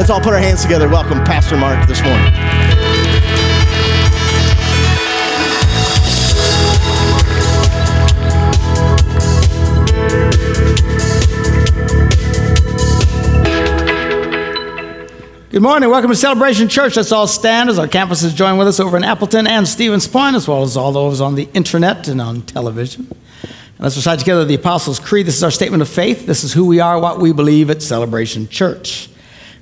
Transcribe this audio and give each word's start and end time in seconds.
Let's 0.00 0.08
all 0.08 0.18
put 0.18 0.32
our 0.32 0.38
hands 0.38 0.62
together. 0.62 0.88
Welcome 0.88 1.22
Pastor 1.24 1.58
Mark 1.58 1.86
this 1.86 2.02
morning. 2.02 2.32
Good 15.50 15.60
morning. 15.60 15.90
Welcome 15.90 16.08
to 16.08 16.16
Celebration 16.16 16.70
Church. 16.70 16.96
Let's 16.96 17.12
all 17.12 17.26
stand 17.26 17.68
as 17.68 17.78
our 17.78 17.86
campuses 17.86 18.34
join 18.34 18.56
with 18.56 18.68
us 18.68 18.80
over 18.80 18.96
in 18.96 19.04
Appleton 19.04 19.46
and 19.46 19.68
Stevens 19.68 20.08
Point, 20.08 20.34
as 20.34 20.48
well 20.48 20.62
as 20.62 20.78
all 20.78 20.92
those 20.92 21.20
on 21.20 21.34
the 21.34 21.46
internet 21.52 22.08
and 22.08 22.22
on 22.22 22.40
television. 22.40 23.06
And 23.42 23.80
let's 23.80 23.96
recite 23.96 24.18
together 24.18 24.46
the 24.46 24.54
Apostles' 24.54 24.98
Creed. 24.98 25.26
This 25.26 25.36
is 25.36 25.44
our 25.44 25.50
statement 25.50 25.82
of 25.82 25.90
faith. 25.90 26.24
This 26.24 26.42
is 26.42 26.54
who 26.54 26.64
we 26.64 26.80
are, 26.80 26.98
what 26.98 27.20
we 27.20 27.32
believe 27.32 27.68
at 27.68 27.82
Celebration 27.82 28.48
Church. 28.48 29.10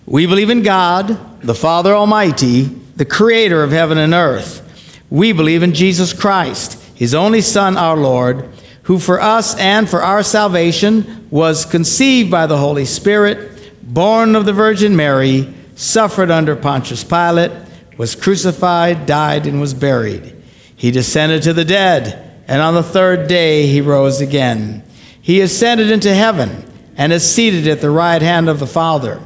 We 0.08 0.24
believe 0.24 0.48
in 0.48 0.62
God, 0.62 1.42
the 1.42 1.54
Father 1.54 1.94
Almighty, 1.94 2.62
the 2.62 3.04
creator 3.04 3.62
of 3.62 3.72
heaven 3.72 3.98
and 3.98 4.14
earth. 4.14 4.64
We 5.10 5.32
believe 5.32 5.62
in 5.62 5.74
Jesus 5.74 6.14
Christ, 6.14 6.82
his 6.94 7.14
only 7.14 7.42
Son, 7.42 7.76
our 7.76 7.94
Lord, 7.94 8.48
who 8.84 8.98
for 8.98 9.20
us 9.20 9.54
and 9.58 9.86
for 9.86 10.02
our 10.02 10.22
salvation 10.22 11.28
was 11.28 11.66
conceived 11.66 12.30
by 12.30 12.46
the 12.46 12.56
Holy 12.56 12.86
Spirit, 12.86 13.70
born 13.82 14.34
of 14.34 14.46
the 14.46 14.54
Virgin 14.54 14.96
Mary 14.96 15.52
suffered 15.76 16.30
under 16.30 16.56
Pontius 16.56 17.04
Pilate, 17.04 17.52
was 17.98 18.14
crucified, 18.14 19.04
died, 19.04 19.46
and 19.46 19.60
was 19.60 19.74
buried. 19.74 20.34
He 20.74 20.90
descended 20.90 21.42
to 21.42 21.52
the 21.52 21.66
dead, 21.66 22.40
and 22.48 22.62
on 22.62 22.72
the 22.72 22.82
third 22.82 23.28
day 23.28 23.66
he 23.66 23.82
rose 23.82 24.22
again. 24.22 24.82
He 25.20 25.42
ascended 25.42 25.90
into 25.90 26.14
heaven 26.14 26.64
and 26.96 27.12
is 27.12 27.30
seated 27.30 27.68
at 27.68 27.82
the 27.82 27.90
right 27.90 28.22
hand 28.22 28.48
of 28.48 28.58
the 28.58 28.66
Father. 28.66 29.22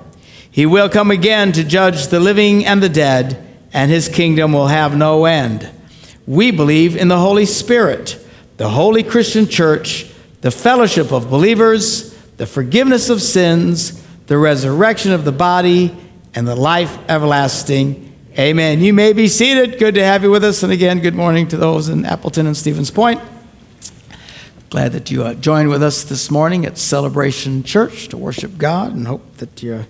He 0.52 0.66
will 0.66 0.90
come 0.90 1.10
again 1.10 1.52
to 1.52 1.64
judge 1.64 2.08
the 2.08 2.20
living 2.20 2.66
and 2.66 2.82
the 2.82 2.90
dead, 2.90 3.42
and 3.72 3.90
his 3.90 4.08
kingdom 4.08 4.52
will 4.52 4.66
have 4.66 4.94
no 4.94 5.24
end. 5.24 5.68
We 6.26 6.50
believe 6.50 6.94
in 6.94 7.08
the 7.08 7.18
Holy 7.18 7.46
Spirit, 7.46 8.22
the 8.58 8.68
holy 8.68 9.02
Christian 9.02 9.48
church, 9.48 10.12
the 10.42 10.50
fellowship 10.50 11.10
of 11.10 11.30
believers, 11.30 12.14
the 12.36 12.46
forgiveness 12.46 13.08
of 13.08 13.22
sins, 13.22 14.06
the 14.26 14.36
resurrection 14.36 15.12
of 15.12 15.24
the 15.24 15.32
body, 15.32 15.96
and 16.34 16.46
the 16.46 16.54
life 16.54 16.98
everlasting. 17.08 18.14
Amen. 18.38 18.80
You 18.80 18.92
may 18.92 19.14
be 19.14 19.28
seated. 19.28 19.78
Good 19.78 19.94
to 19.94 20.04
have 20.04 20.22
you 20.22 20.30
with 20.30 20.44
us. 20.44 20.62
And 20.62 20.70
again, 20.70 21.00
good 21.00 21.14
morning 21.14 21.48
to 21.48 21.56
those 21.56 21.88
in 21.88 22.04
Appleton 22.04 22.46
and 22.46 22.56
Stevens 22.56 22.90
Point. 22.90 23.20
Glad 24.68 24.92
that 24.92 25.10
you 25.10 25.22
uh, 25.22 25.34
joined 25.34 25.70
with 25.70 25.82
us 25.82 26.04
this 26.04 26.30
morning 26.30 26.66
at 26.66 26.76
Celebration 26.76 27.62
Church 27.62 28.08
to 28.08 28.18
worship 28.18 28.58
God 28.58 28.94
and 28.94 29.06
hope 29.06 29.38
that 29.38 29.62
your 29.62 29.86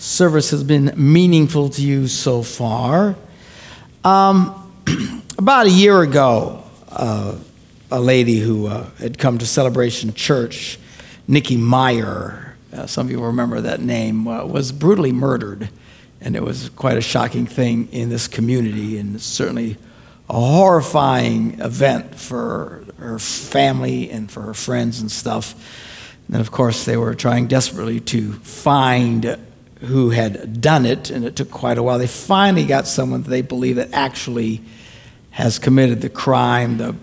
service 0.00 0.50
has 0.50 0.64
been 0.64 0.94
meaningful 0.96 1.68
to 1.68 1.82
you 1.82 2.08
so 2.08 2.42
far. 2.42 3.14
Um, 4.02 4.72
about 5.38 5.66
a 5.66 5.70
year 5.70 6.00
ago, 6.00 6.64
uh, 6.88 7.36
a 7.90 8.00
lady 8.00 8.38
who 8.38 8.66
uh, 8.66 8.88
had 8.98 9.18
come 9.18 9.36
to 9.36 9.46
Celebration 9.46 10.14
Church, 10.14 10.78
Nikki 11.28 11.58
Meyer, 11.58 12.56
uh, 12.72 12.86
some 12.86 13.06
of 13.06 13.10
you 13.10 13.22
remember 13.22 13.60
that 13.60 13.80
name, 13.80 14.26
uh, 14.26 14.46
was 14.46 14.72
brutally 14.72 15.12
murdered 15.12 15.68
and 16.22 16.34
it 16.34 16.42
was 16.42 16.70
quite 16.70 16.96
a 16.96 17.02
shocking 17.02 17.46
thing 17.46 17.88
in 17.92 18.10
this 18.10 18.28
community, 18.28 18.98
and 18.98 19.20
certainly 19.20 19.78
a 20.28 20.34
horrifying 20.34 21.58
event 21.60 22.14
for 22.14 22.84
her 22.98 23.18
family 23.18 24.10
and 24.10 24.30
for 24.30 24.42
her 24.42 24.52
friends 24.52 25.00
and 25.00 25.10
stuff. 25.10 25.54
And 26.28 26.36
of 26.36 26.50
course, 26.50 26.84
they 26.84 26.98
were 26.98 27.14
trying 27.14 27.46
desperately 27.46 28.00
to 28.00 28.34
find 28.34 29.38
who 29.80 30.10
had 30.10 30.60
done 30.60 30.84
it, 30.84 31.10
and 31.10 31.24
it 31.24 31.36
took 31.36 31.50
quite 31.50 31.78
a 31.78 31.82
while. 31.82 31.98
They 31.98 32.06
finally 32.06 32.66
got 32.66 32.86
someone 32.86 33.22
that 33.22 33.30
they 33.30 33.42
believe 33.42 33.76
that 33.76 33.92
actually 33.92 34.60
has 35.30 35.58
committed 35.58 36.00
the 36.00 36.10
crime. 36.10 36.76
The 36.76 36.94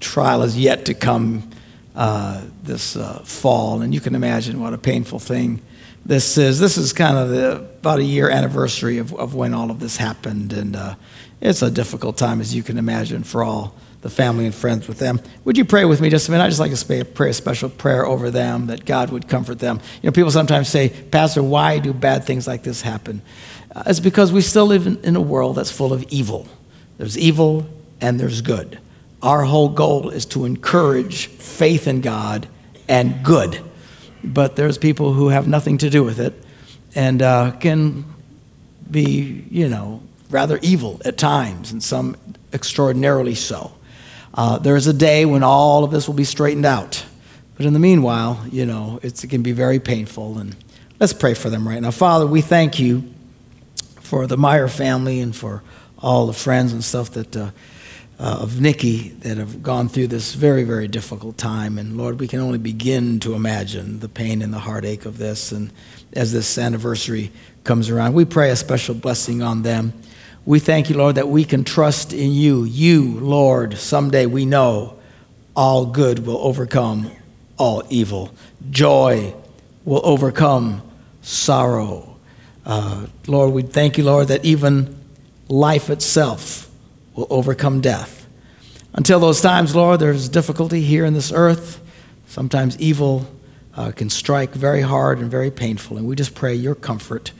trial 0.00 0.42
is 0.42 0.58
yet 0.58 0.86
to 0.86 0.94
come 0.94 1.50
uh, 1.94 2.42
this 2.62 2.96
uh, 2.96 3.20
fall, 3.24 3.82
and 3.82 3.94
you 3.94 4.00
can 4.00 4.14
imagine 4.14 4.60
what 4.60 4.72
a 4.72 4.78
painful 4.78 5.18
thing 5.18 5.60
this 6.04 6.36
is. 6.38 6.58
This 6.58 6.76
is 6.76 6.92
kind 6.92 7.16
of 7.16 7.28
the, 7.28 7.56
about 7.56 7.98
a 7.98 8.04
year 8.04 8.30
anniversary 8.30 8.98
of, 8.98 9.14
of 9.14 9.34
when 9.34 9.54
all 9.54 9.70
of 9.70 9.80
this 9.80 9.96
happened, 9.96 10.52
and 10.52 10.76
uh, 10.76 10.94
it's 11.40 11.62
a 11.62 11.70
difficult 11.70 12.16
time, 12.16 12.40
as 12.40 12.54
you 12.54 12.62
can 12.62 12.78
imagine, 12.78 13.24
for 13.24 13.42
all 13.42 13.74
the 14.02 14.10
family 14.10 14.44
and 14.44 14.54
friends 14.54 14.86
with 14.86 14.98
them. 14.98 15.20
Would 15.44 15.56
you 15.56 15.64
pray 15.64 15.84
with 15.84 16.00
me 16.00 16.10
just 16.10 16.28
a 16.28 16.30
minute? 16.30 16.44
I'd 16.44 16.48
just 16.48 16.60
like 16.60 16.74
to 16.74 17.04
pray 17.04 17.30
a 17.30 17.32
special 17.32 17.70
prayer 17.70 18.04
over 18.04 18.30
them 18.30 18.66
that 18.66 18.84
God 18.84 19.10
would 19.10 19.28
comfort 19.28 19.58
them. 19.58 19.80
You 20.02 20.08
know, 20.08 20.12
people 20.12 20.30
sometimes 20.30 20.68
say, 20.68 20.90
Pastor, 20.90 21.42
why 21.42 21.78
do 21.78 21.92
bad 21.94 22.24
things 22.24 22.46
like 22.46 22.62
this 22.62 22.82
happen? 22.82 23.22
Uh, 23.74 23.84
it's 23.86 24.00
because 24.00 24.32
we 24.32 24.42
still 24.42 24.66
live 24.66 24.86
in, 24.86 25.02
in 25.04 25.16
a 25.16 25.20
world 25.20 25.56
that's 25.56 25.70
full 25.70 25.92
of 25.92 26.02
evil. 26.10 26.46
There's 26.98 27.16
evil 27.16 27.66
and 28.00 28.20
there's 28.20 28.40
good. 28.42 28.78
Our 29.22 29.44
whole 29.44 29.70
goal 29.70 30.10
is 30.10 30.26
to 30.26 30.44
encourage 30.44 31.26
faith 31.26 31.88
in 31.88 32.02
God 32.02 32.46
and 32.88 33.24
good 33.24 33.62
but 34.24 34.56
there's 34.56 34.78
people 34.78 35.12
who 35.12 35.28
have 35.28 35.46
nothing 35.46 35.78
to 35.78 35.90
do 35.90 36.02
with 36.02 36.18
it 36.18 36.32
and 36.94 37.20
uh, 37.20 37.52
can 37.52 38.04
be, 38.90 39.44
you 39.50 39.68
know, 39.68 40.02
rather 40.30 40.58
evil 40.62 41.00
at 41.04 41.16
times, 41.16 41.72
and 41.72 41.82
some 41.82 42.16
extraordinarily 42.52 43.34
so. 43.34 43.72
Uh, 44.32 44.58
there's 44.58 44.86
a 44.86 44.92
day 44.92 45.24
when 45.24 45.42
all 45.42 45.84
of 45.84 45.90
this 45.90 46.06
will 46.06 46.14
be 46.14 46.24
straightened 46.24 46.66
out. 46.66 47.04
But 47.56 47.66
in 47.66 47.72
the 47.72 47.78
meanwhile, 47.78 48.44
you 48.50 48.66
know, 48.66 48.98
it 49.02 49.24
can 49.28 49.42
be 49.42 49.52
very 49.52 49.78
painful. 49.78 50.38
And 50.38 50.56
let's 50.98 51.12
pray 51.12 51.34
for 51.34 51.50
them 51.50 51.68
right 51.68 51.80
now. 51.80 51.92
Father, 51.92 52.26
we 52.26 52.40
thank 52.40 52.80
you 52.80 53.04
for 54.00 54.26
the 54.26 54.36
Meyer 54.36 54.66
family 54.66 55.20
and 55.20 55.34
for 55.34 55.62
all 55.98 56.26
the 56.26 56.32
friends 56.32 56.72
and 56.72 56.82
stuff 56.82 57.10
that. 57.12 57.36
Uh, 57.36 57.50
uh, 58.18 58.38
of 58.40 58.60
Nikki 58.60 59.08
that 59.20 59.38
have 59.38 59.62
gone 59.62 59.88
through 59.88 60.06
this 60.08 60.34
very, 60.34 60.62
very 60.62 60.86
difficult 60.86 61.36
time. 61.36 61.78
And 61.78 61.96
Lord, 61.96 62.20
we 62.20 62.28
can 62.28 62.40
only 62.40 62.58
begin 62.58 63.18
to 63.20 63.34
imagine 63.34 64.00
the 64.00 64.08
pain 64.08 64.40
and 64.40 64.52
the 64.52 64.58
heartache 64.60 65.04
of 65.04 65.18
this. 65.18 65.50
And 65.52 65.72
as 66.12 66.32
this 66.32 66.56
anniversary 66.56 67.32
comes 67.64 67.90
around, 67.90 68.14
we 68.14 68.24
pray 68.24 68.50
a 68.50 68.56
special 68.56 68.94
blessing 68.94 69.42
on 69.42 69.62
them. 69.62 69.92
We 70.46 70.58
thank 70.58 70.90
you, 70.90 70.96
Lord, 70.96 71.14
that 71.14 71.28
we 71.28 71.44
can 71.44 71.64
trust 71.64 72.12
in 72.12 72.32
you. 72.32 72.64
You, 72.64 73.18
Lord, 73.18 73.78
someday 73.78 74.26
we 74.26 74.44
know 74.44 74.98
all 75.56 75.86
good 75.86 76.26
will 76.26 76.36
overcome 76.36 77.10
all 77.56 77.82
evil. 77.88 78.30
Joy 78.70 79.34
will 79.86 80.02
overcome 80.04 80.82
sorrow. 81.22 82.18
Uh, 82.66 83.06
Lord, 83.26 83.54
we 83.54 83.62
thank 83.62 83.96
you, 83.96 84.04
Lord, 84.04 84.28
that 84.28 84.44
even 84.44 84.98
life 85.48 85.88
itself 85.88 86.70
will 87.14 87.26
overcome 87.30 87.80
death. 87.80 88.26
Until 88.92 89.20
those 89.20 89.40
times, 89.40 89.74
Lord, 89.74 89.98
there's 89.98 90.28
difficulty 90.28 90.82
here 90.82 91.06
in 91.06 91.14
this 91.14 91.32
earth. 91.32 91.80
Sometimes 92.26 92.78
evil 92.78 93.26
uh, 93.74 93.92
can 93.92 94.10
strike 94.10 94.52
very 94.52 94.82
hard 94.82 95.20
and 95.20 95.30
very 95.30 95.50
painful, 95.50 95.96
and 95.96 96.06
we 96.06 96.14
just 96.14 96.34
pray 96.34 96.54
your 96.54 96.74
comfort 96.74 97.32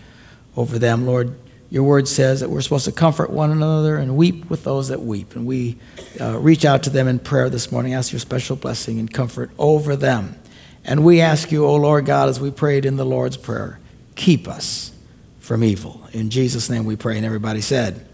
over 0.56 0.78
them, 0.78 1.04
Lord. 1.04 1.34
Your 1.74 1.82
word 1.82 2.06
says 2.06 2.38
that 2.38 2.50
we're 2.50 2.60
supposed 2.60 2.84
to 2.84 2.92
comfort 2.92 3.30
one 3.30 3.50
another 3.50 3.96
and 3.96 4.16
weep 4.16 4.48
with 4.48 4.62
those 4.62 4.90
that 4.90 5.00
weep. 5.00 5.34
And 5.34 5.44
we 5.44 5.76
uh, 6.20 6.38
reach 6.38 6.64
out 6.64 6.84
to 6.84 6.90
them 6.90 7.08
in 7.08 7.18
prayer 7.18 7.50
this 7.50 7.72
morning, 7.72 7.94
ask 7.94 8.12
your 8.12 8.20
special 8.20 8.54
blessing 8.54 9.00
and 9.00 9.12
comfort 9.12 9.50
over 9.58 9.96
them. 9.96 10.36
And 10.84 11.04
we 11.04 11.20
ask 11.20 11.50
you, 11.50 11.64
O 11.64 11.70
oh 11.70 11.74
Lord 11.74 12.06
God, 12.06 12.28
as 12.28 12.38
we 12.38 12.52
prayed 12.52 12.84
in 12.84 12.94
the 12.94 13.04
Lord's 13.04 13.36
Prayer, 13.36 13.80
keep 14.14 14.46
us 14.46 14.92
from 15.40 15.64
evil. 15.64 16.00
In 16.12 16.30
Jesus' 16.30 16.70
name 16.70 16.84
we 16.84 16.94
pray. 16.94 17.16
And 17.16 17.26
everybody 17.26 17.60
said, 17.60 18.06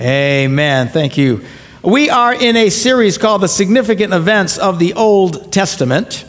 Amen. 0.00 0.88
Thank 0.88 1.18
you. 1.18 1.44
We 1.82 2.08
are 2.08 2.32
in 2.32 2.56
a 2.56 2.70
series 2.70 3.18
called 3.18 3.42
The 3.42 3.48
Significant 3.48 4.14
Events 4.14 4.56
of 4.56 4.78
the 4.78 4.94
Old 4.94 5.52
Testament. 5.52 6.24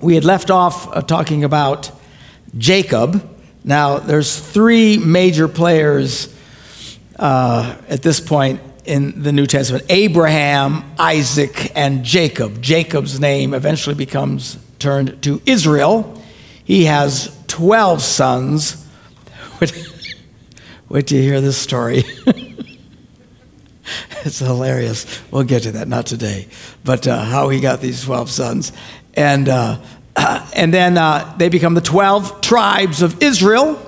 We 0.00 0.16
had 0.16 0.24
left 0.24 0.50
off 0.50 0.88
uh, 0.88 1.02
talking 1.02 1.44
about 1.44 1.92
Jacob. 2.58 3.35
Now, 3.68 3.98
there's 3.98 4.38
three 4.38 4.96
major 4.96 5.48
players 5.48 6.32
uh, 7.18 7.76
at 7.88 8.00
this 8.00 8.20
point 8.20 8.60
in 8.84 9.24
the 9.24 9.32
New 9.32 9.46
Testament 9.46 9.84
Abraham, 9.88 10.84
Isaac, 11.00 11.72
and 11.74 12.04
Jacob. 12.04 12.62
Jacob's 12.62 13.18
name 13.18 13.54
eventually 13.54 13.96
becomes 13.96 14.56
turned 14.78 15.20
to 15.24 15.42
Israel. 15.46 16.22
He 16.64 16.84
has 16.84 17.36
12 17.48 18.02
sons. 18.02 18.86
Wait 20.88 21.08
till 21.08 21.18
you 21.18 21.24
hear 21.24 21.40
this 21.40 21.58
story. 21.58 22.04
it's 24.24 24.38
hilarious. 24.38 25.20
We'll 25.32 25.42
get 25.42 25.64
to 25.64 25.72
that, 25.72 25.88
not 25.88 26.06
today. 26.06 26.46
But 26.84 27.08
uh, 27.08 27.20
how 27.24 27.48
he 27.48 27.58
got 27.58 27.80
these 27.80 28.04
12 28.04 28.30
sons. 28.30 28.72
And, 29.14 29.48
uh, 29.48 29.80
and 30.54 30.72
then 30.72 30.98
uh, 30.98 31.34
they 31.36 31.48
become 31.48 31.74
the 31.74 31.80
12 31.80 32.40
tribes 32.40 33.02
of 33.02 33.22
Israel. 33.22 33.80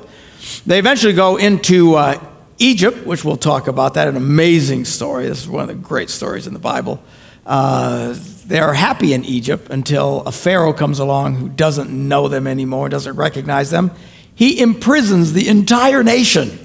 They 0.66 0.78
eventually 0.78 1.14
go 1.14 1.36
into 1.36 1.94
uh, 1.94 2.20
Egypt, 2.58 3.06
which 3.06 3.24
we'll 3.24 3.36
talk 3.36 3.68
about. 3.68 3.94
That 3.94 4.08
an 4.08 4.16
amazing 4.16 4.84
story. 4.84 5.26
This 5.28 5.42
is 5.42 5.48
one 5.48 5.62
of 5.62 5.68
the 5.68 5.74
great 5.74 6.10
stories 6.10 6.46
in 6.46 6.52
the 6.52 6.58
Bible. 6.58 7.02
Uh, 7.46 8.14
they're 8.46 8.74
happy 8.74 9.14
in 9.14 9.24
Egypt 9.24 9.68
until 9.70 10.22
a 10.22 10.32
Pharaoh 10.32 10.72
comes 10.72 10.98
along 10.98 11.36
who 11.36 11.48
doesn't 11.48 11.90
know 11.90 12.28
them 12.28 12.46
anymore, 12.46 12.88
doesn't 12.88 13.16
recognize 13.16 13.70
them. 13.70 13.90
he 14.34 14.60
imprisons 14.60 15.32
the 15.32 15.48
entire 15.48 16.02
nation 16.04 16.58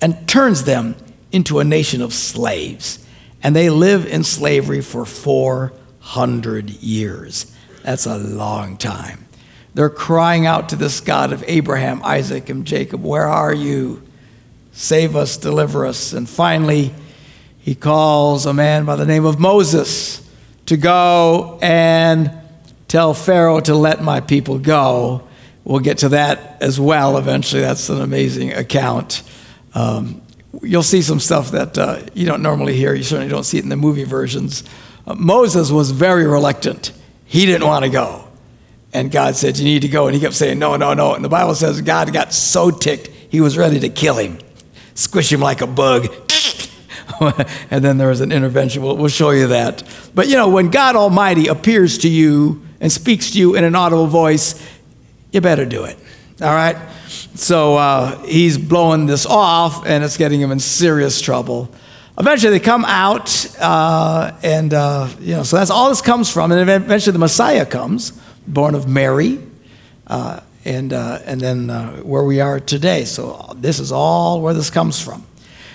and 0.00 0.26
turns 0.26 0.64
them 0.64 0.96
into 1.30 1.58
a 1.58 1.64
nation 1.64 2.02
of 2.02 2.12
slaves. 2.12 3.04
And 3.42 3.54
they 3.54 3.70
live 3.70 4.06
in 4.06 4.24
slavery 4.24 4.80
for 4.80 5.04
400 5.04 6.70
years. 6.70 7.49
That's 7.82 8.06
a 8.06 8.18
long 8.18 8.76
time. 8.76 9.26
They're 9.74 9.90
crying 9.90 10.46
out 10.46 10.70
to 10.70 10.76
this 10.76 11.00
God 11.00 11.32
of 11.32 11.44
Abraham, 11.46 12.02
Isaac, 12.04 12.48
and 12.48 12.66
Jacob, 12.66 13.02
Where 13.02 13.26
are 13.26 13.54
you? 13.54 14.02
Save 14.72 15.16
us, 15.16 15.36
deliver 15.36 15.86
us. 15.86 16.12
And 16.12 16.28
finally, 16.28 16.94
he 17.58 17.74
calls 17.74 18.46
a 18.46 18.54
man 18.54 18.84
by 18.84 18.96
the 18.96 19.06
name 19.06 19.24
of 19.24 19.38
Moses 19.38 20.26
to 20.66 20.76
go 20.76 21.58
and 21.60 22.32
tell 22.88 23.14
Pharaoh 23.14 23.60
to 23.60 23.74
let 23.74 24.02
my 24.02 24.20
people 24.20 24.58
go. 24.58 25.26
We'll 25.64 25.80
get 25.80 25.98
to 25.98 26.10
that 26.10 26.62
as 26.62 26.80
well 26.80 27.18
eventually. 27.18 27.62
That's 27.62 27.88
an 27.88 28.00
amazing 28.00 28.52
account. 28.52 29.22
Um, 29.74 30.22
you'll 30.62 30.82
see 30.82 31.02
some 31.02 31.20
stuff 31.20 31.52
that 31.52 31.78
uh, 31.78 32.02
you 32.14 32.26
don't 32.26 32.42
normally 32.42 32.76
hear. 32.76 32.94
You 32.94 33.02
certainly 33.02 33.30
don't 33.30 33.44
see 33.44 33.58
it 33.58 33.64
in 33.64 33.70
the 33.70 33.76
movie 33.76 34.04
versions. 34.04 34.64
Uh, 35.06 35.14
Moses 35.14 35.70
was 35.70 35.90
very 35.90 36.26
reluctant. 36.26 36.92
He 37.30 37.46
didn't 37.46 37.64
want 37.64 37.84
to 37.84 37.90
go. 37.90 38.24
And 38.92 39.08
God 39.08 39.36
said, 39.36 39.56
You 39.56 39.64
need 39.64 39.82
to 39.82 39.88
go. 39.88 40.08
And 40.08 40.16
he 40.16 40.20
kept 40.20 40.34
saying, 40.34 40.58
No, 40.58 40.74
no, 40.74 40.94
no. 40.94 41.14
And 41.14 41.24
the 41.24 41.28
Bible 41.28 41.54
says 41.54 41.80
God 41.80 42.12
got 42.12 42.32
so 42.32 42.72
ticked, 42.72 43.06
he 43.06 43.40
was 43.40 43.56
ready 43.56 43.78
to 43.78 43.88
kill 43.88 44.16
him, 44.16 44.38
squish 44.94 45.32
him 45.32 45.38
like 45.38 45.60
a 45.60 45.68
bug. 45.68 46.08
and 47.70 47.84
then 47.84 47.98
there 47.98 48.08
was 48.08 48.20
an 48.20 48.32
intervention. 48.32 48.82
We'll, 48.82 48.96
we'll 48.96 49.08
show 49.08 49.30
you 49.30 49.46
that. 49.46 49.84
But 50.12 50.26
you 50.26 50.34
know, 50.34 50.48
when 50.48 50.70
God 50.70 50.96
Almighty 50.96 51.46
appears 51.46 51.98
to 51.98 52.08
you 52.08 52.66
and 52.80 52.90
speaks 52.90 53.30
to 53.30 53.38
you 53.38 53.54
in 53.54 53.62
an 53.62 53.76
audible 53.76 54.08
voice, 54.08 54.60
you 55.30 55.40
better 55.40 55.64
do 55.64 55.84
it. 55.84 55.96
All 56.42 56.52
right? 56.52 56.76
So 57.06 57.76
uh, 57.76 58.20
he's 58.24 58.58
blowing 58.58 59.06
this 59.06 59.24
off, 59.24 59.86
and 59.86 60.02
it's 60.02 60.16
getting 60.16 60.40
him 60.40 60.50
in 60.50 60.58
serious 60.58 61.20
trouble. 61.20 61.70
Eventually, 62.18 62.58
they 62.58 62.64
come 62.64 62.84
out, 62.84 63.46
uh, 63.58 64.32
and 64.42 64.74
uh, 64.74 65.08
you 65.20 65.36
know, 65.36 65.42
so 65.42 65.56
that's 65.56 65.70
all 65.70 65.88
this 65.88 66.02
comes 66.02 66.30
from. 66.30 66.52
And 66.52 66.68
eventually, 66.68 67.12
the 67.12 67.18
Messiah 67.18 67.64
comes, 67.64 68.12
born 68.46 68.74
of 68.74 68.88
Mary, 68.88 69.38
uh, 70.06 70.40
and 70.64 70.92
uh, 70.92 71.20
and 71.24 71.40
then 71.40 71.70
uh, 71.70 71.96
where 71.98 72.24
we 72.24 72.40
are 72.40 72.60
today. 72.60 73.04
So 73.04 73.54
this 73.56 73.78
is 73.78 73.92
all 73.92 74.42
where 74.42 74.54
this 74.54 74.70
comes 74.70 75.00
from. 75.00 75.24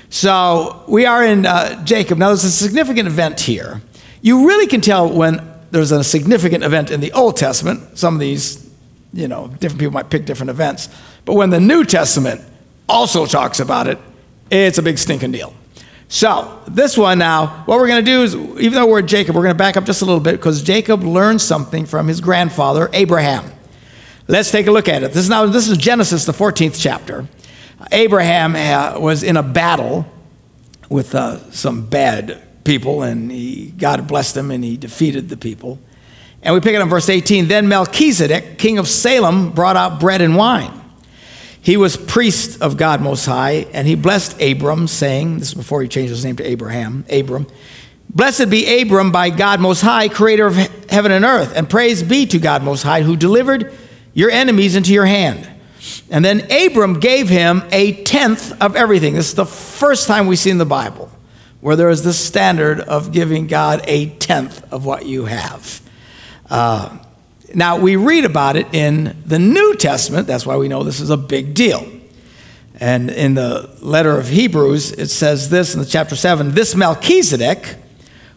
So 0.10 0.84
we 0.88 1.06
are 1.06 1.24
in 1.24 1.48
Jacob. 1.84 2.20
Now, 2.20 2.28
there's 2.28 2.44
a 2.44 2.52
significant 2.52 3.08
event 3.08 3.40
here. 3.40 3.82
You 4.22 4.48
really 4.48 4.68
can 4.68 4.82
tell 4.82 5.12
when 5.12 5.42
there's 5.72 5.92
a 5.92 6.04
significant 6.04 6.64
event 6.64 6.92
in 6.92 7.02
the 7.02 7.12
Old 7.12 7.38
Testament. 7.38 7.98
Some 7.98 8.14
of 8.14 8.20
these, 8.20 8.70
you 9.14 9.28
know, 9.28 9.48
different 9.48 9.80
people 9.80 9.94
might 9.94 10.10
pick 10.10 10.26
different 10.26 10.52
events. 10.52 10.90
But 11.26 11.34
when 11.34 11.50
the 11.50 11.60
New 11.60 11.84
Testament 11.84 12.42
also 12.88 13.26
talks 13.26 13.60
about 13.60 13.88
it, 13.88 13.98
it's 14.50 14.78
a 14.78 14.84
big 14.84 14.98
stinking 14.98 15.32
deal. 15.32 15.54
So, 16.08 16.62
this 16.68 16.98
one 16.98 17.18
now, 17.18 17.64
what 17.66 17.80
we're 17.80 17.88
going 17.88 18.06
to 18.06 18.12
do 18.12 18.22
is, 18.22 18.36
even 18.36 18.74
though 18.74 18.86
we're 18.86 19.02
Jacob, 19.02 19.36
we're 19.36 19.42
going 19.42 19.56
to 19.56 19.58
back 19.58 19.76
up 19.76 19.86
just 19.86 20.02
a 20.02 20.06
little 20.06 20.20
bit 20.20 20.34
because 20.34 20.62
Jacob 20.62 21.04
learned 21.04 21.42
something 21.42 21.86
from 21.86 22.08
his 22.08 22.22
grandfather, 22.22 22.90
Abraham. 22.94 23.52
Let's 24.28 24.52
take 24.52 24.68
a 24.68 24.72
look 24.72 24.88
at 24.88 25.04
it. 25.04 25.10
This 25.10 25.24
is 25.24 25.30
now 25.30 25.46
this 25.48 25.68
is 25.68 25.78
Genesis, 25.78 26.26
the 26.26 26.32
14th 26.32 26.80
chapter. 26.80 27.28
Abraham 27.92 28.56
uh, 28.56 29.00
was 29.00 29.24
in 29.24 29.38
a 29.38 29.44
battle 29.44 30.06
with 30.90 31.14
uh, 31.16 31.52
some 31.52 31.88
bad 31.88 32.42
people, 32.64 33.04
and 33.04 33.32
he, 33.32 33.68
God 33.78 34.08
blessed 34.08 34.38
him 34.38 34.52
and 34.52 34.64
he 34.64 34.78
defeated 34.78 35.30
the 35.30 35.38
people. 35.38 35.80
And 36.42 36.54
we 36.54 36.60
pick 36.60 36.74
it 36.74 36.78
up 36.78 36.84
in 36.84 36.90
verse 36.90 37.10
18. 37.10 37.48
Then 37.48 37.68
Melchizedek, 37.68 38.58
king 38.60 38.78
of 38.78 38.88
Salem, 38.88 39.52
brought 39.52 39.76
out 39.76 40.00
bread 40.00 40.22
and 40.22 40.36
wine. 40.36 40.72
He 41.66 41.78
was 41.78 41.98
priest 41.98 42.62
of 42.62 42.78
God 42.78 43.02
Most 43.02 43.26
High, 43.26 43.66
and 43.74 43.88
he 43.88 43.96
blessed 43.96 44.40
Abram, 44.40 44.88
saying, 44.88 45.40
This 45.40 45.48
is 45.48 45.54
before 45.56 45.82
he 45.82 45.88
changed 45.88 46.12
his 46.12 46.24
name 46.24 46.36
to 46.36 46.48
Abraham, 46.48 47.06
Abram. 47.10 47.48
Blessed 48.08 48.52
be 48.52 48.82
Abram 48.82 49.12
by 49.12 49.32
God 49.32 49.60
Most 49.60 49.82
High, 49.82 50.08
creator 50.08 50.46
of 50.46 50.56
heaven 50.92 51.12
and 51.12 51.26
earth, 51.26 51.54
and 51.56 51.68
praise 51.68 52.04
be 52.04 52.28
to 52.28 52.38
God 52.38 52.62
Most 52.62 52.84
High, 52.84 53.02
who 53.02 53.16
delivered 53.16 53.74
your 54.14 54.30
enemies 54.30 54.76
into 54.76 54.94
your 54.94 55.08
hand. 55.08 55.50
And 56.12 56.24
then 56.24 56.46
Abram 56.52 57.00
gave 57.00 57.30
him 57.30 57.64
a 57.72 58.04
tenth 58.04 58.62
of 58.62 58.76
everything. 58.76 59.16
This 59.16 59.30
is 59.30 59.34
the 59.34 59.48
first 59.48 60.08
time 60.08 60.28
we 60.28 60.36
see 60.36 60.52
in 60.52 60.60
the 60.60 60.66
Bible 60.66 61.10
where 61.62 61.76
there 61.76 61.90
is 61.90 62.04
this 62.04 62.20
standard 62.20 62.80
of 62.80 63.12
giving 63.12 63.48
God 63.48 63.82
a 63.86 64.10
tenth 64.18 64.72
of 64.72 64.86
what 64.86 65.08
you 65.08 65.26
have. 65.26 65.82
Uh, 66.48 67.00
now, 67.56 67.78
we 67.78 67.96
read 67.96 68.26
about 68.26 68.58
it 68.58 68.68
in 68.74 69.16
the 69.26 69.40
New 69.40 69.76
Testament. 69.76 70.28
That's 70.28 70.46
why 70.46 70.58
we 70.58 70.68
know 70.68 70.84
this 70.84 71.00
is 71.00 71.10
a 71.10 71.18
big 71.18 71.54
deal. 71.54 71.90
And 72.78 73.10
in 73.10 73.36
the 73.36 73.74
letter 73.82 74.18
of 74.18 74.28
Hebrews, 74.28 74.92
it 74.92 75.08
says 75.08 75.50
this 75.50 75.74
in 75.74 75.80
the 75.80 75.86
chapter 75.86 76.18
7 76.18 76.52
This 76.52 76.76
Melchizedek 76.76 77.78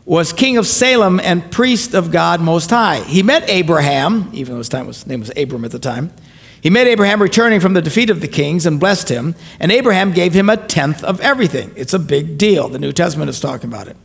was 0.04 0.32
king 0.32 0.56
of 0.56 0.66
Salem 0.66 1.18
and 1.20 1.50
priest 1.50 1.94
of 1.94 2.12
God 2.12 2.40
Most 2.40 2.70
High. 2.70 3.00
He 3.02 3.24
met 3.24 3.50
Abraham, 3.50 4.30
even 4.32 4.54
though 4.54 4.58
his, 4.58 4.70
was, 4.72 4.98
his 4.98 5.06
name 5.06 5.20
was 5.20 5.32
Abram 5.36 5.64
at 5.64 5.72
the 5.72 5.80
time. 5.80 6.12
He 6.60 6.70
met 6.70 6.86
Abraham 6.86 7.20
returning 7.20 7.60
from 7.60 7.74
the 7.74 7.82
defeat 7.82 8.10
of 8.10 8.20
the 8.20 8.28
kings 8.28 8.66
and 8.66 8.80
blessed 8.80 9.08
him, 9.08 9.34
and 9.60 9.70
Abraham 9.70 10.12
gave 10.12 10.32
him 10.32 10.48
a 10.48 10.56
tenth 10.56 11.04
of 11.04 11.20
everything. 11.20 11.72
It's 11.76 11.92
a 11.92 11.98
big 11.98 12.38
deal. 12.38 12.68
The 12.68 12.78
New 12.78 12.92
Testament 12.92 13.28
is 13.28 13.38
talking 13.40 13.68
about 13.68 13.88
it. 13.88 13.96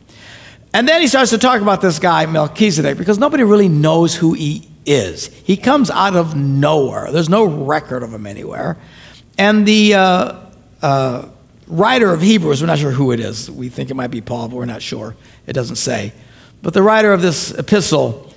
And 0.72 0.88
then 0.88 1.00
he 1.00 1.06
starts 1.06 1.30
to 1.30 1.38
talk 1.38 1.62
about 1.62 1.80
this 1.80 2.00
guy, 2.00 2.26
Melchizedek, 2.26 2.98
because 2.98 3.18
nobody 3.18 3.44
really 3.44 3.68
knows 3.68 4.14
who 4.14 4.32
he 4.34 4.68
is. 4.86 5.26
He 5.26 5.56
comes 5.56 5.90
out 5.90 6.16
of 6.16 6.36
nowhere, 6.36 7.10
there's 7.10 7.28
no 7.28 7.44
record 7.44 8.02
of 8.02 8.12
him 8.12 8.26
anywhere. 8.26 8.76
And 9.36 9.66
the 9.66 9.94
uh, 9.94 10.36
uh, 10.82 11.28
writer 11.66 12.12
of 12.12 12.20
Hebrews, 12.20 12.60
we're 12.60 12.66
not 12.66 12.78
sure 12.78 12.92
who 12.92 13.12
it 13.12 13.20
is. 13.20 13.50
We 13.50 13.68
think 13.68 13.90
it 13.90 13.94
might 13.94 14.10
be 14.10 14.20
Paul, 14.20 14.48
but 14.48 14.56
we're 14.56 14.64
not 14.66 14.82
sure. 14.82 15.16
It 15.46 15.54
doesn't 15.54 15.76
say. 15.76 16.12
But 16.62 16.72
the 16.74 16.82
writer 16.82 17.12
of 17.12 17.20
this 17.20 17.52
epistle 17.52 18.32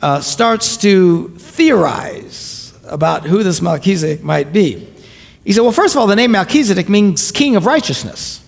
uh, 0.00 0.20
starts 0.20 0.76
to 0.78 1.28
theorize 1.38 2.74
about 2.84 3.24
who 3.24 3.42
this 3.42 3.62
Melchizedek 3.62 4.22
might 4.22 4.52
be. 4.52 4.88
He 5.44 5.52
said, 5.52 5.62
well, 5.62 5.72
first 5.72 5.94
of 5.94 6.00
all, 6.00 6.06
the 6.06 6.16
name 6.16 6.32
Melchizedek 6.32 6.88
means 6.88 7.32
king 7.32 7.56
of 7.56 7.66
righteousness. 7.66 8.44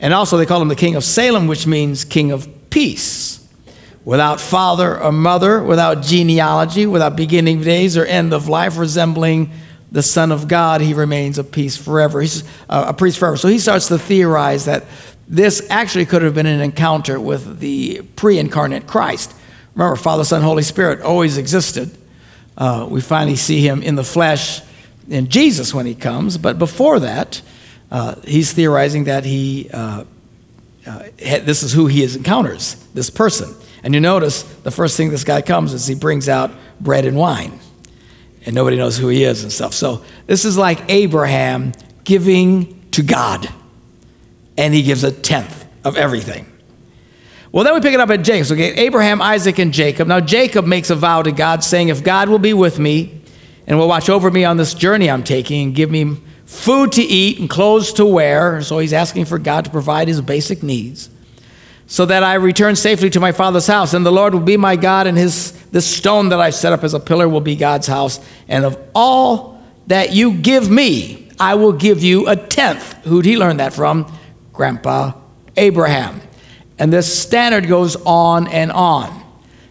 And 0.00 0.12
also, 0.12 0.36
they 0.36 0.46
call 0.46 0.60
him 0.60 0.68
the 0.68 0.76
king 0.76 0.96
of 0.96 1.04
Salem, 1.04 1.46
which 1.46 1.66
means 1.66 2.04
king 2.04 2.32
of 2.32 2.48
peace 2.70 3.39
without 4.10 4.40
father 4.40 5.00
or 5.00 5.12
mother, 5.12 5.62
without 5.62 6.02
genealogy, 6.02 6.84
without 6.84 7.14
beginning 7.14 7.58
of 7.58 7.64
days 7.64 7.96
or 7.96 8.04
end 8.04 8.34
of 8.34 8.48
life, 8.48 8.76
resembling 8.76 9.48
the 9.92 10.02
Son 10.02 10.32
of 10.32 10.48
God, 10.48 10.80
he 10.80 10.94
remains 10.94 11.38
a 11.38 11.44
priest 11.44 11.78
forever. 11.78 12.20
He's 12.20 12.42
uh, 12.68 12.86
a 12.88 12.92
priest 12.92 13.20
forever. 13.20 13.36
So 13.36 13.46
he 13.46 13.60
starts 13.60 13.86
to 13.86 14.00
theorize 14.00 14.64
that 14.64 14.84
this 15.28 15.64
actually 15.70 16.06
could 16.06 16.22
have 16.22 16.34
been 16.34 16.46
an 16.46 16.60
encounter 16.60 17.20
with 17.20 17.60
the 17.60 18.02
pre 18.16 18.40
incarnate 18.40 18.88
Christ. 18.88 19.32
Remember, 19.76 19.94
Father, 19.94 20.24
Son, 20.24 20.42
Holy 20.42 20.64
Spirit 20.64 21.02
always 21.02 21.38
existed. 21.38 21.96
Uh, 22.58 22.88
we 22.90 23.00
finally 23.00 23.36
see 23.36 23.60
him 23.60 23.80
in 23.80 23.94
the 23.94 24.02
flesh 24.02 24.60
in 25.08 25.28
Jesus 25.28 25.72
when 25.72 25.86
he 25.86 25.94
comes, 25.94 26.36
but 26.36 26.58
before 26.58 26.98
that, 26.98 27.42
uh, 27.92 28.16
he's 28.24 28.52
theorizing 28.52 29.04
that 29.04 29.24
he, 29.24 29.70
uh, 29.72 30.02
uh 30.84 31.02
this 31.20 31.62
is 31.62 31.72
who 31.72 31.86
he 31.86 32.02
encounters, 32.02 32.74
this 32.92 33.08
person. 33.08 33.54
And 33.82 33.94
you 33.94 34.00
notice 34.00 34.42
the 34.42 34.70
first 34.70 34.96
thing 34.96 35.10
this 35.10 35.24
guy 35.24 35.42
comes 35.42 35.72
is 35.72 35.86
he 35.86 35.94
brings 35.94 36.28
out 36.28 36.50
bread 36.80 37.04
and 37.04 37.16
wine. 37.16 37.58
And 38.44 38.54
nobody 38.54 38.76
knows 38.76 38.96
who 38.96 39.08
he 39.08 39.24
is 39.24 39.42
and 39.42 39.52
stuff. 39.52 39.74
So 39.74 40.02
this 40.26 40.44
is 40.44 40.56
like 40.56 40.90
Abraham 40.90 41.72
giving 42.04 42.90
to 42.92 43.02
God. 43.02 43.48
And 44.56 44.74
he 44.74 44.82
gives 44.82 45.04
a 45.04 45.12
tenth 45.12 45.66
of 45.84 45.96
everything. 45.96 46.46
Well, 47.52 47.64
then 47.64 47.74
we 47.74 47.80
pick 47.80 47.94
it 47.94 48.00
up 48.00 48.10
at 48.10 48.22
Jacob. 48.22 48.46
So 48.46 48.54
okay, 48.54 48.74
Abraham, 48.74 49.20
Isaac, 49.20 49.58
and 49.58 49.72
Jacob. 49.72 50.06
Now 50.06 50.20
Jacob 50.20 50.66
makes 50.66 50.90
a 50.90 50.94
vow 50.94 51.22
to 51.22 51.32
God, 51.32 51.64
saying, 51.64 51.88
If 51.88 52.04
God 52.04 52.28
will 52.28 52.38
be 52.38 52.54
with 52.54 52.78
me 52.78 53.22
and 53.66 53.78
will 53.78 53.88
watch 53.88 54.08
over 54.08 54.30
me 54.30 54.44
on 54.44 54.56
this 54.56 54.72
journey 54.74 55.10
I'm 55.10 55.24
taking 55.24 55.62
and 55.68 55.74
give 55.74 55.90
me 55.90 56.16
food 56.44 56.92
to 56.92 57.02
eat 57.02 57.38
and 57.38 57.48
clothes 57.48 57.92
to 57.94 58.04
wear. 58.06 58.62
So 58.62 58.78
he's 58.78 58.92
asking 58.92 59.24
for 59.24 59.38
God 59.38 59.64
to 59.64 59.70
provide 59.70 60.08
his 60.08 60.20
basic 60.20 60.62
needs 60.62 61.10
so 61.90 62.06
that 62.06 62.22
I 62.22 62.34
return 62.34 62.76
safely 62.76 63.10
to 63.10 63.18
my 63.18 63.32
father's 63.32 63.66
house. 63.66 63.94
And 63.94 64.06
the 64.06 64.12
Lord 64.12 64.32
will 64.32 64.40
be 64.40 64.56
my 64.56 64.76
God, 64.76 65.08
and 65.08 65.18
his 65.18 65.50
this 65.72 65.84
stone 65.84 66.28
that 66.28 66.40
I've 66.40 66.54
set 66.54 66.72
up 66.72 66.84
as 66.84 66.94
a 66.94 67.00
pillar 67.00 67.28
will 67.28 67.40
be 67.40 67.56
God's 67.56 67.88
house. 67.88 68.20
And 68.46 68.64
of 68.64 68.78
all 68.94 69.60
that 69.88 70.12
you 70.12 70.34
give 70.34 70.70
me, 70.70 71.28
I 71.40 71.56
will 71.56 71.72
give 71.72 72.00
you 72.00 72.28
a 72.28 72.36
tenth. 72.36 72.92
Who'd 73.04 73.24
he 73.24 73.36
learn 73.36 73.56
that 73.56 73.72
from? 73.72 74.10
Grandpa 74.52 75.14
Abraham. 75.56 76.20
And 76.78 76.92
this 76.92 77.12
standard 77.20 77.66
goes 77.66 77.96
on 78.06 78.46
and 78.46 78.70
on. 78.70 79.20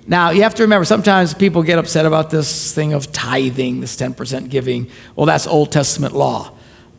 Now, 0.05 0.31
you 0.31 0.43
have 0.43 0.55
to 0.55 0.63
remember, 0.63 0.83
sometimes 0.83 1.33
people 1.33 1.63
get 1.63 1.79
upset 1.79 2.05
about 2.05 2.31
this 2.31 2.73
thing 2.75 2.91
of 2.91 3.13
tithing, 3.13 3.79
this 3.79 3.95
10% 3.95 4.49
giving. 4.49 4.89
Well, 5.15 5.25
that's 5.25 5.47
Old 5.47 5.71
Testament 5.71 6.13
law. 6.13 6.53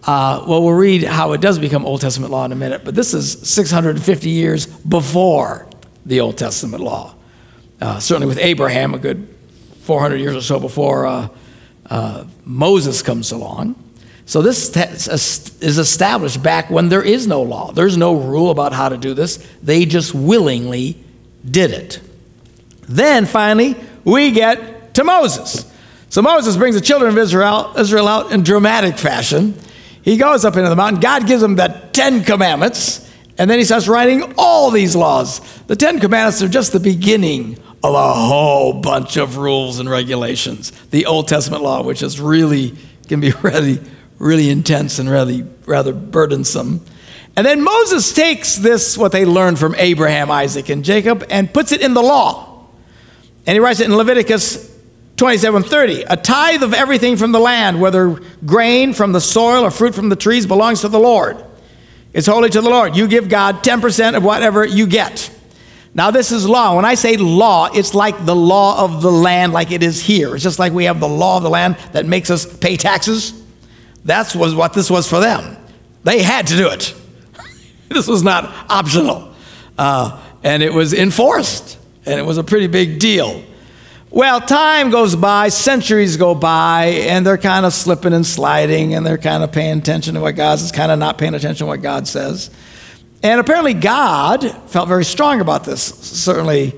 Uh, 0.06 0.44
well, 0.46 0.62
we'll 0.62 0.72
read 0.72 1.04
how 1.04 1.32
it 1.32 1.40
does 1.40 1.58
become 1.58 1.84
Old 1.84 2.00
Testament 2.00 2.32
law 2.32 2.44
in 2.44 2.52
a 2.52 2.56
minute, 2.56 2.84
but 2.84 2.94
this 2.94 3.12
is 3.12 3.32
650 3.48 4.30
years 4.30 4.66
before 4.66 5.66
the 6.06 6.20
Old 6.20 6.38
Testament 6.38 6.82
law. 6.82 7.14
Uh, 7.80 7.98
certainly 7.98 8.26
with 8.26 8.38
Abraham, 8.38 8.94
a 8.94 8.98
good 8.98 9.28
400 9.82 10.16
years 10.16 10.36
or 10.36 10.42
so 10.42 10.60
before 10.60 11.06
uh, 11.06 11.28
uh 11.86 12.24
Moses 12.44 13.02
comes 13.02 13.32
along. 13.32 13.74
So 14.30 14.42
this 14.42 14.76
is 14.76 15.78
established 15.78 16.40
back 16.40 16.70
when 16.70 16.88
there 16.88 17.02
is 17.02 17.26
no 17.26 17.42
law. 17.42 17.72
There's 17.72 17.96
no 17.96 18.14
rule 18.14 18.50
about 18.50 18.72
how 18.72 18.88
to 18.88 18.96
do 18.96 19.12
this. 19.12 19.44
They 19.60 19.86
just 19.86 20.14
willingly 20.14 21.02
did 21.44 21.72
it. 21.72 22.00
Then 22.88 23.26
finally, 23.26 23.74
we 24.04 24.30
get 24.30 24.94
to 24.94 25.02
Moses. 25.02 25.68
So 26.10 26.22
Moses 26.22 26.56
brings 26.56 26.76
the 26.76 26.80
children 26.80 27.10
of 27.10 27.18
Israel, 27.18 27.72
Israel 27.76 28.06
out 28.06 28.30
in 28.30 28.44
dramatic 28.44 28.98
fashion. 28.98 29.54
He 30.02 30.16
goes 30.16 30.44
up 30.44 30.56
into 30.56 30.68
the 30.68 30.76
mountain. 30.76 31.00
God 31.00 31.26
gives 31.26 31.42
him 31.42 31.56
the 31.56 31.68
Ten 31.92 32.24
Commandments, 32.24 33.10
and 33.38 33.50
then 33.50 33.58
he 33.58 33.64
starts 33.64 33.88
writing 33.88 34.34
all 34.38 34.70
these 34.70 34.96
laws. 34.96 35.40
The 35.64 35.76
Ten 35.76 36.00
Commandments 36.00 36.42
are 36.42 36.48
just 36.48 36.72
the 36.72 36.80
beginning 36.80 37.58
of 37.82 37.94
a 37.94 38.12
whole 38.12 38.74
bunch 38.74 39.16
of 39.16 39.36
rules 39.36 39.78
and 39.78 39.88
regulations. 39.88 40.70
The 40.90 41.06
Old 41.06 41.28
Testament 41.28 41.62
law, 41.62 41.82
which 41.82 42.02
is 42.02 42.20
really 42.20 42.74
can 43.08 43.20
be 43.20 43.32
really, 43.42 43.80
really 44.18 44.50
intense 44.50 44.98
and 44.98 45.08
really 45.08 45.46
rather 45.66 45.92
burdensome. 45.92 46.80
And 47.36 47.46
then 47.46 47.62
Moses 47.62 48.12
takes 48.12 48.56
this, 48.56 48.98
what 48.98 49.12
they 49.12 49.24
learned 49.24 49.58
from 49.58 49.74
Abraham, 49.76 50.30
Isaac, 50.30 50.68
and 50.68 50.84
Jacob, 50.84 51.24
and 51.30 51.52
puts 51.52 51.72
it 51.72 51.80
in 51.80 51.94
the 51.94 52.02
law. 52.02 52.66
And 53.46 53.54
he 53.54 53.60
writes 53.60 53.80
it 53.80 53.86
in 53.86 53.96
Leviticus 53.96 54.68
27:30 55.20 56.06
A 56.08 56.16
tithe 56.16 56.62
of 56.62 56.72
everything 56.72 57.18
from 57.18 57.30
the 57.30 57.38
land 57.38 57.78
whether 57.78 58.18
grain 58.46 58.94
from 58.94 59.12
the 59.12 59.20
soil 59.20 59.64
or 59.64 59.70
fruit 59.70 59.94
from 59.94 60.08
the 60.08 60.16
trees 60.16 60.46
belongs 60.46 60.80
to 60.80 60.88
the 60.88 60.98
Lord. 60.98 61.36
It's 62.14 62.26
holy 62.26 62.48
to 62.48 62.62
the 62.62 62.70
Lord. 62.70 62.96
You 62.96 63.06
give 63.06 63.28
God 63.28 63.62
10% 63.62 64.16
of 64.16 64.24
whatever 64.24 64.64
you 64.64 64.86
get. 64.86 65.30
Now 65.92 66.10
this 66.10 66.32
is 66.32 66.48
law. 66.48 66.74
When 66.74 66.86
I 66.86 66.94
say 66.94 67.18
law, 67.18 67.68
it's 67.70 67.94
like 67.94 68.24
the 68.24 68.34
law 68.34 68.82
of 68.82 69.02
the 69.02 69.12
land 69.12 69.52
like 69.52 69.72
it 69.72 69.82
is 69.82 70.02
here. 70.02 70.34
It's 70.34 70.42
just 70.42 70.58
like 70.58 70.72
we 70.72 70.84
have 70.84 71.00
the 71.00 71.08
law 71.08 71.36
of 71.36 71.42
the 71.42 71.50
land 71.50 71.76
that 71.92 72.06
makes 72.06 72.30
us 72.30 72.46
pay 72.58 72.78
taxes. 72.78 73.34
That's 74.06 74.34
was 74.34 74.54
what 74.54 74.72
this 74.72 74.90
was 74.90 75.06
for 75.06 75.20
them. 75.20 75.58
They 76.02 76.22
had 76.22 76.46
to 76.46 76.56
do 76.56 76.70
it. 76.70 76.94
this 77.90 78.06
was 78.06 78.22
not 78.22 78.44
optional. 78.70 79.34
Uh, 79.76 80.18
and 80.42 80.62
it 80.62 80.72
was 80.72 80.94
enforced. 80.94 81.78
And 82.06 82.18
it 82.18 82.22
was 82.22 82.38
a 82.38 82.44
pretty 82.44 82.68
big 82.68 82.98
deal. 82.98 83.44
Well, 84.12 84.40
time 84.40 84.90
goes 84.90 85.14
by, 85.14 85.50
centuries 85.50 86.16
go 86.16 86.34
by, 86.34 86.86
and 86.86 87.24
they're 87.24 87.38
kind 87.38 87.64
of 87.64 87.72
slipping 87.72 88.12
and 88.12 88.26
sliding, 88.26 88.92
and 88.92 89.06
they're 89.06 89.16
kind 89.16 89.44
of 89.44 89.52
paying 89.52 89.78
attention 89.78 90.14
to 90.14 90.20
what 90.20 90.34
God 90.34 90.58
is 90.58 90.72
kind 90.72 90.90
of 90.90 90.98
not 90.98 91.16
paying 91.16 91.34
attention 91.34 91.64
to 91.64 91.66
what 91.66 91.80
God 91.80 92.08
says. 92.08 92.50
And 93.22 93.38
apparently, 93.38 93.72
God 93.72 94.44
felt 94.68 94.88
very 94.88 95.04
strong 95.04 95.40
about 95.40 95.62
this, 95.62 95.80
certainly 95.80 96.74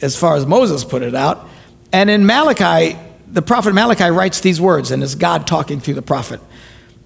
as 0.00 0.16
far 0.16 0.36
as 0.36 0.46
Moses 0.46 0.82
put 0.82 1.02
it 1.02 1.14
out. 1.14 1.46
And 1.92 2.08
in 2.08 2.24
Malachi, 2.24 2.98
the 3.26 3.42
prophet 3.42 3.74
Malachi 3.74 4.08
writes 4.08 4.40
these 4.40 4.58
words, 4.58 4.90
and 4.90 5.02
it's 5.02 5.14
God 5.14 5.46
talking 5.46 5.80
through 5.80 5.94
the 5.94 6.02
prophet. 6.02 6.40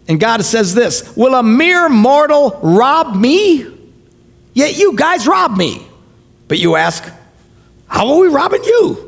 And 0.06 0.20
God 0.20 0.44
says 0.44 0.76
this 0.76 1.16
Will 1.16 1.34
a 1.34 1.42
mere 1.42 1.88
mortal 1.88 2.60
rob 2.62 3.16
me? 3.16 3.66
Yet 4.52 4.78
you 4.78 4.94
guys 4.94 5.26
rob 5.26 5.56
me. 5.56 5.84
But 6.46 6.60
you 6.60 6.76
ask, 6.76 7.02
How 7.88 8.06
are 8.12 8.20
we 8.20 8.28
robbing 8.28 8.62
you? 8.62 9.03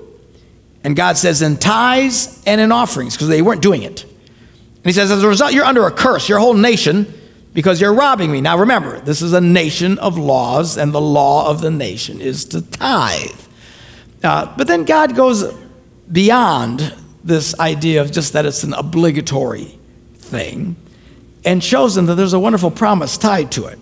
And 0.86 0.94
God 0.94 1.18
says, 1.18 1.42
in 1.42 1.56
tithes 1.56 2.40
and 2.46 2.60
in 2.60 2.70
offerings, 2.70 3.16
because 3.16 3.26
they 3.26 3.42
weren't 3.42 3.60
doing 3.60 3.82
it. 3.82 4.04
And 4.04 4.84
he 4.84 4.92
says, 4.92 5.10
as 5.10 5.24
a 5.24 5.26
result, 5.26 5.52
you're 5.52 5.64
under 5.64 5.84
a 5.84 5.90
curse, 5.90 6.28
your 6.28 6.38
whole 6.38 6.54
nation, 6.54 7.12
because 7.52 7.80
you're 7.80 7.92
robbing 7.92 8.30
me. 8.30 8.40
Now 8.40 8.56
remember, 8.56 9.00
this 9.00 9.20
is 9.20 9.32
a 9.32 9.40
nation 9.40 9.98
of 9.98 10.16
laws, 10.16 10.78
and 10.78 10.94
the 10.94 11.00
law 11.00 11.50
of 11.50 11.60
the 11.60 11.72
nation 11.72 12.20
is 12.20 12.44
to 12.44 12.62
tithe. 12.62 13.40
Uh, 14.22 14.54
but 14.56 14.68
then 14.68 14.84
God 14.84 15.16
goes 15.16 15.52
beyond 16.12 16.94
this 17.24 17.58
idea 17.58 18.00
of 18.00 18.12
just 18.12 18.34
that 18.34 18.46
it's 18.46 18.62
an 18.62 18.72
obligatory 18.72 19.76
thing 20.14 20.76
and 21.44 21.64
shows 21.64 21.96
them 21.96 22.06
that 22.06 22.14
there's 22.14 22.32
a 22.32 22.38
wonderful 22.38 22.70
promise 22.70 23.18
tied 23.18 23.50
to 23.50 23.66
it. 23.66 23.80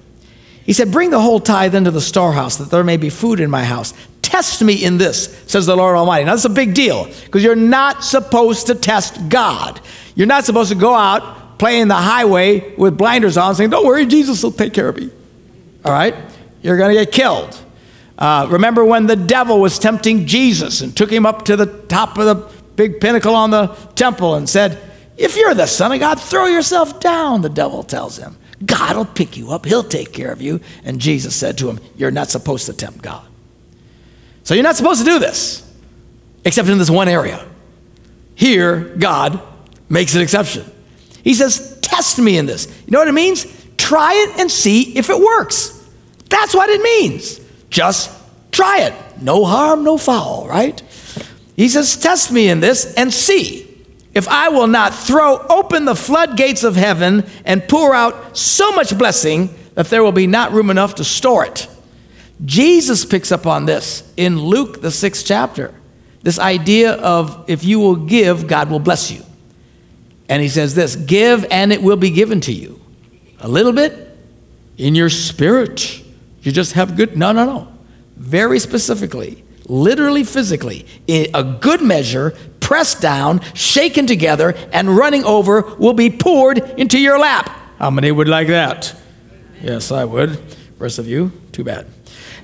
He 0.65 0.73
said, 0.73 0.91
Bring 0.91 1.11
the 1.11 1.21
whole 1.21 1.41
tithe 1.41 1.75
into 1.75 1.91
the 1.91 2.01
storehouse, 2.01 2.57
that 2.57 2.71
there 2.71 2.85
may 2.85 2.97
be 2.97 3.11
food 3.11 3.41
in 3.41 3.51
my 3.51 3.65
house. 3.65 3.93
Test 4.23 4.63
me 4.63 4.83
in 4.85 4.99
this, 4.99 5.27
says 5.47 5.67
the 5.67 5.77
Lord 5.77 5.97
Almighty. 5.97 6.25
Now, 6.25 6.33
that's 6.33 6.47
a 6.47 6.51
big 6.51 6.75
deal 6.75 7.05
because 7.25 7.45
you're 7.45 7.55
not 7.55 8.03
supposed 8.03 8.67
to 8.69 8.75
test 8.75 9.29
God. 9.29 9.81
You're 10.15 10.27
not 10.27 10.45
supposed 10.45 10.71
to 10.71 10.77
go 10.77 10.95
out 10.95 11.59
playing 11.59 11.89
the 11.89 11.95
highway 11.95 12.75
with 12.77 12.97
blinders 12.97 13.37
on 13.37 13.55
saying, 13.55 13.71
Don't 13.71 13.87
worry, 13.87 14.07
Jesus 14.07 14.43
will 14.43 14.53
take 14.53 14.73
care 14.73 14.89
of 14.89 14.97
me. 14.97 15.11
All 15.85 15.93
right? 15.93 16.15
You're 16.63 16.79
going 16.79 16.97
to 16.97 17.05
get 17.05 17.13
killed. 17.13 17.61
Uh, 18.17 18.47
remember 18.51 18.85
when 18.85 19.07
the 19.07 19.17
devil 19.17 19.61
was 19.61 19.79
tempting 19.79 20.27
Jesus 20.27 20.81
and 20.81 20.97
took 20.97 21.11
him 21.11 21.27
up 21.27 21.45
to 21.47 21.57
the 21.57 21.67
top 21.67 22.17
of 22.17 22.25
the 22.25 22.51
big 22.77 23.01
pinnacle 23.01 23.35
on 23.35 23.51
the 23.51 23.67
temple 23.97 24.37
and 24.37 24.49
said, 24.49 24.81
If 25.17 25.37
you're 25.37 25.55
the 25.55 25.67
Son 25.67 25.93
of 25.93 26.01
God, 26.01 26.21
throw 26.21 26.47
yourself 26.47 27.01
down, 27.01 27.43
the 27.43 27.49
devil 27.49 27.83
tells 27.83 28.17
him. 28.17 28.37
God 28.65 28.97
will 28.97 29.05
pick 29.05 29.37
you 29.37 29.51
up, 29.51 29.65
He'll 29.65 29.83
take 29.83 30.13
care 30.13 30.33
of 30.33 30.41
you. 30.41 30.61
And 30.85 31.01
Jesus 31.01 31.35
said 31.35 31.59
to 31.59 31.69
him, 31.69 31.81
You're 31.97 32.11
not 32.11 32.31
supposed 32.31 32.67
to 32.67 32.73
tempt 32.73 33.03
God. 33.03 33.27
So 34.45 34.55
you're 34.55 34.63
not 34.63 34.77
supposed 34.77 35.01
to 35.01 35.11
do 35.11 35.19
this, 35.19 35.69
except 36.45 36.69
in 36.69 36.79
this 36.79 36.91
one 36.91 37.09
area. 37.09 37.45
Here, 38.35 38.95
God 38.97 39.41
makes 39.89 40.15
an 40.15 40.23
exception. 40.23 40.71
He 41.23 41.35
says, 41.35 41.79
Test 41.81 42.19
me 42.19 42.39
in 42.39 42.47
this. 42.47 42.67
You 42.87 42.93
know 42.93 42.99
what 42.99 43.09
it 43.09 43.13
means? 43.13 43.47
Try 43.77 44.15
it 44.15 44.41
and 44.41 44.51
see 44.51 44.97
if 44.97 45.11
it 45.11 45.19
works. 45.19 45.71
That's 46.29 46.55
what 46.55 46.71
it 46.71 46.81
means. 46.83 47.41
Just 47.71 48.11
try 48.53 48.83
it. 48.83 49.23
No 49.23 49.45
harm, 49.45 49.85
no 49.85 49.99
foul, 49.99 50.47
right? 50.49 50.81
He 51.57 51.69
says, 51.69 51.97
Test 51.97 52.31
me 52.31 52.49
in 52.49 52.61
this 52.61 52.95
and 52.95 53.13
see 53.13 53.74
if 54.15 54.29
I 54.29 54.49
will 54.49 54.67
not 54.67 54.95
throw 54.95 55.39
open 55.49 55.85
the 55.85 55.97
floodgates 55.97 56.65
of 56.65 56.77
heaven 56.77 57.27
and 57.45 57.69
pour 57.69 57.95
out 57.95 58.37
so 58.37 58.73
much 58.73 58.97
blessing 58.97 59.55
that 59.75 59.87
there 59.87 60.03
will 60.03 60.13
be 60.13 60.27
not 60.27 60.53
room 60.53 60.71
enough 60.71 60.97
to 60.97 61.05
store 61.05 61.45
it. 61.45 61.69
Jesus 62.45 63.05
picks 63.05 63.33
up 63.33 63.47
on 63.47 63.67
this 63.67 64.11
in 64.17 64.41
Luke, 64.41 64.81
the 64.81 64.91
sixth 64.91 65.27
chapter. 65.27 65.75
This 66.23 66.39
idea 66.39 66.93
of 66.93 67.45
if 67.49 67.65
you 67.65 67.81
will 67.81 67.97
give, 67.97 68.47
God 68.47 68.71
will 68.71 68.79
bless 68.79 69.11
you. 69.11 69.23
And 70.29 70.41
he 70.41 70.49
says 70.49 70.75
this 70.75 70.97
give 70.97 71.45
and 71.51 71.73
it 71.73 71.83
will 71.83 71.97
be 71.97 72.11
given 72.11 72.41
to 72.43 72.53
you. 72.53 72.81
A 73.41 73.49
little 73.49 73.73
bit 73.73 74.17
in 74.79 74.95
your 74.95 75.11
spirit. 75.11 76.03
You 76.43 76.53
just 76.53 76.73
have 76.73 76.97
good, 76.97 77.17
no, 77.17 77.33
no, 77.33 77.45
no. 77.45 77.69
Very 78.17 78.59
specifically, 78.59 79.45
literally, 79.67 80.25
physically, 80.25 80.87
a 81.09 81.43
good 81.43 81.83
measure, 81.83 82.35
pressed 82.65 83.03
down, 83.03 83.43
shaken 83.53 84.07
together, 84.07 84.55
and 84.73 84.97
running 84.97 85.23
over 85.25 85.61
will 85.77 85.93
be 85.93 86.11
poured 86.11 86.59
into 86.79 86.99
your 86.99 87.19
lap. 87.19 87.51
How 87.79 87.91
many 87.91 88.11
would 88.11 88.27
like 88.27 88.49
that? 88.49 88.97
Yes, 89.63 89.93
I 89.93 90.05
would. 90.05 90.41
Rest 90.79 90.99
of 90.99 91.07
you, 91.07 91.31
too 91.53 91.63
bad. 91.63 91.87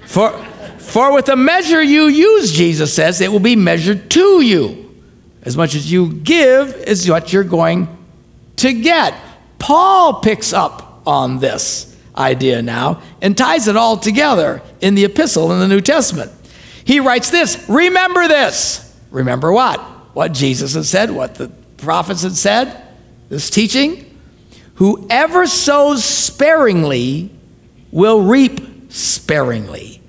For, 0.04 0.30
for 0.78 1.14
with 1.14 1.24
the 1.24 1.36
measure 1.36 1.82
you 1.82 2.04
use, 2.04 2.52
Jesus 2.52 2.92
says, 2.92 3.22
it 3.22 3.32
will 3.32 3.40
be 3.40 3.56
measured 3.56 4.10
to 4.10 4.42
you. 4.42 4.94
As 5.42 5.56
much 5.56 5.74
as 5.74 5.90
you 5.90 6.12
give 6.12 6.74
is 6.74 7.08
what 7.08 7.32
you're 7.32 7.42
going 7.42 7.88
to 8.56 8.74
get. 8.74 9.14
Paul 9.58 10.20
picks 10.20 10.52
up 10.52 11.00
on 11.06 11.38
this 11.38 11.96
idea 12.14 12.60
now 12.60 13.00
and 13.22 13.38
ties 13.38 13.68
it 13.68 13.76
all 13.76 13.96
together 13.96 14.60
in 14.82 14.94
the 14.94 15.06
epistle 15.06 15.50
in 15.52 15.60
the 15.60 15.68
New 15.68 15.80
Testament. 15.80 16.30
He 16.84 17.00
writes 17.00 17.30
this 17.30 17.66
Remember 17.70 18.28
this. 18.28 18.86
Remember 19.10 19.50
what? 19.50 19.99
What 20.12 20.32
Jesus 20.32 20.74
had 20.74 20.84
said, 20.84 21.10
what 21.10 21.36
the 21.36 21.48
prophets 21.76 22.22
had 22.22 22.36
said, 22.36 22.82
this 23.28 23.50
teaching. 23.50 24.06
Whoever 24.74 25.46
sows 25.46 26.04
sparingly 26.04 27.30
will 27.92 28.22
reap 28.22 28.90
sparingly. 28.92 30.00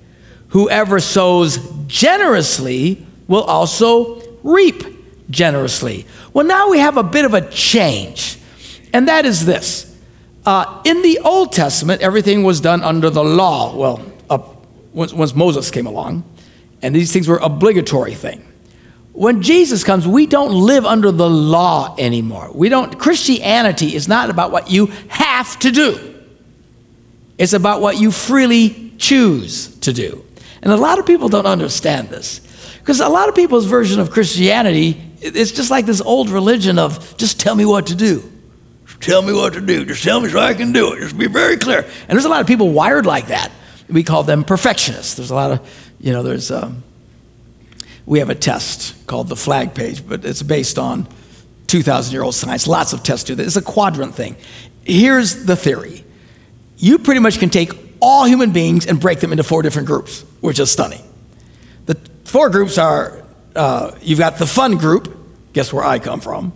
Whoever 0.48 1.00
sows 1.00 1.58
generously 1.86 3.06
will 3.28 3.44
also 3.44 4.20
reap 4.42 4.82
generously. 5.30 6.06
Well, 6.32 6.46
now 6.46 6.68
we 6.70 6.78
have 6.78 6.96
a 6.96 7.02
bit 7.02 7.24
of 7.24 7.34
a 7.34 7.48
change, 7.50 8.38
and 8.92 9.08
that 9.08 9.24
is 9.24 9.46
this. 9.46 9.88
Uh, 10.44 10.82
in 10.84 11.02
the 11.02 11.20
Old 11.20 11.52
Testament, 11.52 12.02
everything 12.02 12.42
was 12.42 12.60
done 12.60 12.82
under 12.82 13.08
the 13.08 13.22
law. 13.22 13.76
Well, 13.76 14.12
uh, 14.28 14.38
once, 14.92 15.12
once 15.12 15.34
Moses 15.34 15.70
came 15.70 15.86
along, 15.86 16.24
and 16.82 16.94
these 16.94 17.12
things 17.12 17.28
were 17.28 17.38
obligatory 17.38 18.14
thing. 18.14 18.44
When 19.12 19.42
Jesus 19.42 19.84
comes, 19.84 20.06
we 20.06 20.26
don't 20.26 20.52
live 20.52 20.86
under 20.86 21.12
the 21.12 21.28
law 21.28 21.94
anymore. 21.98 22.50
We 22.54 22.68
don't. 22.68 22.98
Christianity 22.98 23.94
is 23.94 24.08
not 24.08 24.30
about 24.30 24.50
what 24.50 24.70
you 24.70 24.86
have 25.08 25.58
to 25.60 25.70
do. 25.70 26.14
It's 27.36 27.52
about 27.52 27.80
what 27.80 27.98
you 27.98 28.10
freely 28.10 28.92
choose 28.96 29.76
to 29.80 29.92
do. 29.92 30.24
And 30.62 30.72
a 30.72 30.76
lot 30.76 30.98
of 30.98 31.06
people 31.06 31.28
don't 31.28 31.46
understand 31.46 32.08
this. 32.08 32.40
Because 32.78 33.00
a 33.00 33.08
lot 33.08 33.28
of 33.28 33.34
people's 33.34 33.66
version 33.66 34.00
of 34.00 34.10
Christianity, 34.10 35.00
it's 35.20 35.52
just 35.52 35.70
like 35.70 35.86
this 35.86 36.00
old 36.00 36.30
religion 36.30 36.78
of 36.78 37.16
just 37.16 37.38
tell 37.38 37.54
me 37.54 37.64
what 37.64 37.88
to 37.88 37.94
do. 37.94 38.28
Tell 39.00 39.22
me 39.22 39.32
what 39.32 39.54
to 39.54 39.60
do. 39.60 39.84
Just 39.84 40.04
tell 40.04 40.20
me 40.20 40.28
so 40.28 40.38
I 40.38 40.54
can 40.54 40.72
do 40.72 40.92
it. 40.92 41.00
Just 41.00 41.18
be 41.18 41.26
very 41.26 41.56
clear. 41.56 41.80
And 41.82 42.10
there's 42.10 42.24
a 42.24 42.28
lot 42.28 42.40
of 42.40 42.46
people 42.46 42.70
wired 42.70 43.04
like 43.04 43.26
that. 43.28 43.50
We 43.88 44.04
call 44.04 44.22
them 44.22 44.44
perfectionists. 44.44 45.14
There's 45.14 45.30
a 45.30 45.34
lot 45.34 45.50
of, 45.50 45.94
you 46.00 46.12
know, 46.12 46.22
there's, 46.22 46.50
um, 46.50 46.84
we 48.12 48.18
have 48.18 48.28
a 48.28 48.34
test 48.34 49.06
called 49.06 49.26
the 49.28 49.36
flag 49.36 49.74
page, 49.74 50.06
but 50.06 50.22
it's 50.22 50.42
based 50.42 50.78
on 50.78 51.08
2,000 51.68 52.12
year 52.12 52.22
old 52.22 52.34
science. 52.34 52.66
Lots 52.66 52.92
of 52.92 53.02
tests 53.02 53.24
do 53.24 53.34
this. 53.34 53.46
It's 53.46 53.56
a 53.56 53.62
quadrant 53.62 54.14
thing. 54.14 54.36
Here's 54.84 55.46
the 55.46 55.56
theory 55.56 56.04
you 56.76 56.98
pretty 56.98 57.20
much 57.20 57.38
can 57.38 57.48
take 57.48 57.72
all 58.00 58.26
human 58.26 58.52
beings 58.52 58.86
and 58.86 59.00
break 59.00 59.20
them 59.20 59.32
into 59.32 59.42
four 59.42 59.62
different 59.62 59.88
groups, 59.88 60.26
which 60.42 60.58
is 60.58 60.70
stunning. 60.70 61.00
The 61.86 61.94
four 62.24 62.50
groups 62.50 62.76
are 62.76 63.24
uh, 63.56 63.92
you've 64.02 64.18
got 64.18 64.36
the 64.36 64.46
fun 64.46 64.76
group, 64.76 65.16
guess 65.54 65.72
where 65.72 65.82
I 65.82 65.98
come 65.98 66.20
from? 66.20 66.52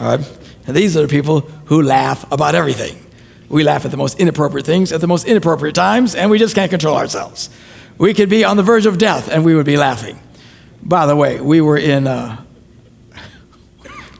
All 0.00 0.16
right? 0.16 0.38
And 0.66 0.74
these 0.74 0.96
are 0.96 1.02
the 1.02 1.08
people 1.08 1.40
who 1.66 1.82
laugh 1.82 2.24
about 2.32 2.54
everything. 2.54 2.96
We 3.50 3.62
laugh 3.62 3.84
at 3.84 3.90
the 3.90 3.98
most 3.98 4.18
inappropriate 4.18 4.64
things 4.64 4.90
at 4.90 5.02
the 5.02 5.06
most 5.06 5.26
inappropriate 5.26 5.74
times, 5.74 6.14
and 6.14 6.30
we 6.30 6.38
just 6.38 6.54
can't 6.54 6.70
control 6.70 6.96
ourselves. 6.96 7.50
We 7.98 8.14
could 8.14 8.30
be 8.30 8.42
on 8.42 8.56
the 8.56 8.62
verge 8.62 8.86
of 8.86 8.96
death, 8.96 9.28
and 9.28 9.44
we 9.44 9.54
would 9.54 9.66
be 9.66 9.76
laughing. 9.76 10.18
By 10.84 11.06
the 11.06 11.14
way, 11.14 11.40
we 11.40 11.60
were 11.60 11.78
in 11.78 12.08
uh, 12.08 12.42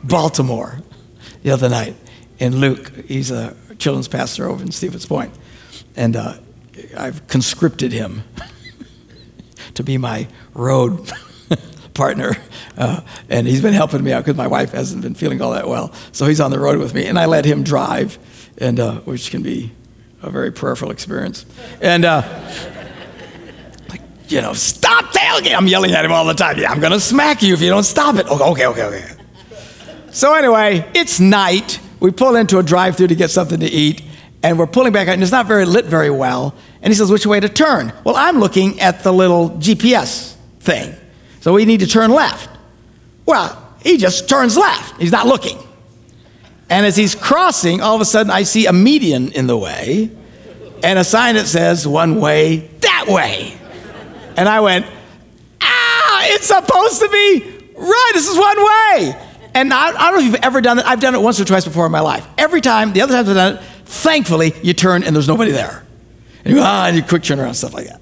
Baltimore 0.01 0.79
the 1.43 1.51
other 1.51 1.67
night, 1.67 1.95
and 2.39 2.55
Luke, 2.55 2.91
he's 3.05 3.31
a 3.31 3.53
children's 3.77 4.07
pastor 4.07 4.47
over 4.47 4.63
in 4.63 4.71
Stevens 4.71 5.05
Point, 5.05 5.33
and 5.97 6.15
uh, 6.15 6.35
I've 6.97 7.27
conscripted 7.27 7.91
him 7.91 8.23
to 9.73 9.83
be 9.83 9.97
my 9.97 10.27
road 10.53 11.11
partner. 11.93 12.37
Uh, 12.77 13.01
and 13.29 13.45
he's 13.45 13.61
been 13.61 13.73
helping 13.73 14.01
me 14.01 14.13
out 14.13 14.23
because 14.23 14.37
my 14.37 14.47
wife 14.47 14.71
hasn't 14.71 15.01
been 15.01 15.15
feeling 15.15 15.41
all 15.41 15.51
that 15.51 15.67
well. 15.67 15.93
So 16.13 16.27
he's 16.27 16.39
on 16.39 16.51
the 16.51 16.59
road 16.59 16.79
with 16.79 16.93
me, 16.93 17.05
and 17.05 17.19
I 17.19 17.25
let 17.25 17.43
him 17.43 17.63
drive, 17.63 18.17
and 18.57 18.79
uh, 18.79 18.99
which 19.01 19.31
can 19.31 19.43
be 19.43 19.71
a 20.21 20.29
very 20.29 20.51
prayerful 20.51 20.91
experience. 20.91 21.45
And 21.81 22.05
uh, 22.05 22.21
you 24.27 24.41
know, 24.41 24.53
stop 24.53 25.05
tailgating! 25.05 25.55
I'm 25.55 25.67
yelling 25.67 25.91
at 25.91 26.05
him 26.05 26.11
all 26.11 26.25
the 26.25 26.33
time. 26.33 26.57
Yeah, 26.57 26.71
I'm 26.71 26.79
gonna 26.79 26.99
smack 26.99 27.41
you 27.41 27.53
if 27.53 27.61
you 27.61 27.69
don't 27.69 27.83
stop 27.83 28.15
it. 28.15 28.27
Okay, 28.27 28.65
okay, 28.65 28.83
okay. 28.83 29.05
So 30.11 30.33
anyway, 30.33 30.89
it's 30.93 31.19
night. 31.19 31.79
We 31.99 32.11
pull 32.11 32.35
into 32.35 32.59
a 32.59 32.63
drive-through 32.63 33.07
to 33.07 33.15
get 33.15 33.31
something 33.31 33.59
to 33.59 33.65
eat, 33.65 34.01
and 34.41 34.59
we're 34.59 34.67
pulling 34.67 34.93
back 34.93 35.07
out, 35.07 35.13
and 35.13 35.23
it's 35.23 35.31
not 35.31 35.47
very 35.47 35.65
lit 35.65 35.85
very 35.85 36.09
well. 36.09 36.53
And 36.81 36.91
he 36.91 36.97
says, 36.97 37.09
"Which 37.09 37.25
way 37.25 37.39
to 37.39 37.49
turn?" 37.49 37.93
Well, 38.03 38.15
I'm 38.15 38.39
looking 38.39 38.79
at 38.79 39.03
the 39.03 39.13
little 39.13 39.51
GPS 39.51 40.35
thing, 40.59 40.95
so 41.41 41.53
we 41.53 41.65
need 41.65 41.79
to 41.79 41.87
turn 41.87 42.11
left. 42.11 42.49
Well, 43.25 43.57
he 43.83 43.97
just 43.97 44.29
turns 44.29 44.57
left. 44.57 44.99
He's 44.99 45.11
not 45.11 45.27
looking. 45.27 45.57
And 46.69 46.85
as 46.85 46.95
he's 46.95 47.15
crossing, 47.15 47.81
all 47.81 47.95
of 47.95 48.01
a 48.01 48.05
sudden 48.05 48.31
I 48.31 48.43
see 48.43 48.65
a 48.65 48.73
median 48.73 49.31
in 49.31 49.47
the 49.47 49.57
way 49.57 50.09
and 50.83 50.99
a 50.99 51.03
sign 51.03 51.35
that 51.35 51.47
says 51.47 51.87
one 51.87 52.19
way, 52.19 52.69
that 52.81 53.05
way. 53.07 53.53
And 54.37 54.49
I 54.49 54.59
went, 54.59 54.85
ah, 55.61 56.25
it's 56.27 56.47
supposed 56.47 57.01
to 57.01 57.09
be 57.09 57.65
right. 57.77 58.11
This 58.13 58.27
is 58.27 58.37
one 58.37 58.57
way. 58.57 59.29
And 59.55 59.73
I, 59.73 59.89
I, 59.89 59.91
don't 59.91 60.13
know 60.13 60.19
if 60.19 60.25
you've 60.25 60.43
ever 60.43 60.61
done 60.61 60.77
that. 60.77 60.87
I've 60.87 60.99
done 60.99 61.13
it 61.15 61.21
once 61.21 61.39
or 61.39 61.45
twice 61.45 61.65
before 61.65 61.85
in 61.85 61.91
my 61.91 61.99
life. 61.99 62.27
Every 62.37 62.61
time, 62.61 62.93
the 62.93 63.01
other 63.01 63.13
times 63.13 63.29
I've 63.29 63.35
done 63.35 63.55
it, 63.55 63.61
thankfully, 63.85 64.53
you 64.63 64.73
turn 64.73 65.03
and 65.03 65.15
there's 65.15 65.27
nobody 65.27 65.51
there. 65.51 65.85
And 66.43 66.55
you, 66.55 66.61
ah, 66.61 66.87
and 66.87 66.95
you 66.95 67.03
quick 67.03 67.23
turn 67.23 67.39
around, 67.39 67.53
stuff 67.53 67.73
like 67.73 67.87
that. 67.87 68.01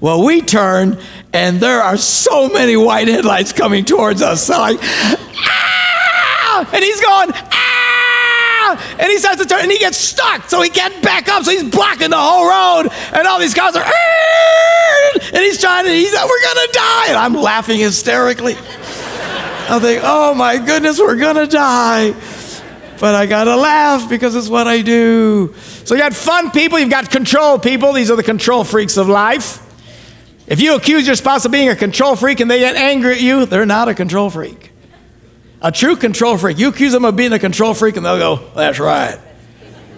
Well, 0.00 0.24
we 0.24 0.40
turn, 0.40 0.98
and 1.32 1.60
there 1.60 1.80
are 1.80 1.96
so 1.96 2.48
many 2.48 2.76
white 2.76 3.08
headlights 3.08 3.52
coming 3.52 3.84
towards 3.84 4.22
us. 4.22 4.44
So 4.54 4.58
like, 4.58 4.78
ah! 4.80 6.70
And 6.72 6.84
he's 6.84 7.00
going, 7.00 7.30
ah! 7.32 7.73
And 9.04 9.12
he 9.12 9.18
starts 9.18 9.42
to 9.42 9.46
turn, 9.46 9.60
and 9.60 9.70
he 9.70 9.76
gets 9.76 9.98
stuck, 9.98 10.48
so 10.48 10.62
he 10.62 10.70
can't 10.70 11.02
back 11.02 11.28
up. 11.28 11.44
So 11.44 11.50
he's 11.50 11.62
blocking 11.62 12.08
the 12.08 12.16
whole 12.18 12.48
road, 12.48 12.90
and 13.12 13.26
all 13.26 13.38
these 13.38 13.52
cars 13.52 13.76
are, 13.76 13.84
and 13.84 15.44
he's 15.44 15.60
trying 15.60 15.84
to, 15.84 15.90
he's 15.90 16.14
like, 16.14 16.26
we're 16.26 16.42
gonna 16.42 16.72
die. 16.72 17.08
And 17.08 17.18
I'm 17.18 17.34
laughing 17.34 17.78
hysterically. 17.78 18.54
I 18.56 19.78
think, 19.78 20.00
oh 20.02 20.32
my 20.34 20.56
goodness, 20.56 20.98
we're 20.98 21.16
gonna 21.16 21.46
die. 21.46 22.14
But 22.98 23.14
I 23.14 23.26
gotta 23.26 23.56
laugh 23.56 24.08
because 24.08 24.34
it's 24.36 24.48
what 24.48 24.66
I 24.66 24.80
do. 24.80 25.54
So 25.84 25.94
you 25.94 26.00
got 26.00 26.14
fun 26.14 26.50
people, 26.50 26.78
you've 26.78 26.88
got 26.88 27.10
control 27.10 27.58
people. 27.58 27.92
These 27.92 28.10
are 28.10 28.16
the 28.16 28.22
control 28.22 28.64
freaks 28.64 28.96
of 28.96 29.06
life. 29.06 29.60
If 30.46 30.62
you 30.62 30.76
accuse 30.76 31.06
your 31.06 31.16
spouse 31.16 31.44
of 31.44 31.52
being 31.52 31.68
a 31.68 31.76
control 31.76 32.16
freak 32.16 32.40
and 32.40 32.50
they 32.50 32.60
get 32.60 32.74
angry 32.74 33.12
at 33.12 33.20
you, 33.20 33.44
they're 33.44 33.66
not 33.66 33.88
a 33.90 33.94
control 33.94 34.30
freak. 34.30 34.63
A 35.64 35.72
true 35.72 35.96
control 35.96 36.36
freak, 36.36 36.58
you 36.58 36.68
accuse 36.68 36.92
them 36.92 37.06
of 37.06 37.16
being 37.16 37.32
a 37.32 37.38
control 37.38 37.72
freak 37.72 37.96
and 37.96 38.04
they'll 38.04 38.18
go, 38.18 38.50
That's 38.54 38.78
right. 38.78 39.18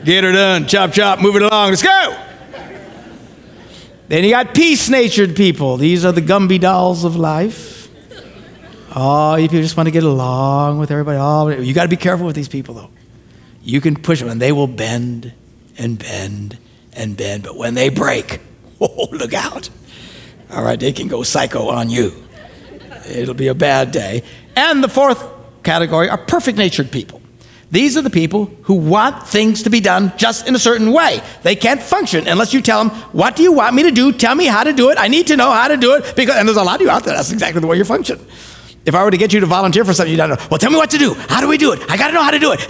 Get 0.05 0.23
her 0.23 0.31
done. 0.31 0.69
Chop, 0.69 0.93
chop, 0.93 1.21
move 1.21 1.35
it 1.35 1.43
along. 1.43 1.71
Let's 1.71 1.83
go. 1.83 2.23
Then 4.07 4.23
you 4.23 4.31
got 4.31 4.55
peace 4.55 4.89
natured 4.89 5.35
people. 5.35 5.77
These 5.77 6.05
are 6.05 6.13
the 6.13 6.23
Gumby 6.23 6.61
dolls 6.61 7.03
of 7.03 7.17
life. 7.17 7.89
Oh, 8.95 9.35
you 9.35 9.49
people 9.49 9.63
just 9.63 9.77
want 9.77 9.89
to 9.89 9.91
get 9.91 10.05
along 10.05 10.79
with 10.79 10.93
everybody. 10.93 11.19
Oh, 11.21 11.49
you 11.49 11.75
got 11.75 11.83
to 11.83 11.89
be 11.89 11.97
careful 11.97 12.27
with 12.27 12.37
these 12.37 12.49
people, 12.49 12.75
though. 12.75 12.91
You 13.65 13.81
can 13.81 13.97
push 13.97 14.21
them 14.21 14.29
and 14.29 14.41
they 14.41 14.53
will 14.53 14.69
bend 14.69 15.33
and 15.77 15.99
bend 15.99 16.59
and 16.93 17.17
bend, 17.17 17.43
but 17.43 17.57
when 17.57 17.75
they 17.75 17.89
break, 17.89 18.41
oh, 18.81 19.09
look 19.11 19.35
out. 19.35 19.69
All 20.53 20.63
right, 20.63 20.79
they 20.79 20.93
can 20.93 21.09
go 21.09 21.25
psycho 21.25 21.71
on 21.71 21.91
you. 21.91 22.13
It'll 23.09 23.35
be 23.35 23.49
a 23.49 23.55
bad 23.55 23.91
day. 23.91 24.23
And 24.55 24.85
the 24.85 24.89
fourth 24.89 25.36
category 25.67 26.09
are 26.09 26.17
perfect 26.17 26.57
natured 26.57 26.91
people. 26.91 27.21
These 27.71 27.97
are 27.97 28.03
the 28.03 28.11
people 28.11 28.47
who 28.63 28.75
want 28.75 29.27
things 29.27 29.65
to 29.65 29.71
be 29.71 29.81
done 29.81 30.13
just 30.17 30.47
in 30.47 30.55
a 30.55 30.59
certain 30.59 30.93
way. 30.93 31.21
They 31.43 31.57
can't 31.57 31.83
function 31.83 32.29
unless 32.29 32.55
you 32.55 32.63
tell 32.63 32.85
them, 32.85 32.97
What 33.13 33.35
do 33.35 33.43
you 33.43 33.53
want 33.53 33.75
me 33.75 33.83
to 33.83 33.91
do? 33.91 34.13
Tell 34.13 34.37
me 34.37 34.47
how 34.47 34.63
to 34.63 34.73
do 34.73 34.91
it. 34.91 34.99
I 34.99 35.09
need 35.09 35.27
to 35.27 35.37
know 35.37 35.51
how 35.51 35.67
to 35.69 35.77
do 35.77 35.95
it. 35.95 36.15
Because, 36.15 36.37
and 36.37 36.49
there's 36.49 36.57
a 36.57 36.63
lot 36.63 36.77
of 36.77 36.83
you 36.83 36.91
out 36.91 37.05
there, 37.05 37.17
that's 37.17 37.33
exactly 37.33 37.61
the 37.61 37.67
way 37.67 37.77
you 37.77 37.85
function. 37.85 38.25
If 38.87 38.95
I 38.95 39.03
were 39.03 39.11
to 39.11 39.17
get 39.17 39.33
you 39.33 39.41
to 39.41 39.47
volunteer 39.47 39.85
for 39.85 39.93
something, 39.93 40.13
you 40.13 40.17
don't 40.17 40.31
know, 40.31 40.37
well, 40.49 40.59
tell 40.59 40.71
me 40.71 40.77
what 40.77 40.91
to 40.91 40.99
do. 40.99 41.15
How 41.29 41.41
do 41.41 41.49
we 41.49 41.59
do 41.59 41.73
it? 41.73 41.81
I 41.91 41.97
got 41.97 42.07
to 42.07 42.15
know 42.15 42.23
how 42.23 42.31
to 42.31 42.39
do 42.39 42.53
it. 42.53 42.61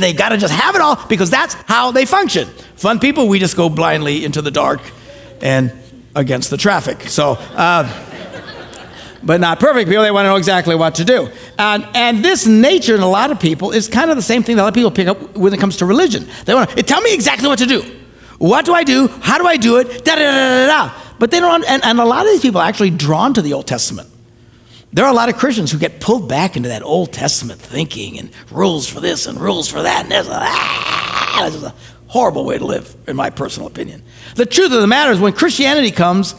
They 0.00 0.12
got 0.12 0.28
to 0.28 0.36
just 0.36 0.52
have 0.52 0.74
it 0.74 0.82
all 0.82 0.96
because 1.08 1.30
that's 1.30 1.54
how 1.54 1.92
they 1.92 2.04
function. 2.04 2.46
Fun 2.76 3.00
people, 3.00 3.26
we 3.26 3.38
just 3.38 3.56
go 3.56 3.70
blindly 3.70 4.22
into 4.22 4.42
the 4.42 4.50
dark 4.50 4.82
and 5.40 5.72
against 6.14 6.50
the 6.50 6.58
traffic. 6.58 7.00
So, 7.08 7.32
uh, 7.32 7.88
but 9.26 9.40
not 9.40 9.60
perfect 9.60 9.88
people. 9.88 10.04
They 10.04 10.10
want 10.10 10.24
to 10.24 10.30
know 10.30 10.36
exactly 10.36 10.74
what 10.74 10.94
to 10.94 11.04
do. 11.04 11.28
And, 11.58 11.86
and 11.94 12.24
this 12.24 12.46
nature 12.46 12.94
in 12.94 13.02
a 13.02 13.08
lot 13.08 13.30
of 13.30 13.40
people 13.40 13.72
is 13.72 13.88
kind 13.88 14.10
of 14.10 14.16
the 14.16 14.22
same 14.22 14.42
thing 14.42 14.56
that 14.56 14.62
a 14.62 14.64
lot 14.64 14.68
of 14.68 14.74
people 14.74 14.90
pick 14.92 15.08
up 15.08 15.36
when 15.36 15.52
it 15.52 15.60
comes 15.60 15.78
to 15.78 15.84
religion. 15.84 16.26
They 16.44 16.54
want 16.54 16.70
to 16.70 16.82
tell 16.82 17.00
me 17.00 17.12
exactly 17.12 17.48
what 17.48 17.58
to 17.58 17.66
do. 17.66 17.82
What 18.38 18.64
do 18.64 18.72
I 18.72 18.84
do? 18.84 19.08
How 19.08 19.38
do 19.38 19.46
I 19.46 19.56
do 19.56 19.78
it? 19.78 20.04
Da 20.04 20.14
da 20.14 20.22
da 20.22 20.66
da 20.66 20.66
da. 20.66 20.94
But 21.18 21.30
they 21.30 21.40
don't. 21.40 21.64
And, 21.64 21.84
and 21.84 21.98
a 21.98 22.04
lot 22.04 22.24
of 22.24 22.32
these 22.32 22.42
people 22.42 22.60
are 22.60 22.68
actually 22.68 22.90
drawn 22.90 23.34
to 23.34 23.42
the 23.42 23.52
Old 23.52 23.66
Testament. 23.66 24.08
There 24.92 25.04
are 25.04 25.10
a 25.10 25.14
lot 25.14 25.28
of 25.28 25.36
Christians 25.36 25.72
who 25.72 25.78
get 25.78 26.00
pulled 26.00 26.28
back 26.28 26.56
into 26.56 26.68
that 26.68 26.82
Old 26.82 27.12
Testament 27.12 27.60
thinking 27.60 28.18
and 28.18 28.30
rules 28.50 28.88
for 28.88 29.00
this 29.00 29.26
and 29.26 29.38
rules 29.38 29.68
for 29.68 29.82
that 29.82 30.04
and 30.04 30.12
this. 30.12 30.26
This 30.26 31.54
is 31.54 31.62
a 31.64 31.74
horrible 32.06 32.44
way 32.44 32.58
to 32.58 32.64
live, 32.64 32.94
in 33.06 33.16
my 33.16 33.30
personal 33.30 33.66
opinion. 33.66 34.02
The 34.36 34.46
truth 34.46 34.72
of 34.72 34.80
the 34.80 34.86
matter 34.86 35.12
is, 35.12 35.18
when 35.18 35.32
Christianity 35.32 35.90
comes, 35.90 36.34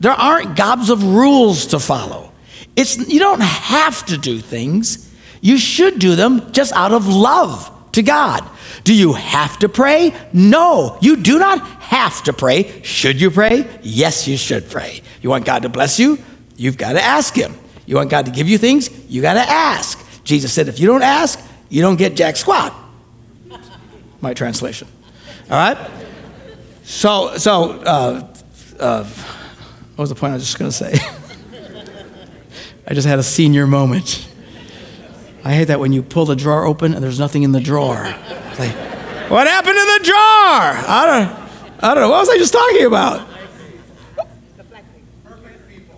there 0.00 0.12
aren't 0.12 0.56
gobs 0.56 0.90
of 0.90 1.04
rules 1.04 1.66
to 1.68 1.78
follow. 1.78 2.31
It's, 2.76 2.96
you 3.08 3.18
don't 3.18 3.42
have 3.42 4.04
to 4.06 4.16
do 4.16 4.38
things, 4.38 5.10
you 5.40 5.58
should 5.58 5.98
do 5.98 6.14
them 6.14 6.52
just 6.52 6.72
out 6.72 6.92
of 6.92 7.06
love 7.06 7.70
to 7.92 8.02
God. 8.02 8.48
Do 8.84 8.94
you 8.94 9.12
have 9.12 9.58
to 9.58 9.68
pray? 9.68 10.14
No, 10.32 10.98
you 11.00 11.16
do 11.16 11.38
not 11.38 11.60
have 11.82 12.22
to 12.24 12.32
pray. 12.32 12.82
Should 12.82 13.20
you 13.20 13.30
pray? 13.30 13.68
Yes, 13.82 14.26
you 14.26 14.36
should 14.36 14.70
pray. 14.70 15.02
You 15.20 15.30
want 15.30 15.44
God 15.44 15.62
to 15.62 15.68
bless 15.68 15.98
you? 16.00 16.18
You've 16.56 16.78
got 16.78 16.92
to 16.94 17.02
ask 17.02 17.34
Him. 17.34 17.54
You 17.86 17.96
want 17.96 18.10
God 18.10 18.26
to 18.26 18.32
give 18.32 18.48
you 18.48 18.58
things? 18.58 18.90
You 19.10 19.22
got 19.22 19.34
to 19.34 19.40
ask. 19.40 19.98
Jesus 20.24 20.52
said, 20.52 20.68
if 20.68 20.80
you 20.80 20.86
don't 20.86 21.02
ask, 21.02 21.38
you 21.68 21.82
don't 21.82 21.96
get 21.96 22.16
jack 22.16 22.36
squat. 22.36 22.74
My 24.20 24.34
translation. 24.34 24.88
All 25.50 25.56
right? 25.56 25.90
So, 26.84 27.36
so 27.36 27.72
uh, 27.80 28.34
uh, 28.78 29.04
what 29.04 30.02
was 30.02 30.08
the 30.08 30.14
point 30.14 30.32
I 30.32 30.34
was 30.34 30.44
just 30.44 30.58
going 30.58 30.70
to 30.70 30.76
say? 30.76 30.92
I 32.92 32.94
just 32.94 33.08
had 33.08 33.18
a 33.18 33.22
senior 33.22 33.66
moment. 33.66 34.28
I 35.42 35.54
hate 35.54 35.68
that 35.68 35.80
when 35.80 35.94
you 35.94 36.02
pull 36.02 36.26
the 36.26 36.36
drawer 36.36 36.66
open 36.66 36.92
and 36.92 37.02
there's 37.02 37.18
nothing 37.18 37.42
in 37.42 37.50
the 37.50 37.58
drawer. 37.58 38.04
It's 38.04 38.58
like, 38.58 38.74
what 39.30 39.46
happened 39.46 39.76
to 39.76 39.98
the 39.98 40.04
drawer? 40.04 40.18
I 40.20 41.06
don't, 41.06 41.82
I 41.82 41.94
don't 41.94 42.02
know. 42.02 42.10
What 42.10 42.18
was 42.18 42.28
I 42.28 42.36
just 42.36 42.52
talking 42.52 42.84
about? 42.84 43.26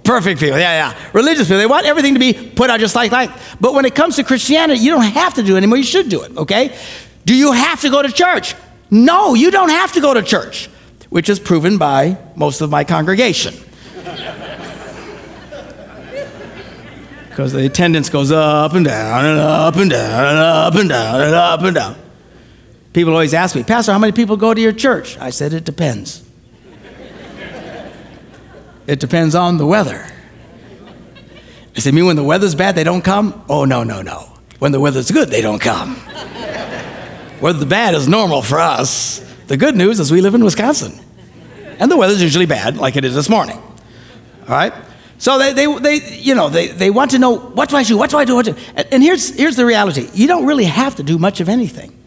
Perfect 0.04 0.38
people, 0.38 0.56
yeah, 0.56 0.92
yeah. 0.92 1.10
Religious 1.12 1.48
people, 1.48 1.58
they 1.58 1.66
want 1.66 1.84
everything 1.84 2.14
to 2.14 2.20
be 2.20 2.32
put 2.32 2.70
out 2.70 2.78
just 2.78 2.94
like 2.94 3.10
like. 3.10 3.30
But 3.60 3.74
when 3.74 3.86
it 3.86 3.96
comes 3.96 4.14
to 4.14 4.22
Christianity, 4.22 4.78
you 4.78 4.92
don't 4.92 5.02
have 5.02 5.34
to 5.34 5.42
do 5.42 5.54
it 5.54 5.58
anymore. 5.58 5.78
You 5.78 5.82
should 5.82 6.08
do 6.08 6.22
it, 6.22 6.36
okay? 6.36 6.78
Do 7.24 7.34
you 7.34 7.50
have 7.50 7.80
to 7.80 7.90
go 7.90 8.02
to 8.02 8.12
church? 8.12 8.54
No, 8.88 9.34
you 9.34 9.50
don't 9.50 9.70
have 9.70 9.94
to 9.94 10.00
go 10.00 10.14
to 10.14 10.22
church, 10.22 10.68
which 11.10 11.28
is 11.28 11.40
proven 11.40 11.76
by 11.76 12.18
most 12.36 12.60
of 12.60 12.70
my 12.70 12.84
congregation. 12.84 13.52
Because 17.34 17.52
the 17.52 17.66
attendance 17.66 18.10
goes 18.10 18.30
up 18.30 18.74
and 18.74 18.84
down 18.84 19.24
and 19.24 19.40
up 19.40 19.74
and 19.74 19.90
down 19.90 20.24
and 20.24 20.38
up 20.38 20.74
and 20.76 20.88
down 20.88 21.20
and 21.20 21.34
up 21.34 21.62
and 21.62 21.74
down. 21.74 21.96
People 22.92 23.12
always 23.12 23.34
ask 23.34 23.56
me, 23.56 23.64
Pastor, 23.64 23.90
how 23.90 23.98
many 23.98 24.12
people 24.12 24.36
go 24.36 24.54
to 24.54 24.60
your 24.60 24.70
church? 24.70 25.18
I 25.18 25.30
said, 25.30 25.52
it 25.52 25.64
depends. 25.64 26.22
It 28.86 29.00
depends 29.00 29.34
on 29.34 29.58
the 29.58 29.66
weather. 29.66 30.06
They 31.72 31.80
say, 31.80 31.90
mean 31.90 32.06
when 32.06 32.14
the 32.14 32.22
weather's 32.22 32.54
bad, 32.54 32.76
they 32.76 32.84
don't 32.84 33.02
come? 33.02 33.44
Oh, 33.48 33.64
no, 33.64 33.82
no, 33.82 34.00
no. 34.00 34.32
When 34.60 34.70
the 34.70 34.78
weather's 34.78 35.10
good, 35.10 35.28
they 35.28 35.40
don't 35.40 35.58
come. 35.58 35.96
Weather 37.40 37.58
the 37.58 37.66
bad 37.66 37.96
is 37.96 38.06
normal 38.06 38.42
for 38.42 38.60
us. 38.60 39.18
The 39.48 39.56
good 39.56 39.74
news 39.74 39.98
is 39.98 40.12
we 40.12 40.20
live 40.20 40.36
in 40.36 40.44
Wisconsin. 40.44 41.00
And 41.80 41.90
the 41.90 41.96
weather's 41.96 42.22
usually 42.22 42.46
bad, 42.46 42.76
like 42.76 42.94
it 42.94 43.04
is 43.04 43.16
this 43.16 43.28
morning. 43.28 43.56
All 44.42 44.50
right? 44.50 44.72
So 45.24 45.38
they, 45.38 45.54
they, 45.54 45.78
they 45.78 46.16
you 46.18 46.34
know, 46.34 46.50
they, 46.50 46.66
they 46.66 46.90
want 46.90 47.12
to 47.12 47.18
know, 47.18 47.38
what 47.38 47.70
do 47.70 47.76
I 47.76 47.82
do? 47.82 47.96
What 47.96 48.10
do 48.10 48.18
I 48.18 48.26
do? 48.26 48.34
What 48.34 48.44
do 48.44 48.54
and 48.76 49.02
here's, 49.02 49.34
here's 49.34 49.56
the 49.56 49.64
reality. 49.64 50.06
You 50.12 50.26
don't 50.26 50.44
really 50.44 50.66
have 50.66 50.96
to 50.96 51.02
do 51.02 51.16
much 51.16 51.40
of 51.40 51.48
anything. 51.48 51.98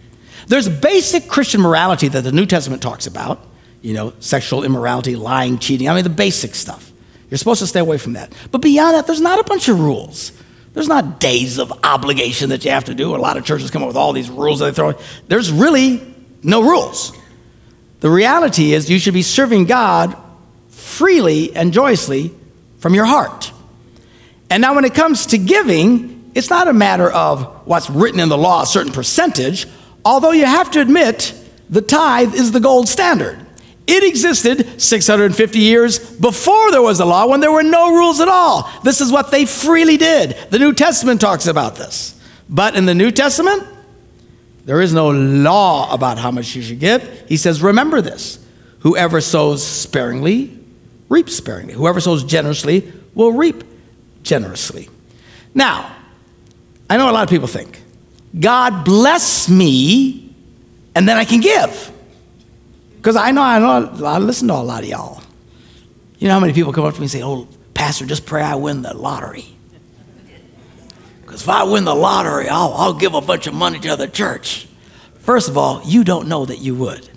There's 0.45 0.69
basic 0.69 1.27
Christian 1.27 1.59
morality 1.61 2.09
that 2.09 2.21
the 2.21 2.31
New 2.31 2.45
Testament 2.45 2.83
talks 2.83 3.07
about. 3.07 3.43
You 3.81 3.95
know, 3.95 4.13
sexual 4.19 4.63
immorality, 4.63 5.15
lying, 5.15 5.57
cheating. 5.57 5.89
I 5.89 5.95
mean, 5.95 6.03
the 6.03 6.11
basic 6.11 6.53
stuff. 6.53 6.91
You're 7.31 7.39
supposed 7.39 7.59
to 7.61 7.65
stay 7.65 7.79
away 7.79 7.97
from 7.97 8.13
that. 8.13 8.31
But 8.51 8.61
beyond 8.61 8.93
that, 8.93 9.07
there's 9.07 9.19
not 9.19 9.39
a 9.39 9.43
bunch 9.45 9.67
of 9.67 9.79
rules. 9.79 10.31
There's 10.75 10.87
not 10.87 11.19
days 11.19 11.57
of 11.57 11.73
obligation 11.83 12.49
that 12.49 12.63
you 12.65 12.69
have 12.69 12.85
to 12.85 12.93
do. 12.93 13.15
A 13.15 13.17
lot 13.17 13.35
of 13.35 13.43
churches 13.43 13.71
come 13.71 13.81
up 13.81 13.87
with 13.87 13.97
all 13.97 14.13
these 14.13 14.29
rules 14.29 14.59
that 14.59 14.65
they 14.65 14.73
throw. 14.73 14.93
There's 15.27 15.51
really 15.51 16.05
no 16.43 16.61
rules. 16.61 17.17
The 18.01 18.11
reality 18.11 18.73
is 18.73 18.91
you 18.91 18.99
should 18.99 19.15
be 19.15 19.23
serving 19.23 19.65
God 19.65 20.15
freely 20.69 21.55
and 21.55 21.73
joyously 21.73 22.35
from 22.87 22.95
your 22.95 23.03
heart. 23.03 23.51
And 24.49 24.61
now, 24.61 24.73
when 24.73 24.85
it 24.85 24.95
comes 24.95 25.25
to 25.25 25.37
giving, 25.37 26.31
it's 26.33 26.49
not 26.49 26.69
a 26.69 26.73
matter 26.73 27.11
of 27.11 27.67
what's 27.67 27.89
written 27.89 28.21
in 28.21 28.29
the 28.29 28.37
law, 28.37 28.61
a 28.61 28.65
certain 28.65 28.93
percentage, 28.93 29.67
although 30.05 30.31
you 30.31 30.45
have 30.45 30.71
to 30.71 30.79
admit 30.79 31.33
the 31.69 31.81
tithe 31.81 32.33
is 32.33 32.53
the 32.53 32.61
gold 32.61 32.87
standard. 32.87 33.45
It 33.87 34.05
existed 34.05 34.81
650 34.81 35.59
years 35.59 35.99
before 35.99 36.71
there 36.71 36.81
was 36.81 37.01
a 37.01 37.05
law 37.05 37.27
when 37.27 37.41
there 37.41 37.51
were 37.51 37.61
no 37.61 37.93
rules 37.93 38.21
at 38.21 38.29
all. 38.29 38.71
This 38.85 39.01
is 39.01 39.11
what 39.11 39.31
they 39.31 39.45
freely 39.45 39.97
did. 39.97 40.37
The 40.49 40.57
New 40.57 40.71
Testament 40.71 41.19
talks 41.19 41.45
about 41.45 41.75
this. 41.75 42.17
But 42.47 42.77
in 42.77 42.85
the 42.85 42.95
New 42.95 43.11
Testament, 43.11 43.67
there 44.63 44.79
is 44.79 44.93
no 44.93 45.09
law 45.09 45.93
about 45.93 46.19
how 46.19 46.31
much 46.31 46.55
you 46.55 46.61
should 46.61 46.79
give. 46.79 47.25
He 47.27 47.35
says, 47.35 47.61
Remember 47.61 47.99
this 47.99 48.39
whoever 48.79 49.19
sows 49.19 49.61
sparingly 49.67 50.56
reaps 51.09 51.35
sparingly, 51.35 51.73
whoever 51.73 51.99
sows 51.99 52.23
generously 52.23 52.91
will 53.13 53.31
reap 53.31 53.63
generously. 54.23 54.89
Now, 55.53 55.95
I 56.89 56.97
know 56.97 57.09
a 57.09 57.11
lot 57.11 57.23
of 57.23 57.29
people 57.29 57.47
think, 57.47 57.81
God 58.37 58.85
bless 58.85 59.49
me 59.49 60.33
and 60.95 61.07
then 61.07 61.17
I 61.17 61.25
can 61.25 61.41
give. 61.41 61.91
Because 62.97 63.15
I 63.15 63.31
know, 63.31 63.41
I 63.41 63.59
know, 63.59 64.05
I 64.05 64.17
listen 64.17 64.47
to 64.49 64.55
a 64.55 64.55
lot 64.55 64.83
of 64.83 64.89
y'all. 64.89 65.21
You 66.19 66.27
know 66.27 66.33
how 66.33 66.39
many 66.39 66.53
people 66.53 66.73
come 66.73 66.85
up 66.85 66.93
to 66.95 66.99
me 66.99 67.05
and 67.05 67.11
say, 67.11 67.21
Oh, 67.23 67.47
Pastor, 67.73 68.05
just 68.05 68.25
pray 68.25 68.41
I 68.41 68.55
win 68.55 68.81
the 68.81 68.93
lottery. 68.95 69.45
Because 71.21 71.43
if 71.43 71.49
I 71.49 71.63
win 71.63 71.83
the 71.83 71.93
lottery, 71.93 72.49
I'll, 72.49 72.73
I'll 72.73 72.93
give 72.93 73.13
a 73.13 73.21
bunch 73.21 73.47
of 73.47 73.53
money 73.53 73.79
to 73.79 73.95
the 73.95 74.07
church. 74.07 74.67
First 75.19 75.49
of 75.49 75.57
all, 75.57 75.81
you 75.85 76.03
don't 76.03 76.27
know 76.27 76.45
that 76.45 76.57
you 76.57 76.73
would. 76.75 77.07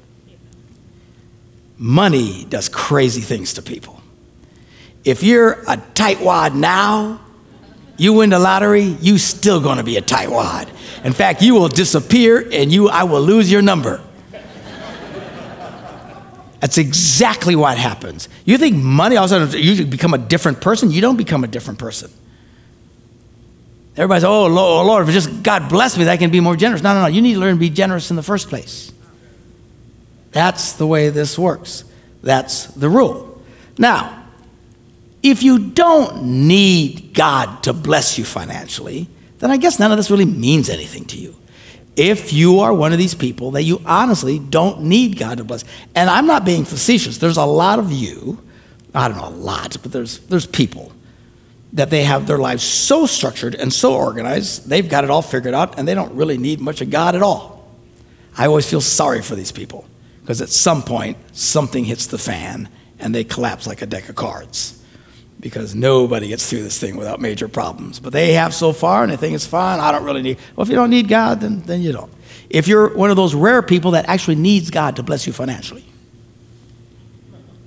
Money 1.83 2.45
does 2.45 2.69
crazy 2.69 3.23
things 3.23 3.55
to 3.55 3.63
people. 3.63 4.03
If 5.03 5.23
you're 5.23 5.53
a 5.53 5.79
tightwad 5.95 6.55
now, 6.55 7.21
you 7.97 8.13
win 8.13 8.29
the 8.29 8.39
lottery, 8.39 8.83
you 8.83 9.17
still 9.17 9.63
to 9.79 9.83
be 9.83 9.97
a 9.97 10.03
tightwad. 10.03 10.69
In 11.05 11.15
fact, 11.15 11.41
you 11.41 11.55
will 11.55 11.69
disappear 11.69 12.47
and 12.53 12.71
you 12.71 12.91
I 12.91 13.05
will 13.05 13.23
lose 13.23 13.51
your 13.51 13.63
number. 13.63 14.03
That's 16.61 16.77
exactly 16.77 17.57
what 17.57 17.79
happens. 17.79 18.29
You 18.45 18.59
think 18.59 18.77
money 18.77 19.17
all 19.17 19.25
of 19.25 19.33
a 19.33 19.47
sudden 19.47 19.63
you 19.63 19.87
become 19.87 20.13
a 20.13 20.19
different 20.19 20.61
person? 20.61 20.91
You 20.91 21.01
don't 21.01 21.17
become 21.17 21.45
a 21.45 21.49
different 21.49 21.79
person. 21.79 22.11
Everybody's, 23.97 24.25
oh, 24.25 24.45
oh 24.45 24.85
Lord, 24.85 25.09
if 25.09 25.15
just 25.15 25.43
God 25.43 25.71
bless 25.71 25.97
me, 25.97 26.05
that 26.05 26.11
I 26.11 26.17
can 26.19 26.31
be 26.31 26.41
more 26.41 26.57
generous. 26.57 26.83
No, 26.83 26.93
no, 26.93 27.01
no. 27.01 27.07
You 27.07 27.23
need 27.23 27.35
to 27.35 27.41
learn 27.41 27.55
to 27.55 27.61
be 27.61 27.71
generous 27.71 28.11
in 28.11 28.17
the 28.17 28.23
first 28.23 28.51
place. 28.51 28.93
That's 30.33 30.75
the 30.75 30.87
way 30.87 31.09
this 31.09 31.39
works. 31.39 31.85
That's 32.23 32.67
the 32.67 32.89
rule. 32.89 33.43
Now, 33.79 34.25
if 35.23 35.43
you 35.43 35.59
don't 35.59 36.23
need 36.47 37.13
God 37.15 37.63
to 37.65 37.73
bless 37.73 38.19
you 38.19 38.25
financially, 38.25 39.09
then 39.39 39.51
I 39.51 39.57
guess 39.57 39.79
none 39.79 39.91
of 39.91 39.97
this 39.97 40.11
really 40.11 40.25
means 40.25 40.69
anything 40.69 41.05
to 41.07 41.17
you 41.17 41.37
if 41.97 42.33
you 42.33 42.61
are 42.61 42.73
one 42.73 42.93
of 42.93 42.99
these 42.99 43.15
people 43.15 43.51
that 43.53 43.65
you 43.65 43.83
honestly 43.85 44.39
don't 44.39 44.83
need 44.83 45.19
God 45.19 45.39
to 45.39 45.45
bless. 45.45 45.65
And 45.95 46.09
I'm 46.09 46.27
not 46.27 46.45
being 46.45 46.65
facetious. 46.65 47.19
There's 47.19 47.37
a 47.37 47.45
lot 47.45 47.79
of 47.79 47.93
you, 47.93 48.39
I 48.95 49.09
don't 49.09 49.17
know 49.19 49.29
a 49.29 49.31
lot, 49.31 49.77
but 49.83 49.93
there's, 49.93 50.21
there's 50.21 50.47
people 50.47 50.93
that 51.75 51.91
they 51.91 52.05
have 52.05 52.27
their 52.27 52.39
lives 52.39 52.63
so 52.63 53.07
structured 53.07 53.55
and 53.55 53.73
so 53.73 53.95
organized, 53.95 54.69
they've 54.69 54.89
got 54.89 55.05
it 55.05 55.11
all 55.11 55.23
figured 55.23 55.55
out 55.55 55.79
and 55.79 55.87
they 55.87 55.95
don't 55.95 56.15
really 56.15 56.39
need 56.39 56.61
much 56.61 56.81
of 56.81 56.91
God 56.91 57.15
at 57.15 57.23
all. 57.23 57.69
I 58.37 58.47
always 58.47 58.69
feel 58.69 58.81
sorry 58.81 59.23
for 59.23 59.35
these 59.35 59.53
people 59.53 59.85
because 60.21 60.41
at 60.41 60.49
some 60.49 60.83
point 60.83 61.17
something 61.33 61.85
hits 61.85 62.07
the 62.07 62.19
fan 62.19 62.69
and 62.99 63.15
they 63.15 63.25
collapse 63.25 63.67
like 63.67 63.83
a 63.83 63.87
deck 63.87 64.09
of 64.09 64.17
cards 64.17 64.81
because 65.41 65.75
nobody 65.75 66.29
gets 66.29 66.49
through 66.49 66.63
this 66.63 66.79
thing 66.79 66.97
without 66.97 67.21
major 67.21 67.49
problems. 67.49 67.99
But 67.99 68.13
they 68.13 68.35
have 68.35 68.55
so 68.55 68.73
far, 68.73 69.03
and 69.03 69.11
they 69.11 69.17
think 69.17 69.35
it's 69.35 69.47
fine. 69.47 69.81
I 69.81 69.91
don't 69.91 70.05
really 70.05 70.23
need. 70.23 70.39
Well, 70.55 70.63
if 70.63 70.69
you 70.69 70.77
don't 70.77 70.91
need 70.91 71.09
God, 71.09 71.41
then, 71.41 71.63
then 71.63 71.81
you 71.81 71.93
don't. 71.93 72.13
If 72.51 72.69
you're 72.69 72.95
one 72.95 73.11
of 73.11 73.17
those 73.17 73.35
rare 73.35 73.63
people 73.63 73.93
that 73.93 74.09
actually 74.09 74.35
needs 74.35 74.71
God 74.71 74.97
to 74.97 75.03
bless 75.03 75.27
you 75.27 75.33
financially, 75.33 75.85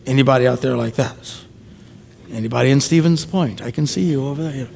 anybody 0.06 0.48
out 0.48 0.62
there 0.62 0.78
like 0.78 0.96
that? 0.96 1.40
Anybody 2.32 2.70
in 2.70 2.82
Stevens 2.82 3.26
Point? 3.26 3.62
I 3.62 3.72
can 3.72 3.88
see 3.88 4.04
you 4.04 4.26
over 4.28 4.44
there. 4.44 4.68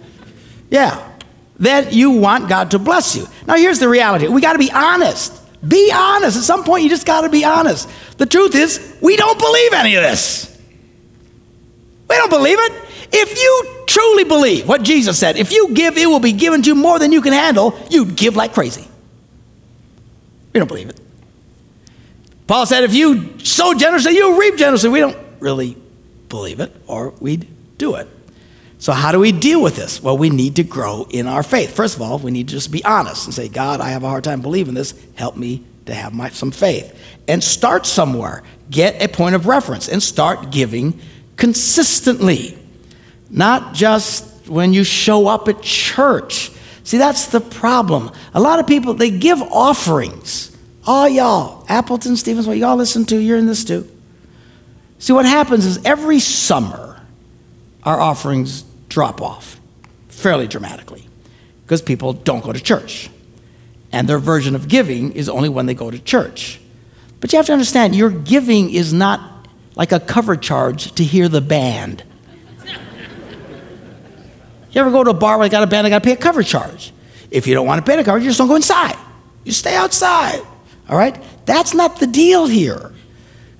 Yeah, 0.70 1.12
then 1.58 1.88
you 1.92 2.12
want 2.12 2.50
God 2.50 2.72
to 2.72 2.80
bless 2.80 3.16
you. 3.16 3.26
Now, 3.46 3.56
here's 3.56 3.80
the 3.80 3.90
reality 3.90 4.28
we 4.28 4.42
got 4.42 4.54
to 4.54 4.60
be 4.60 4.72
honest. 4.72 5.34
Be 5.67 5.91
honest. 5.93 6.38
At 6.38 6.43
some 6.43 6.63
point, 6.63 6.84
you 6.84 6.89
just 6.89 7.06
got 7.06 7.21
to 7.21 7.30
be 7.30 7.43
honest. 7.43 7.89
The 8.17 8.25
truth 8.25 8.56
is, 8.56 8.97
we 9.01 9.15
don't 9.17 9.39
believe 9.39 9.73
any 9.73 9.95
of 9.95 10.03
this. 10.03 10.56
We 12.10 12.15
don't 12.15 12.30
believe 12.30 12.58
it. 12.60 12.84
If 13.12 13.38
you 13.38 13.84
truly 13.88 14.23
believe 14.23 14.67
what 14.67 14.84
Jesus 14.84 15.17
said, 15.17 15.38
if 15.38 15.51
you 15.51 15.73
give, 15.73 15.97
it 15.97 16.08
will 16.08 16.19
be 16.19 16.34
given 16.34 16.62
to 16.62 16.69
you 16.69 16.75
more 16.75 16.99
than 16.99 17.12
you 17.12 17.21
can 17.21 17.34
handle, 17.34 17.77
you'd 17.89 18.15
give 18.15 18.36
like 18.36 18.53
crazy. 18.53 18.88
We 20.53 20.60
don't 20.60 20.67
believe 20.67 20.89
it. 20.89 20.99
Paul 22.47 22.65
said, 22.65 22.84
if 22.84 22.93
you 22.93 23.39
sow 23.39 23.73
generously, 23.73 24.13
you'll 24.15 24.38
reap 24.38 24.56
generously. 24.58 24.89
We 24.89 24.99
don't 24.99 25.17
really 25.39 25.77
believe 26.30 26.60
it, 26.60 26.73
or 26.88 27.10
we'd 27.19 27.47
do 27.77 27.95
it. 27.95 28.08
So, 28.80 28.94
how 28.94 29.12
do 29.12 29.20
we 29.20 29.32
deal 29.32 29.62
with 29.62 29.76
this? 29.76 30.02
Well, 30.04 30.18
we 30.18 30.30
need 30.30 30.58
to 30.58 30.63
grow 30.63 31.08
in 31.10 31.28
our 31.28 31.42
faith. 31.42 31.76
First 31.76 31.96
of 31.96 32.02
all, 32.02 32.20
we 32.20 32.32
need 32.32 32.48
to 32.50 32.54
just 32.54 32.72
be 32.72 32.84
honest 32.86 33.26
and 33.26 33.34
say, 33.34 33.50
God, 33.50 33.82
I 33.82 33.90
have 33.90 34.04
a 34.04 34.08
hard 34.08 34.24
time 34.24 34.42
believing 34.42 34.76
this. 34.76 34.94
Help 35.16 35.36
me 35.36 35.63
to 35.88 35.94
have 35.94 36.13
my, 36.13 36.30
some 36.30 36.52
faith. 36.52 36.98
And 37.28 37.44
start 37.44 37.86
somewhere. 37.86 38.44
Get 38.70 39.02
a 39.02 39.08
point 39.08 39.34
of 39.34 39.48
reference 39.48 39.90
and 39.90 40.02
start 40.02 40.52
giving 40.52 41.00
consistently, 41.38 42.58
not 43.30 43.74
just 43.74 44.48
when 44.48 44.74
you 44.74 44.84
show 44.84 45.28
up 45.28 45.48
at 45.48 45.62
church. 45.62 46.52
See, 46.84 46.98
that's 46.98 47.28
the 47.28 47.42
problem. 47.42 48.12
A 48.34 48.40
lot 48.40 48.60
of 48.60 48.68
people, 48.68 48.94
they 48.94 49.10
give 49.10 49.42
offerings. 49.42 50.56
Oh, 50.86 51.06
y'all, 51.06 51.66
Appleton, 51.68 52.16
Stevens, 52.16 52.48
what 52.48 52.58
y'all 52.58 52.78
listen 52.78 53.06
to, 53.06 53.18
you're 53.18 53.38
in 53.38 53.46
this 53.46 53.66
too. 53.66 53.90
See, 55.00 55.13
what 55.13 55.26
happens 55.26 55.66
is 55.66 55.84
every 55.84 56.20
summer, 56.20 57.02
our 57.84 58.00
offerings 58.00 58.63
drop 58.89 59.21
off 59.21 59.60
fairly 60.10 60.47
dramatically 60.47 61.08
because 61.63 61.82
people 61.82 62.13
don't 62.13 62.43
go 62.43 62.52
to 62.52 62.60
church. 62.60 63.10
And 63.91 64.08
their 64.08 64.19
version 64.19 64.56
of 64.56 64.67
giving 64.67 65.13
is 65.13 65.30
only 65.30 65.50
when 65.50 65.65
they 65.65 65.73
go 65.73 65.89
to 65.89 66.00
church. 66.00 66.60
But 67.19 67.32
you 67.32 67.38
have 67.38 67.45
to 67.47 67.54
understand, 67.54 67.95
your 67.95 68.10
giving 68.10 68.69
is 68.69 68.93
not 68.93 69.47
like 69.76 69.91
a 69.91 70.00
cover 70.00 70.36
charge 70.36 70.91
to 70.93 71.04
hear 71.04 71.30
the 71.30 71.41
band. 71.41 72.04
You 74.69 74.82
ever 74.82 74.91
go 74.91 75.04
to 75.04 75.10
a 75.10 75.13
bar 75.13 75.39
where 75.39 75.47
they 75.47 75.52
got 75.52 75.63
a 75.63 75.67
band, 75.67 75.86
they 75.86 75.89
got 75.89 76.04
to 76.04 76.08
pay 76.08 76.13
a 76.13 76.17
cover 76.17 76.43
charge. 76.43 76.93
If 77.32 77.47
you 77.47 77.56
don't 77.56 77.65
want 77.65 77.84
to 77.84 77.89
pay 77.89 77.97
the 77.97 78.04
cover, 78.04 78.19
you 78.19 78.26
just 78.26 78.38
don't 78.38 78.47
go 78.47 78.56
inside. 78.56 78.95
You 79.43 79.52
stay 79.52 79.76
outside. 79.76 80.41
All 80.88 80.97
right? 80.97 81.17
That's 81.45 81.73
not 81.73 82.00
the 82.00 82.06
deal 82.06 82.45
here. 82.45 82.93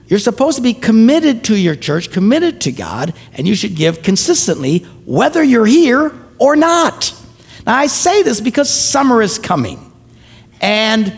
You're 0.08 0.20
supposed 0.20 0.58
to 0.58 0.64
be 0.64 0.74
committed 0.74 1.44
to 1.46 1.56
your 1.56 1.76
church, 1.76 2.12
committed 2.12 2.62
to 2.62 2.72
God, 2.72 3.14
and 3.34 3.48
you 3.48 3.56
should 3.56 3.76
give 3.76 4.02
consistently, 4.02 4.80
whether 5.06 5.44
you're 5.44 5.66
here 5.66 6.14
or 6.38 6.56
not. 6.56 7.14
Now, 7.66 7.76
I 7.76 7.88
say 7.88 8.24
this 8.24 8.40
because 8.40 8.70
summer 8.74 9.22
is 9.22 9.38
coming. 9.38 9.92
And 10.62 11.16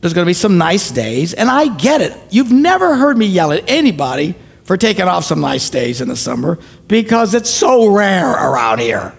there's 0.00 0.14
going 0.14 0.24
to 0.24 0.30
be 0.30 0.34
some 0.34 0.56
nice 0.58 0.90
days, 0.90 1.34
and 1.34 1.50
I 1.50 1.74
get 1.76 2.00
it. 2.00 2.16
You've 2.30 2.52
never 2.52 2.96
heard 2.96 3.18
me 3.18 3.26
yell 3.26 3.52
at 3.52 3.68
anybody 3.68 4.34
for 4.64 4.76
taking 4.76 5.04
off 5.04 5.24
some 5.24 5.40
nice 5.40 5.68
days 5.70 6.00
in 6.00 6.08
the 6.08 6.16
summer 6.16 6.58
because 6.88 7.34
it's 7.34 7.50
so 7.50 7.88
rare 7.88 8.30
around 8.30 8.80
here. 8.80 9.12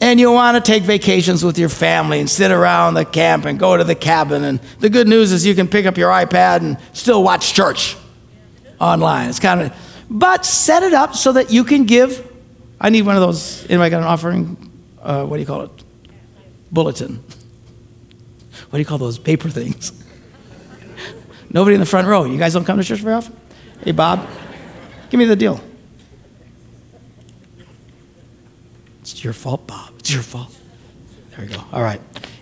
And 0.00 0.20
you 0.20 0.30
want 0.30 0.56
to 0.56 0.72
take 0.72 0.84
vacations 0.84 1.44
with 1.44 1.58
your 1.58 1.68
family 1.68 2.20
and 2.20 2.30
sit 2.30 2.50
around 2.50 2.94
the 2.94 3.04
camp 3.04 3.44
and 3.46 3.58
go 3.58 3.76
to 3.76 3.84
the 3.84 3.96
cabin. 3.96 4.44
And 4.44 4.60
the 4.78 4.88
good 4.88 5.08
news 5.08 5.32
is 5.32 5.44
you 5.44 5.54
can 5.54 5.66
pick 5.66 5.86
up 5.86 5.98
your 5.98 6.10
iPad 6.10 6.60
and 6.60 6.78
still 6.92 7.22
watch 7.22 7.52
church 7.52 7.96
online. 8.80 9.28
It's 9.28 9.40
kind 9.40 9.60
of, 9.60 9.74
but 10.08 10.44
set 10.44 10.84
it 10.84 10.94
up 10.94 11.14
so 11.14 11.32
that 11.32 11.50
you 11.50 11.64
can 11.64 11.84
give. 11.84 12.24
I 12.80 12.90
need 12.90 13.02
one 13.02 13.16
of 13.16 13.22
those. 13.22 13.64
Anybody 13.68 13.90
got 13.90 14.02
an 14.02 14.08
offering? 14.08 14.70
Uh, 15.02 15.24
what 15.26 15.36
do 15.36 15.40
you 15.40 15.46
call 15.46 15.62
it? 15.62 15.70
bulletin. 16.70 17.16
What 18.70 18.72
do 18.72 18.78
you 18.78 18.84
call 18.84 18.98
those 18.98 19.18
paper 19.18 19.48
things? 19.48 19.92
Nobody 21.50 21.74
in 21.74 21.80
the 21.80 21.86
front 21.86 22.06
row. 22.06 22.24
You 22.24 22.38
guys 22.38 22.52
don't 22.52 22.64
come 22.64 22.76
to 22.76 22.84
church 22.84 23.00
very 23.00 23.14
often? 23.14 23.34
Hey, 23.82 23.92
Bob, 23.92 24.26
give 25.10 25.18
me 25.18 25.24
the 25.24 25.36
deal. 25.36 25.60
It's 29.12 29.24
your 29.24 29.32
fault, 29.32 29.66
Bob. 29.66 29.90
It's 29.98 30.12
your 30.12 30.22
fault. 30.22 30.56
There 31.30 31.46
we 31.46 31.52
go. 31.52 31.62
All 31.72 31.82
right. 31.82 32.00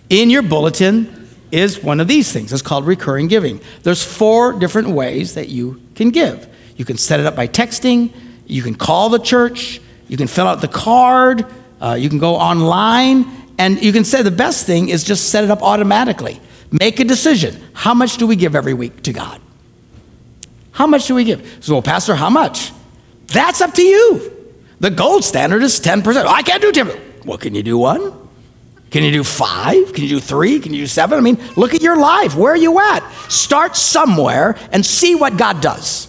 In 0.09 0.29
your 0.29 0.41
bulletin 0.41 1.29
is 1.51 1.81
one 1.81 1.99
of 1.99 2.07
these 2.07 2.31
things. 2.31 2.51
It's 2.51 2.61
called 2.61 2.85
recurring 2.85 3.27
giving. 3.27 3.61
There's 3.83 4.03
four 4.03 4.53
different 4.53 4.89
ways 4.89 5.35
that 5.35 5.49
you 5.49 5.81
can 5.95 6.09
give. 6.09 6.47
You 6.75 6.85
can 6.85 6.97
set 6.97 7.19
it 7.19 7.25
up 7.25 7.35
by 7.35 7.47
texting, 7.47 8.13
you 8.45 8.61
can 8.61 8.75
call 8.75 9.09
the 9.09 9.19
church, 9.19 9.81
you 10.07 10.17
can 10.17 10.27
fill 10.27 10.47
out 10.47 10.61
the 10.61 10.67
card, 10.67 11.45
uh, 11.81 11.93
you 11.93 12.09
can 12.09 12.19
go 12.19 12.35
online, 12.35 13.25
and 13.57 13.81
you 13.81 13.91
can 13.91 14.03
say 14.03 14.21
the 14.21 14.29
best 14.29 14.65
thing 14.65 14.89
is 14.89 15.03
just 15.03 15.29
set 15.29 15.43
it 15.43 15.49
up 15.49 15.63
automatically. 15.63 16.39
Make 16.71 16.99
a 16.99 17.05
decision. 17.05 17.59
How 17.73 17.93
much 17.93 18.17
do 18.17 18.27
we 18.27 18.35
give 18.35 18.55
every 18.55 18.73
week 18.73 19.03
to 19.03 19.13
God? 19.13 19.41
How 20.71 20.85
much 20.85 21.07
do 21.07 21.15
we 21.15 21.23
give? 21.23 21.57
So, 21.61 21.73
well, 21.73 21.81
Pastor, 21.81 22.13
how 22.13 22.29
much? 22.29 22.71
That's 23.27 23.61
up 23.61 23.73
to 23.73 23.81
you. 23.81 24.36
The 24.79 24.91
gold 24.91 25.23
standard 25.23 25.63
is 25.63 25.79
10%. 25.79 26.03
Oh, 26.23 26.27
I 26.27 26.43
can't 26.43 26.61
do 26.61 26.71
10. 26.71 26.89
Well, 27.25 27.37
can 27.37 27.55
you 27.55 27.63
do 27.63 27.77
one? 27.77 28.27
Can 28.89 29.03
you 29.03 29.11
do 29.11 29.23
five? 29.23 29.93
Can 29.93 30.03
you 30.03 30.09
do 30.09 30.19
three? 30.19 30.59
Can 30.59 30.73
you 30.73 30.81
do 30.81 30.87
seven? 30.87 31.17
I 31.17 31.21
mean, 31.21 31.37
look 31.55 31.73
at 31.73 31.81
your 31.81 31.97
life. 31.97 32.35
Where 32.35 32.53
are 32.53 32.57
you 32.57 32.79
at? 32.79 33.07
Start 33.29 33.75
somewhere 33.75 34.57
and 34.71 34.85
see 34.85 35.13
what 35.15 35.37
God 35.37 35.61
does. 35.61 36.07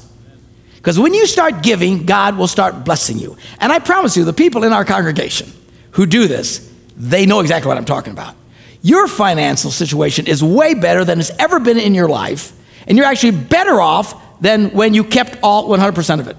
Because 0.76 0.98
when 0.98 1.12
you 1.12 1.26
start 1.26 1.62
giving, 1.62 2.07
God 2.07 2.38
will 2.38 2.46
start 2.46 2.85
blessing 2.85 3.18
you. 3.18 3.37
And 3.61 3.72
I 3.72 3.81
promise 3.81 4.16
you, 4.16 4.24
the 4.24 4.33
people 4.33 4.62
in 4.62 4.72
our 4.72 4.85
congregation 4.85 5.52
who 5.92 6.07
do 6.07 6.28
this, 6.28 6.72
they 6.96 7.26
know 7.26 7.40
exactly 7.40 7.68
what 7.68 7.76
I'm 7.76 7.85
talking 7.85 8.12
about. 8.12 8.37
Your 8.81 9.09
financial 9.09 9.72
situation 9.72 10.28
is 10.28 10.42
way 10.42 10.74
better 10.74 11.04
than 11.04 11.18
it's 11.18 11.31
ever 11.38 11.59
been 11.59 11.78
in 11.78 11.94
your 11.94 12.09
life, 12.09 12.52
and 12.87 12.96
you're 12.96 13.07
actually 13.07 13.33
better 13.33 13.81
off 13.81 14.40
than 14.40 14.70
when 14.70 14.94
you 14.94 15.02
kept 15.02 15.37
all 15.42 15.68
100% 15.68 16.20
of 16.20 16.28
it. 16.28 16.37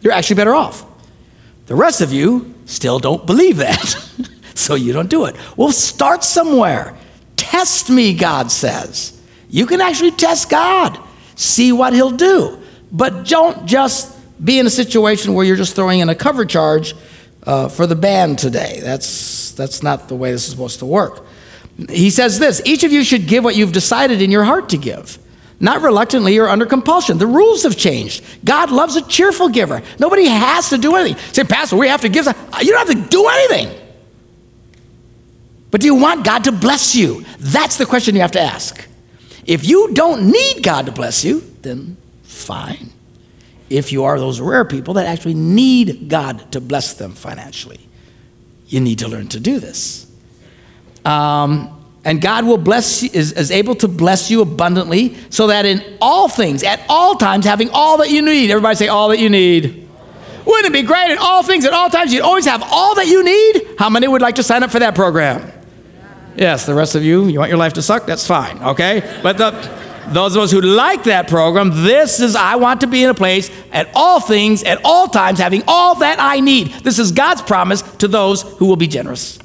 You're 0.00 0.12
actually 0.12 0.36
better 0.36 0.54
off. 0.54 0.84
The 1.66 1.74
rest 1.74 2.00
of 2.00 2.12
you 2.12 2.54
still 2.64 2.98
don't 2.98 3.26
believe 3.26 3.58
that, 3.58 3.86
so 4.54 4.74
you 4.74 4.92
don't 4.92 5.10
do 5.10 5.24
it. 5.26 5.36
Well, 5.56 5.72
start 5.72 6.24
somewhere. 6.24 6.96
Test 7.36 7.90
me, 7.90 8.14
God 8.14 8.50
says. 8.50 9.20
You 9.48 9.66
can 9.66 9.80
actually 9.80 10.12
test 10.12 10.48
God, 10.48 10.98
see 11.34 11.72
what 11.72 11.92
He'll 11.92 12.10
do. 12.10 12.60
But 12.92 13.26
don't 13.26 13.66
just 13.66 14.16
be 14.42 14.58
in 14.58 14.66
a 14.66 14.70
situation 14.70 15.34
where 15.34 15.44
you're 15.44 15.56
just 15.56 15.74
throwing 15.74 16.00
in 16.00 16.08
a 16.08 16.14
cover 16.14 16.44
charge 16.44 16.94
uh, 17.44 17.68
for 17.68 17.86
the 17.86 17.96
band 17.96 18.38
today. 18.38 18.80
That's, 18.82 19.52
that's 19.52 19.82
not 19.82 20.08
the 20.08 20.16
way 20.16 20.32
this 20.32 20.44
is 20.44 20.50
supposed 20.50 20.78
to 20.80 20.86
work. 20.86 21.24
He 21.90 22.10
says 22.10 22.38
this 22.38 22.62
each 22.64 22.84
of 22.84 22.92
you 22.92 23.04
should 23.04 23.26
give 23.26 23.44
what 23.44 23.56
you've 23.56 23.72
decided 23.72 24.22
in 24.22 24.30
your 24.30 24.44
heart 24.44 24.70
to 24.70 24.78
give 24.78 25.18
not 25.58 25.82
reluctantly 25.82 26.38
or 26.38 26.48
under 26.48 26.66
compulsion. 26.66 27.18
The 27.18 27.26
rules 27.26 27.62
have 27.62 27.76
changed. 27.76 28.24
God 28.44 28.70
loves 28.70 28.96
a 28.96 29.02
cheerful 29.02 29.48
giver. 29.48 29.82
Nobody 29.98 30.26
has 30.26 30.68
to 30.70 30.78
do 30.78 30.96
anything. 30.96 31.22
Say, 31.32 31.44
Pastor, 31.44 31.76
we 31.76 31.88
have 31.88 32.02
to 32.02 32.08
give. 32.08 32.26
You 32.26 32.72
don't 32.72 32.88
have 32.88 32.96
to 32.96 33.08
do 33.08 33.26
anything. 33.26 33.86
But 35.70 35.80
do 35.80 35.86
you 35.86 35.94
want 35.94 36.24
God 36.24 36.44
to 36.44 36.52
bless 36.52 36.94
you? 36.94 37.24
That's 37.38 37.76
the 37.76 37.86
question 37.86 38.14
you 38.14 38.20
have 38.20 38.32
to 38.32 38.40
ask. 38.40 38.86
If 39.46 39.66
you 39.66 39.92
don't 39.94 40.30
need 40.30 40.62
God 40.62 40.86
to 40.86 40.92
bless 40.92 41.24
you, 41.24 41.40
then 41.62 41.96
fine. 42.22 42.92
If 43.70 43.92
you 43.92 44.04
are 44.04 44.18
those 44.18 44.40
rare 44.40 44.64
people 44.64 44.94
that 44.94 45.06
actually 45.06 45.34
need 45.34 46.08
God 46.08 46.52
to 46.52 46.60
bless 46.60 46.94
them 46.94 47.12
financially, 47.12 47.80
you 48.68 48.80
need 48.80 49.00
to 49.00 49.08
learn 49.08 49.28
to 49.28 49.40
do 49.40 49.58
this. 49.58 50.10
Um, 51.04 51.75
and 52.06 52.20
God 52.20 52.46
will 52.46 52.56
bless 52.56 53.02
you, 53.02 53.10
is, 53.12 53.32
is 53.32 53.50
able 53.50 53.74
to 53.74 53.88
bless 53.88 54.30
you 54.30 54.40
abundantly, 54.40 55.16
so 55.28 55.48
that 55.48 55.66
in 55.66 55.82
all 56.00 56.28
things, 56.28 56.62
at 56.62 56.80
all 56.88 57.16
times, 57.16 57.44
having 57.44 57.68
all 57.70 57.98
that 57.98 58.10
you 58.10 58.22
need. 58.22 58.48
Everybody 58.48 58.76
say, 58.76 58.86
all 58.86 59.08
that 59.08 59.18
you 59.18 59.28
need. 59.28 59.88
Wouldn't 60.46 60.66
it 60.66 60.72
be 60.72 60.82
great 60.82 61.10
at 61.10 61.18
all 61.18 61.42
things, 61.42 61.64
at 61.64 61.72
all 61.72 61.90
times, 61.90 62.14
you'd 62.14 62.22
always 62.22 62.46
have 62.46 62.62
all 62.62 62.94
that 62.94 63.08
you 63.08 63.24
need? 63.24 63.76
How 63.76 63.90
many 63.90 64.06
would 64.06 64.22
like 64.22 64.36
to 64.36 64.44
sign 64.44 64.62
up 64.62 64.70
for 64.70 64.78
that 64.78 64.94
program? 64.94 65.50
Yes, 66.36 66.64
the 66.64 66.74
rest 66.74 66.94
of 66.94 67.02
you, 67.02 67.26
you 67.26 67.40
want 67.40 67.48
your 67.48 67.58
life 67.58 67.72
to 67.72 67.82
suck? 67.82 68.06
That's 68.06 68.24
fine, 68.24 68.62
okay? 68.62 69.20
But 69.24 69.36
the, 69.36 69.50
those 70.12 70.36
of 70.36 70.42
us 70.44 70.52
who 70.52 70.60
like 70.60 71.02
that 71.04 71.26
program, 71.26 71.82
this 71.82 72.20
is, 72.20 72.36
I 72.36 72.54
want 72.54 72.82
to 72.82 72.86
be 72.86 73.02
in 73.02 73.10
a 73.10 73.14
place 73.14 73.50
at 73.72 73.88
all 73.96 74.20
things, 74.20 74.62
at 74.62 74.80
all 74.84 75.08
times, 75.08 75.40
having 75.40 75.64
all 75.66 75.96
that 75.96 76.18
I 76.20 76.38
need. 76.38 76.68
This 76.84 77.00
is 77.00 77.10
God's 77.10 77.42
promise 77.42 77.82
to 77.82 78.06
those 78.06 78.42
who 78.42 78.66
will 78.66 78.76
be 78.76 78.86
generous. 78.86 79.40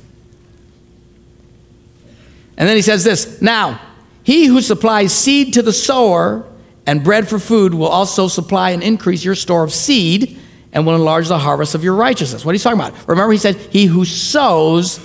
And 2.57 2.67
then 2.67 2.75
he 2.75 2.81
says 2.81 3.03
this 3.03 3.41
Now, 3.41 3.81
he 4.23 4.45
who 4.45 4.61
supplies 4.61 5.13
seed 5.13 5.53
to 5.55 5.61
the 5.61 5.73
sower 5.73 6.45
and 6.85 7.03
bread 7.03 7.27
for 7.27 7.39
food 7.39 7.73
will 7.73 7.87
also 7.87 8.27
supply 8.27 8.71
and 8.71 8.83
increase 8.83 9.23
your 9.23 9.35
store 9.35 9.63
of 9.63 9.71
seed 9.71 10.39
and 10.73 10.85
will 10.85 10.95
enlarge 10.95 11.27
the 11.27 11.37
harvest 11.37 11.75
of 11.75 11.83
your 11.83 11.95
righteousness. 11.95 12.45
What 12.45 12.51
are 12.51 12.55
you 12.55 12.59
talking 12.59 12.79
about? 12.79 13.07
Remember, 13.07 13.31
he 13.31 13.37
said, 13.37 13.55
He 13.55 13.85
who 13.85 14.05
sows 14.05 14.99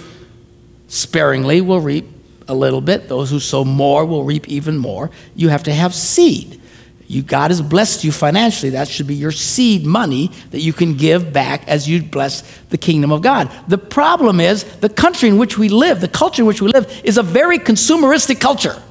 sparingly 0.89 1.61
will 1.61 1.81
reap 1.81 2.07
a 2.49 2.55
little 2.55 2.81
bit. 2.81 3.09
Those 3.09 3.31
who 3.31 3.41
sow 3.41 3.65
more 3.65 4.05
will 4.05 4.25
reap 4.25 4.49
even 4.49 4.79
more. 4.79 5.11
You 5.35 5.49
have 5.49 5.65
to 5.65 5.73
have 5.73 5.95
seed. 5.95 6.61
You, 7.09 7.23
God 7.23 7.51
has 7.51 7.63
blessed 7.63 8.03
you 8.03 8.11
financially. 8.11 8.71
That 8.71 8.89
should 8.89 9.07
be 9.07 9.15
your 9.15 9.31
seed 9.31 9.87
money 9.87 10.33
that 10.51 10.61
you 10.61 10.73
can 10.73 10.97
give 10.97 11.33
back 11.33 11.67
as 11.69 11.89
you 11.89 12.03
bless 12.03 12.43
the 12.71 12.79
kingdom 12.79 13.13
of 13.13 13.23
God. 13.23 13.51
The 13.69 13.79
problem 13.79 14.41
is 14.41 14.65
the 14.79 14.89
country 14.89 15.29
in 15.29 15.39
which 15.39 15.57
we 15.57 15.69
live, 15.69 16.01
the 16.01 16.09
culture 16.09 16.43
in 16.43 16.47
which 16.47 16.61
we 16.61 16.69
live, 16.69 17.03
is 17.05 17.17
a 17.17 17.23
very 17.23 17.59
consumeristic 17.59 18.41
culture. 18.41 18.83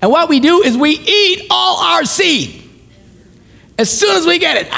And 0.00 0.10
what 0.10 0.30
we 0.30 0.40
do 0.40 0.62
is 0.62 0.76
we 0.76 0.92
eat 0.92 1.46
all 1.50 1.78
our 1.78 2.04
seed 2.06 2.62
as 3.78 3.90
soon 3.90 4.16
as 4.16 4.26
we 4.26 4.38
get 4.38 4.56
it. 4.56 4.68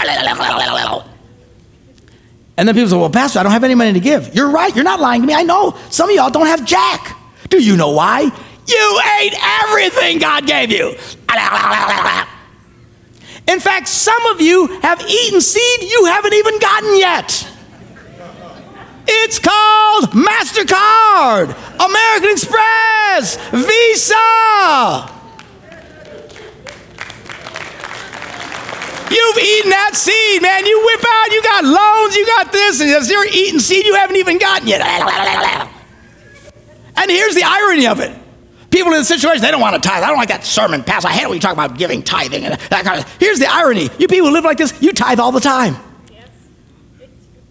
And 2.57 2.69
then 2.69 2.75
people 2.75 2.91
say, 2.91 2.97
Well, 2.97 3.11
Pastor, 3.11 3.39
I 3.39 3.43
don't 3.45 3.53
have 3.53 3.65
any 3.65 3.77
money 3.77 3.93
to 3.93 4.01
give. 4.01 4.35
You're 4.35 4.51
right. 4.51 4.75
You're 4.75 4.85
not 4.85 5.01
lying 5.01 5.21
to 5.23 5.27
me. 5.27 5.35
I 5.35 5.43
know. 5.43 5.79
Some 5.91 6.11
of 6.11 6.17
y'all 6.17 6.31
don't 6.31 6.47
have 6.47 6.65
jack. 6.65 7.17
Do 7.49 7.63
you 7.63 7.77
know 7.77 7.91
why? 7.91 8.23
You 8.67 9.01
ate 9.21 9.35
everything 9.65 10.19
God 10.19 10.47
gave 10.47 10.71
you. 10.71 10.97
In 13.53 13.61
fact, 13.61 13.87
some 13.87 14.25
of 14.27 14.41
you 14.41 14.67
have 14.81 14.99
eaten 15.03 15.43
seed 15.43 15.83
you 15.83 16.07
haven't 16.07 16.33
even 16.33 16.59
gotten 16.59 16.99
yet. 16.99 17.47
It's 19.07 19.39
called 19.39 20.11
MasterCard, 20.13 21.55
American 21.79 22.31
Express, 22.31 23.37
Visa. 23.51 24.15
You've 29.11 29.39
eaten 29.39 29.71
that 29.71 29.91
seed, 29.93 30.41
man. 30.41 30.65
You 30.65 30.83
whip 30.87 31.05
out, 31.07 31.31
you 31.31 31.43
got 31.43 31.65
loans, 31.65 32.17
you 32.17 32.25
got 32.25 32.53
this, 32.53 32.81
and 32.81 33.07
you're 33.07 33.27
eating 33.27 33.61
seed 33.61 33.85
you 33.85 33.95
haven't 33.97 34.17
even 34.17 34.39
gotten 34.39 34.67
yet. 34.67 34.81
And 36.97 37.11
here's 37.11 37.35
the 37.35 37.45
irony 37.45 37.87
of 37.87 38.01
it 38.01 38.22
People 38.73 38.93
in 38.93 38.99
the 38.99 39.05
situation, 39.05 39.43
they 39.43 39.51
don't 39.51 39.61
want 39.61 39.81
to 39.81 39.87
tithe. 39.87 40.03
I 40.03 40.09
don't 40.09 40.17
like 40.17 40.31
that 40.31 40.45
sermon, 40.45 40.83
Pastor. 40.83 41.09
I 41.09 41.13
hate 41.13 41.27
when 41.27 41.35
you 41.35 41.41
talk 41.41 41.53
about 41.53 41.77
giving, 41.77 42.03
tithing, 42.03 42.45
and 42.45 42.59
that 42.71 42.85
kind 42.85 42.99
of. 42.99 43.17
Here's 43.19 43.39
the 43.39 43.47
irony: 43.47 43.91
you 43.99 44.09
people 44.09 44.29
who 44.29 44.33
live 44.33 44.45
like 44.45 44.57
this, 44.57 44.73
you 44.81 44.93
tithe 44.93 45.21
all 45.21 45.31
the 45.31 45.41
time. 45.41 45.77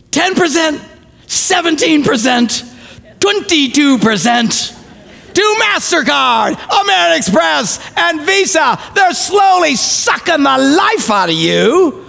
Ten 0.09 0.33
percent, 0.33 0.81
seventeen 1.27 2.03
percent, 2.03 2.65
twenty-two 3.19 3.99
percent. 3.99 4.75
To 5.33 5.41
MasterCard, 5.61 6.57
American 6.83 7.17
Express, 7.17 7.79
and 7.95 8.21
Visa. 8.23 8.77
They're 8.93 9.13
slowly 9.13 9.75
sucking 9.75 10.43
the 10.43 10.57
life 10.57 11.09
out 11.09 11.29
of 11.29 11.35
you. 11.35 12.05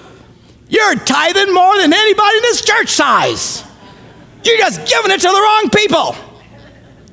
You're 0.68 0.96
tithing 0.96 1.54
more 1.54 1.76
than 1.76 1.92
anybody 1.92 2.36
in 2.38 2.42
this 2.42 2.64
church 2.64 2.88
size. 2.88 3.62
You're 4.42 4.58
just 4.58 4.88
giving 4.90 5.12
it 5.12 5.20
to 5.20 5.28
the 5.28 5.40
wrong 5.40 5.70
people. 5.70 6.16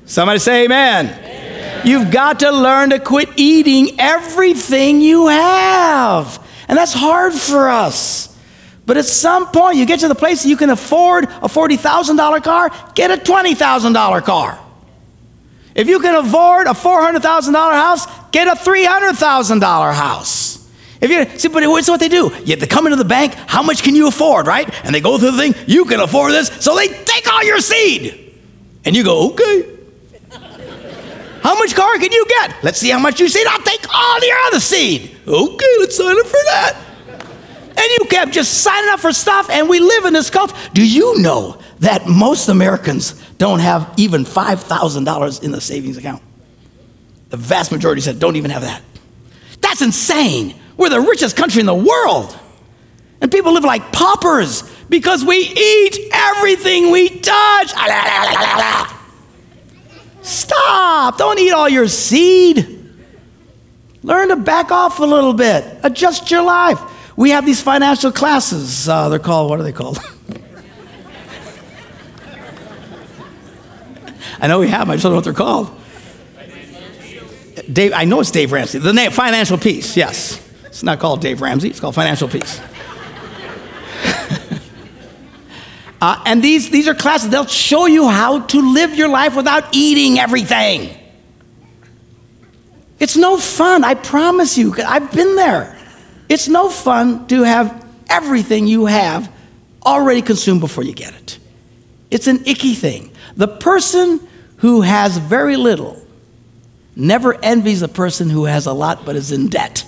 Somebody 0.06 0.40
say 0.40 0.64
amen. 0.64 1.19
You've 1.86 2.12
got 2.12 2.40
to 2.42 2.52
learn 2.52 2.92
to 2.92 3.00
quit 3.00 3.30
eating 3.36 4.00
everything 4.00 5.02
you 5.02 5.28
have. 5.28 6.46
And 6.68 6.78
that's 6.78 6.94
hard 6.94 7.34
for 7.34 7.70
us. 7.70 8.36
But 8.86 8.98
at 8.98 9.06
some 9.06 9.52
point, 9.52 9.78
you 9.78 9.86
get 9.86 10.00
to 10.00 10.08
the 10.08 10.16
place 10.16 10.44
that 10.44 10.50
you 10.50 10.58
can 10.58 10.70
afford 10.70 11.26
a 11.26 11.48
$40,000 11.48 12.44
car, 12.44 12.72
get 12.96 13.12
a 13.12 13.18
$20,000 13.22 14.24
car. 14.24 14.60
If 15.76 15.88
you 15.88 16.00
can 16.00 16.16
afford 16.16 16.68
a 16.68 16.72
$400,000 16.72 17.54
house, 17.54 18.08
get 18.32 18.48
a 18.48 18.60
$300,000 18.60 19.94
house. 19.94 20.70
If 21.02 21.12
you 21.12 21.38
see, 21.38 21.48
but 21.48 21.64
it's 21.64 21.88
what 21.88 22.00
they 22.00 22.10
do. 22.10 22.32
You, 22.44 22.56
they 22.56 22.68
come 22.68 22.86
into 22.86 22.98
the 22.98 23.06
bank. 23.06 23.34
How 23.34 23.64
much 23.64 23.84
can 23.84 23.96
you 23.96 24.08
afford, 24.08 24.48
right? 24.48 24.70
And 24.84 24.94
they 24.94 25.00
go 25.00 25.18
through 25.18 25.32
the 25.32 25.38
thing. 25.38 25.54
You 25.66 25.86
can 25.86 26.00
afford 26.00 26.34
this, 26.34 26.48
so 26.48 26.76
they 26.76 26.88
take 26.88 27.32
all 27.32 27.44
your 27.44 27.60
seed, 27.60 28.36
and 28.84 28.96
you 28.96 29.04
go, 29.04 29.30
okay. 29.32 29.79
How 31.42 31.56
much 31.58 31.76
car 31.76 31.98
can 31.98 32.12
you 32.12 32.26
get? 32.28 32.64
Let's 32.64 32.80
see 32.80 32.90
how 32.90 33.00
much 33.00 33.20
you 33.20 33.30
seed. 33.30 33.48
I'll 33.48 33.62
take 33.62 33.86
all 33.94 34.20
your 34.26 34.38
other 34.48 34.60
seed. 34.60 35.18
Okay, 35.28 35.76
let's 35.80 35.96
sign 35.96 36.20
up 36.20 36.26
for 36.26 36.40
that. 36.46 36.86
And 37.70 37.88
you 38.00 38.08
kept 38.10 38.34
just 38.34 38.62
signing 38.62 38.90
up 38.90 39.00
for 39.00 39.14
stuff, 39.14 39.50
and 39.50 39.70
we 39.70 39.80
live 39.80 40.06
in 40.06 40.14
this 40.14 40.30
culture. 40.30 40.56
Do 40.74 40.86
you 40.86 41.20
know 41.20 41.62
that 41.80 42.08
most 42.08 42.50
Americans 42.50 43.14
don't 43.38 43.60
have 43.60 43.94
even 43.98 44.26
$5,000 44.26 45.44
in 45.44 45.52
the 45.52 45.62
savings 45.62 45.98
account. 45.98 46.22
The 47.30 47.38
vast 47.38 47.72
majority 47.72 48.02
said, 48.02 48.20
don't 48.20 48.36
even 48.36 48.52
have 48.52 48.64
that. 48.64 48.82
That's 49.62 49.82
insane. 49.82 50.56
We're 50.78 50.90
the 50.90 51.02
richest 51.02 51.36
country 51.36 51.62
in 51.62 51.66
the 51.66 51.74
world. 51.74 52.38
And 53.22 53.32
people 53.32 53.54
live 53.54 53.64
like 53.64 53.92
paupers 53.92 54.64
because 54.90 55.24
we 55.24 55.38
eat 55.38 56.10
everything 56.12 56.92
we 56.92 57.10
touch. 57.10 57.74
Stop. 60.30 61.18
Don't 61.18 61.40
eat 61.40 61.52
all 61.52 61.68
your 61.68 61.88
seed. 61.88 62.78
Learn 64.04 64.30
to 64.30 64.36
back 64.36 64.72
off 64.72 65.00
a 65.00 65.06
little 65.06 65.34
bit, 65.34 65.66
adjust 65.84 66.30
your 66.32 66.44
life. 66.44 66.80
We 67.18 67.32
have 67.32 67.46
these 67.46 67.62
financial 67.62 68.12
classes. 68.14 68.88
Uh, 68.88 69.10
they're 69.10 69.20
called, 69.20 69.50
what 69.50 69.60
are 69.60 69.64
they 69.64 69.74
called? 69.74 70.00
I 74.40 74.48
know 74.48 74.60
we 74.60 74.70
have 74.70 74.82
them, 74.82 74.92
I 74.92 74.96
just 74.96 75.04
don't 75.04 75.12
know 75.12 75.18
what 75.18 75.26
they're 75.26 75.34
called. 75.34 75.76
Dave, 77.74 77.92
I 77.94 78.06
know 78.06 78.22
it's 78.22 78.32
Dave 78.32 78.54
Ramsey. 78.54 78.80
The 78.80 78.94
name, 78.94 79.12
Financial 79.12 79.58
Peace, 79.58 79.98
yes. 79.98 80.42
It's 80.66 80.82
not 80.82 81.00
called 81.00 81.20
Dave 81.22 81.42
Ramsey, 81.42 81.70
it's 81.70 81.82
called 81.82 81.96
Financial 81.96 82.30
Peace. 82.30 82.62
Uh, 86.02 86.22
and 86.26 86.42
these, 86.42 86.70
these 86.70 86.88
are 86.88 86.96
classes, 86.96 87.30
they'll 87.30 87.46
show 87.46 87.86
you 87.86 88.08
how 88.08 88.40
to 88.40 88.74
live 88.74 88.96
your 88.96 89.10
life 89.10 89.36
without 89.36 89.66
eating 89.74 90.20
everything. 90.20 90.96
It's 93.00 93.18
no 93.18 93.38
fun, 93.38 93.84
I 93.84 93.96
promise 93.96 94.58
you. 94.58 94.74
I've 94.86 95.12
been 95.12 95.36
there. 95.36 95.78
It's 96.28 96.48
no 96.48 96.70
fun 96.70 97.28
to 97.28 97.44
have 97.44 97.86
everything 98.10 98.68
you 98.68 98.86
have 98.86 99.32
already 99.86 100.22
consumed 100.22 100.62
before 100.62 100.84
you 100.84 100.94
get 100.94 101.14
it. 101.14 101.40
It's 102.12 102.28
an 102.28 102.46
icky 102.46 102.76
thing. 102.76 103.12
The 103.36 103.48
person 103.48 104.26
who 104.58 104.82
has 104.82 105.18
very 105.18 105.56
little 105.56 106.06
never 106.96 107.34
envies 107.44 107.80
the 107.80 107.88
person 107.88 108.30
who 108.30 108.46
has 108.46 108.66
a 108.66 108.74
lot 108.74 109.06
but 109.06 109.16
is 109.16 109.32
in 109.32 109.48
debt. 109.48 109.86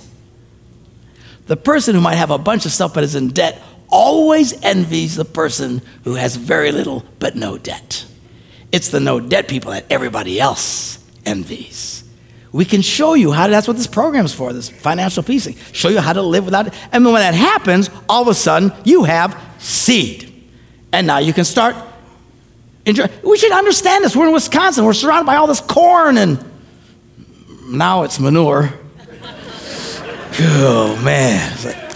The 1.48 1.58
person 1.58 1.96
who 1.96 2.02
might 2.02 2.16
have 2.16 2.32
a 2.32 2.38
bunch 2.38 2.66
of 2.66 2.72
stuff 2.72 2.94
but 2.94 3.04
is 3.04 3.16
in 3.16 3.30
debt 3.30 3.62
always 3.92 4.54
envies 4.64 5.16
the 5.16 5.26
person 5.26 5.82
who 6.04 6.16
has 6.16 6.36
very 6.36 6.72
little 6.72 7.06
but 7.20 7.36
no 7.36 7.58
debt. 7.58 8.06
It's 8.72 8.90
the 8.90 9.00
no 9.00 9.20
debt 9.20 9.48
people 9.48 9.72
that 9.72 9.86
everybody 9.90 10.40
else 10.40 10.98
envies. 11.26 12.04
We 12.52 12.66
can 12.66 12.82
show 12.82 13.14
you 13.14 13.32
how 13.32 13.48
to, 13.48 13.52
that's 13.52 13.68
what 13.68 13.78
this 13.78 13.88
program 13.88 14.26
is 14.26 14.34
for, 14.34 14.52
this 14.52 14.70
financial 14.70 15.24
piecing. 15.24 15.56
Show 15.72 15.90
you 15.90 16.00
how 16.00 16.14
to 16.14 16.22
live 16.22 16.46
without 16.46 16.68
it. 16.68 16.74
And 16.92 17.06
when 17.06 17.16
that 17.16 17.34
happens, 17.34 17.90
all 18.10 18.22
of 18.22 18.28
a 18.28 18.34
sudden 18.34 18.74
you 18.84 19.04
have 19.04 19.40
seed. 19.60 20.28
And 20.92 21.08
now 21.08 21.20
you 21.20 21.32
can 21.32 21.46
start 21.46 21.76
enjoy. 22.86 23.08
We 23.24 23.38
should 23.38 23.52
understand 23.52 24.04
this. 24.04 24.16
We're 24.16 24.28
in 24.28 24.34
Wisconsin. 24.34 24.86
We're 24.86 24.94
surrounded 24.94 25.26
by 25.26 25.36
all 25.36 25.48
this 25.48 25.62
corn 25.62 26.18
and 26.18 26.44
now 27.68 28.04
it's 28.04 28.20
manure. 28.20 28.74
oh 30.40 31.00
man. 31.04 31.91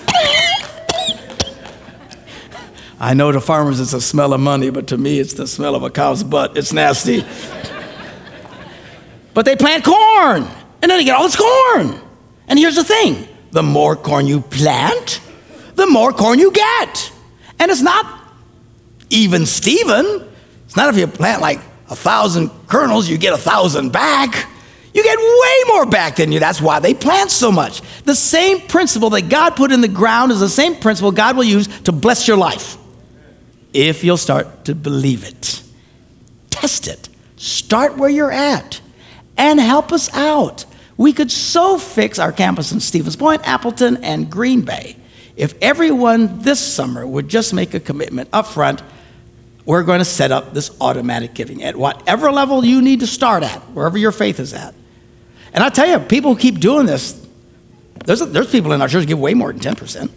I 3.00 3.14
know 3.14 3.32
to 3.32 3.42
farmers 3.42 3.80
it's 3.80 3.94
a 3.94 4.02
smell 4.02 4.34
of 4.34 4.40
money, 4.40 4.70
but 4.70 4.88
to 4.88 4.98
me 4.98 5.20
it's 5.20 5.34
the 5.34 5.48
smell 5.48 5.76
of 5.76 5.84
a 5.84 5.90
cow's 5.90 6.24
butt. 6.24 6.58
It's 6.58 6.72
nasty. 6.72 7.26
But 9.34 9.46
they 9.46 9.58
plant 9.58 9.84
corn, 9.84 10.44
and 10.82 10.90
then 10.90 10.98
they 10.98 11.04
get 11.04 11.16
all 11.16 11.24
this 11.24 11.36
corn. 11.36 12.00
And 12.48 12.58
here's 12.58 12.76
the 12.76 12.84
thing 12.84 13.28
the 13.52 13.64
more 13.64 13.96
corn 13.96 14.28
you 14.28 14.42
plant, 14.42 15.20
the 15.76 15.88
more 15.88 16.14
corn 16.14 16.40
you 16.40 16.52
get. 16.52 17.12
And 17.60 17.70
it's 17.70 17.82
not 17.82 18.06
even 19.10 19.46
Steven. 19.46 20.28
It's 20.66 20.76
not 20.76 20.90
if 20.90 20.98
you 20.98 21.08
plant 21.08 21.42
like 21.42 21.60
a 21.90 21.96
thousand 21.96 22.50
kernels, 22.68 23.10
you 23.10 23.18
get 23.18 23.34
a 23.34 23.38
thousand 23.38 23.92
back. 23.92 24.48
You 24.94 25.04
get 25.04 25.18
way 25.18 25.74
more 25.74 25.86
back 25.86 26.16
than 26.16 26.32
you. 26.32 26.40
That's 26.40 26.62
why 26.62 26.80
they 26.80 26.94
plant 26.94 27.30
so 27.30 27.52
much. 27.52 27.82
The 28.04 28.16
same 28.16 28.62
principle 28.62 29.10
that 29.10 29.24
God 29.24 29.58
put 29.58 29.74
in 29.74 29.82
the 29.82 29.90
ground 29.90 30.32
is 30.32 30.40
the 30.40 30.48
same 30.48 30.78
principle 30.78 31.12
God 31.12 31.36
will 31.36 31.44
use 31.44 31.68
to 31.82 31.92
bless 31.92 32.30
your 32.30 32.38
life. 32.38 32.78
If 33.76 34.06
you'll 34.06 34.16
start 34.16 34.64
to 34.66 34.74
believe 34.74 35.26
it, 35.26 35.62
test 36.50 36.88
it. 36.88 37.10
Start 37.36 37.98
where 37.98 38.10
you're 38.10 38.32
at 38.32 38.80
and 39.36 39.60
help 39.60 39.92
us 39.92 40.12
out. 40.16 40.64
We 40.96 41.12
could 41.12 41.30
so 41.30 41.78
fix 41.78 42.18
our 42.18 42.32
campus 42.32 42.72
in 42.72 42.80
Stevens 42.80 43.18
Point, 43.18 43.46
Appleton, 43.46 43.98
and 43.98 44.32
Green 44.32 44.62
Bay 44.62 44.96
if 45.36 45.56
everyone 45.62 46.40
this 46.40 46.62
summer 46.62 47.06
would 47.06 47.28
just 47.28 47.54
make 47.54 47.74
a 47.74 47.82
commitment 47.82 48.30
up 48.32 48.48
front. 48.48 48.82
We're 49.66 49.84
going 49.84 50.00
to 50.00 50.06
set 50.06 50.32
up 50.32 50.54
this 50.54 50.72
automatic 50.80 51.34
giving 51.34 51.62
at 51.62 51.76
whatever 51.76 52.32
level 52.32 52.64
you 52.64 52.82
need 52.82 53.02
to 53.02 53.08
start 53.08 53.44
at, 53.44 53.60
wherever 53.74 53.98
your 53.98 54.14
faith 54.14 54.40
is 54.40 54.54
at. 54.54 54.74
And 55.52 55.62
I 55.62 55.68
tell 55.68 55.86
you, 55.88 56.00
people 56.00 56.34
who 56.34 56.40
keep 56.40 56.62
doing 56.62 56.86
this, 56.86 57.28
there's, 58.06 58.22
there's 58.22 58.50
people 58.50 58.72
in 58.72 58.82
our 58.82 58.88
church 58.88 59.06
give 59.06 59.20
way 59.20 59.34
more 59.34 59.52
than 59.52 59.60
10%. 59.60 60.10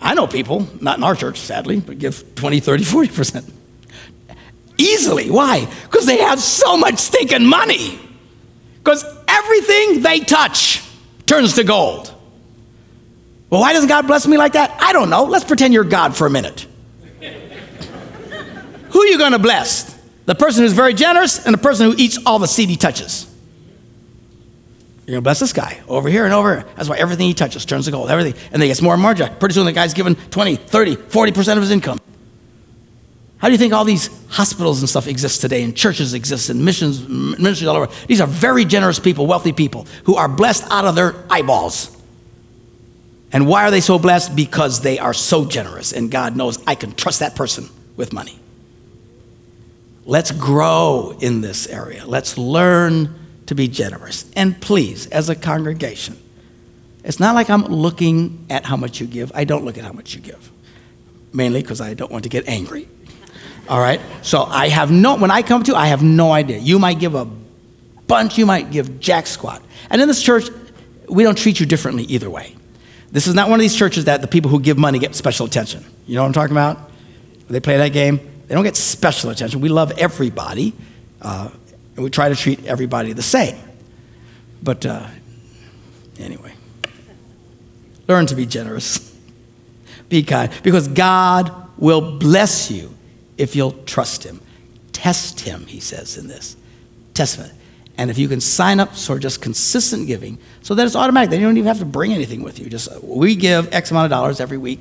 I 0.00 0.14
know 0.14 0.26
people, 0.26 0.66
not 0.80 0.98
in 0.98 1.04
our 1.04 1.14
church, 1.14 1.38
sadly, 1.38 1.80
but 1.80 1.98
give 1.98 2.34
20, 2.34 2.60
30, 2.60 2.84
40%. 2.84 3.50
Easily. 4.78 5.30
Why? 5.30 5.66
Because 5.84 6.06
they 6.06 6.18
have 6.18 6.40
so 6.40 6.76
much 6.76 6.98
stinking 6.98 7.44
money. 7.44 8.00
Because 8.78 9.04
everything 9.28 10.02
they 10.02 10.20
touch 10.20 10.82
turns 11.26 11.54
to 11.54 11.64
gold. 11.64 12.14
Well, 13.50 13.60
why 13.60 13.72
doesn't 13.72 13.88
God 13.88 14.06
bless 14.06 14.26
me 14.26 14.38
like 14.38 14.54
that? 14.54 14.74
I 14.80 14.92
don't 14.92 15.10
know. 15.10 15.24
Let's 15.24 15.44
pretend 15.44 15.74
you're 15.74 15.84
God 15.84 16.16
for 16.16 16.26
a 16.26 16.30
minute. 16.30 16.66
who 17.20 19.02
are 19.02 19.06
you 19.06 19.18
going 19.18 19.32
to 19.32 19.38
bless? 19.38 19.92
The 20.24 20.34
person 20.34 20.62
who's 20.62 20.72
very 20.72 20.94
generous 20.94 21.44
and 21.44 21.52
the 21.52 21.58
person 21.58 21.90
who 21.90 21.96
eats 21.98 22.18
all 22.24 22.38
the 22.38 22.46
seed 22.46 22.70
he 22.70 22.76
touches. 22.76 23.29
You're 25.10 25.16
going 25.16 25.22
to 25.22 25.26
bless 25.26 25.40
this 25.40 25.52
guy 25.52 25.80
over 25.88 26.08
here 26.08 26.24
and 26.24 26.32
over. 26.32 26.64
That's 26.76 26.88
why 26.88 26.96
everything 26.96 27.26
he 27.26 27.34
touches 27.34 27.64
turns 27.64 27.86
to 27.86 27.90
gold. 27.90 28.10
Everything. 28.10 28.40
And 28.44 28.52
then 28.52 28.60
he 28.60 28.66
gets 28.68 28.80
more 28.80 28.92
and 28.92 29.02
more. 29.02 29.12
Jack. 29.12 29.40
Pretty 29.40 29.54
soon 29.54 29.66
the 29.66 29.72
guy's 29.72 29.92
given 29.92 30.14
20, 30.14 30.54
30, 30.54 30.94
40% 30.94 31.56
of 31.56 31.62
his 31.62 31.72
income. 31.72 31.98
How 33.38 33.48
do 33.48 33.52
you 33.52 33.58
think 33.58 33.72
all 33.72 33.84
these 33.84 34.08
hospitals 34.28 34.78
and 34.78 34.88
stuff 34.88 35.08
exist 35.08 35.40
today, 35.40 35.64
and 35.64 35.76
churches 35.76 36.14
exist, 36.14 36.48
and 36.48 36.64
missions, 36.64 37.08
ministries 37.08 37.66
all 37.66 37.74
over? 37.74 37.92
These 38.06 38.20
are 38.20 38.28
very 38.28 38.64
generous 38.64 39.00
people, 39.00 39.26
wealthy 39.26 39.50
people, 39.50 39.88
who 40.04 40.14
are 40.14 40.28
blessed 40.28 40.70
out 40.70 40.84
of 40.84 40.94
their 40.94 41.16
eyeballs. 41.28 41.90
And 43.32 43.48
why 43.48 43.64
are 43.64 43.72
they 43.72 43.80
so 43.80 43.98
blessed? 43.98 44.36
Because 44.36 44.82
they 44.82 45.00
are 45.00 45.14
so 45.14 45.44
generous, 45.44 45.92
and 45.92 46.08
God 46.08 46.36
knows 46.36 46.62
I 46.68 46.76
can 46.76 46.94
trust 46.94 47.18
that 47.18 47.34
person 47.34 47.68
with 47.96 48.12
money. 48.12 48.38
Let's 50.04 50.30
grow 50.30 51.16
in 51.20 51.40
this 51.40 51.66
area. 51.66 52.06
Let's 52.06 52.38
learn 52.38 53.19
to 53.50 53.56
be 53.56 53.66
generous. 53.66 54.30
And 54.36 54.58
please, 54.60 55.08
as 55.08 55.28
a 55.28 55.34
congregation, 55.34 56.16
it's 57.02 57.18
not 57.18 57.34
like 57.34 57.50
I'm 57.50 57.64
looking 57.64 58.46
at 58.48 58.64
how 58.64 58.76
much 58.76 59.00
you 59.00 59.08
give. 59.08 59.32
I 59.34 59.42
don't 59.42 59.64
look 59.64 59.76
at 59.76 59.82
how 59.82 59.90
much 59.92 60.14
you 60.14 60.20
give, 60.20 60.52
mainly 61.32 61.60
because 61.60 61.80
I 61.80 61.94
don't 61.94 62.12
want 62.12 62.22
to 62.22 62.30
get 62.30 62.46
angry. 62.46 62.86
All 63.68 63.80
right? 63.80 64.00
So 64.22 64.44
I 64.44 64.68
have 64.68 64.92
no, 64.92 65.16
when 65.16 65.32
I 65.32 65.42
come 65.42 65.64
to 65.64 65.74
I 65.74 65.88
have 65.88 66.00
no 66.00 66.30
idea. 66.30 66.58
You 66.58 66.78
might 66.78 67.00
give 67.00 67.16
a 67.16 67.24
bunch, 68.06 68.38
you 68.38 68.46
might 68.46 68.70
give 68.70 69.00
jack 69.00 69.26
squat. 69.26 69.60
And 69.90 70.00
in 70.00 70.06
this 70.06 70.22
church, 70.22 70.48
we 71.08 71.24
don't 71.24 71.36
treat 71.36 71.58
you 71.58 71.66
differently 71.66 72.04
either 72.04 72.30
way. 72.30 72.54
This 73.10 73.26
is 73.26 73.34
not 73.34 73.48
one 73.48 73.58
of 73.58 73.62
these 73.62 73.74
churches 73.74 74.04
that 74.04 74.20
the 74.20 74.28
people 74.28 74.48
who 74.48 74.60
give 74.60 74.78
money 74.78 75.00
get 75.00 75.16
special 75.16 75.44
attention. 75.44 75.84
You 76.06 76.14
know 76.14 76.22
what 76.22 76.28
I'm 76.28 76.34
talking 76.34 76.54
about? 76.54 76.88
They 77.48 77.58
play 77.58 77.78
that 77.78 77.92
game. 77.92 78.20
They 78.46 78.54
don't 78.54 78.62
get 78.62 78.76
special 78.76 79.30
attention. 79.30 79.60
We 79.60 79.70
love 79.70 79.90
everybody, 79.98 80.72
uh, 81.20 81.50
and 81.94 82.04
we 82.04 82.10
try 82.10 82.28
to 82.28 82.36
treat 82.36 82.64
everybody 82.64 83.12
the 83.12 83.22
same. 83.22 83.58
But 84.62 84.84
uh, 84.86 85.06
anyway, 86.18 86.52
learn 88.06 88.26
to 88.26 88.34
be 88.34 88.46
generous. 88.46 89.10
be 90.10 90.22
kind, 90.22 90.50
because 90.62 90.88
God 90.88 91.52
will 91.78 92.18
bless 92.18 92.70
you 92.70 92.94
if 93.38 93.56
you'll 93.56 93.72
trust 93.84 94.24
him. 94.24 94.40
Test 94.92 95.40
him, 95.40 95.64
he 95.66 95.80
says 95.80 96.18
in 96.18 96.28
this. 96.28 96.56
Testament. 97.14 97.54
And 97.96 98.10
if 98.10 98.18
you 98.18 98.28
can 98.28 98.40
sign 98.40 98.80
up 98.80 98.94
for 98.94 99.18
just 99.18 99.40
consistent 99.40 100.06
giving, 100.06 100.38
so 100.62 100.74
that 100.74 100.86
it's 100.86 100.96
automatic, 100.96 101.30
then 101.30 101.40
you 101.40 101.46
don't 101.46 101.56
even 101.56 101.68
have 101.68 101.78
to 101.78 101.84
bring 101.84 102.12
anything 102.12 102.42
with 102.42 102.58
you. 102.58 102.68
Just 102.68 103.02
we 103.02 103.34
give 103.34 103.72
X 103.72 103.90
amount 103.90 104.06
of 104.06 104.10
dollars 104.10 104.40
every 104.40 104.58
week. 104.58 104.80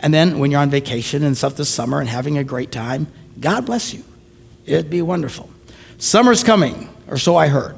And 0.00 0.12
then 0.14 0.38
when 0.38 0.50
you're 0.50 0.60
on 0.60 0.70
vacation 0.70 1.24
and 1.24 1.36
stuff 1.36 1.56
this 1.56 1.68
summer 1.68 2.00
and 2.00 2.08
having 2.08 2.38
a 2.38 2.44
great 2.44 2.70
time, 2.70 3.06
God 3.40 3.66
bless 3.66 3.92
you. 3.92 4.04
It'd 4.66 4.90
be 4.90 5.02
wonderful. 5.02 5.50
Summer's 5.98 6.44
coming, 6.44 6.88
or 7.08 7.18
so 7.18 7.36
I 7.36 7.48
heard. 7.48 7.74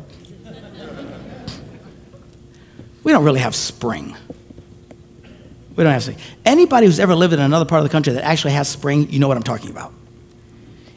we 3.03 3.13
don't 3.13 3.25
really 3.25 3.41
have 3.41 3.55
spring. 3.55 4.15
We 5.75 5.85
don't 5.85 5.93
have 5.93 6.03
spring. 6.03 6.19
Anybody 6.45 6.87
who's 6.87 7.01
ever 7.01 7.15
lived 7.15 7.33
in 7.33 7.41
another 7.41 7.65
part 7.65 7.81
of 7.81 7.85
the 7.85 7.93
country 7.93 8.13
that 8.13 8.25
actually 8.25 8.53
has 8.53 8.69
spring, 8.69 9.11
you 9.11 9.19
know 9.19 9.29
what 9.29 9.39
I'm 9.39 9.43
talking 9.43 9.71
about. 9.71 9.95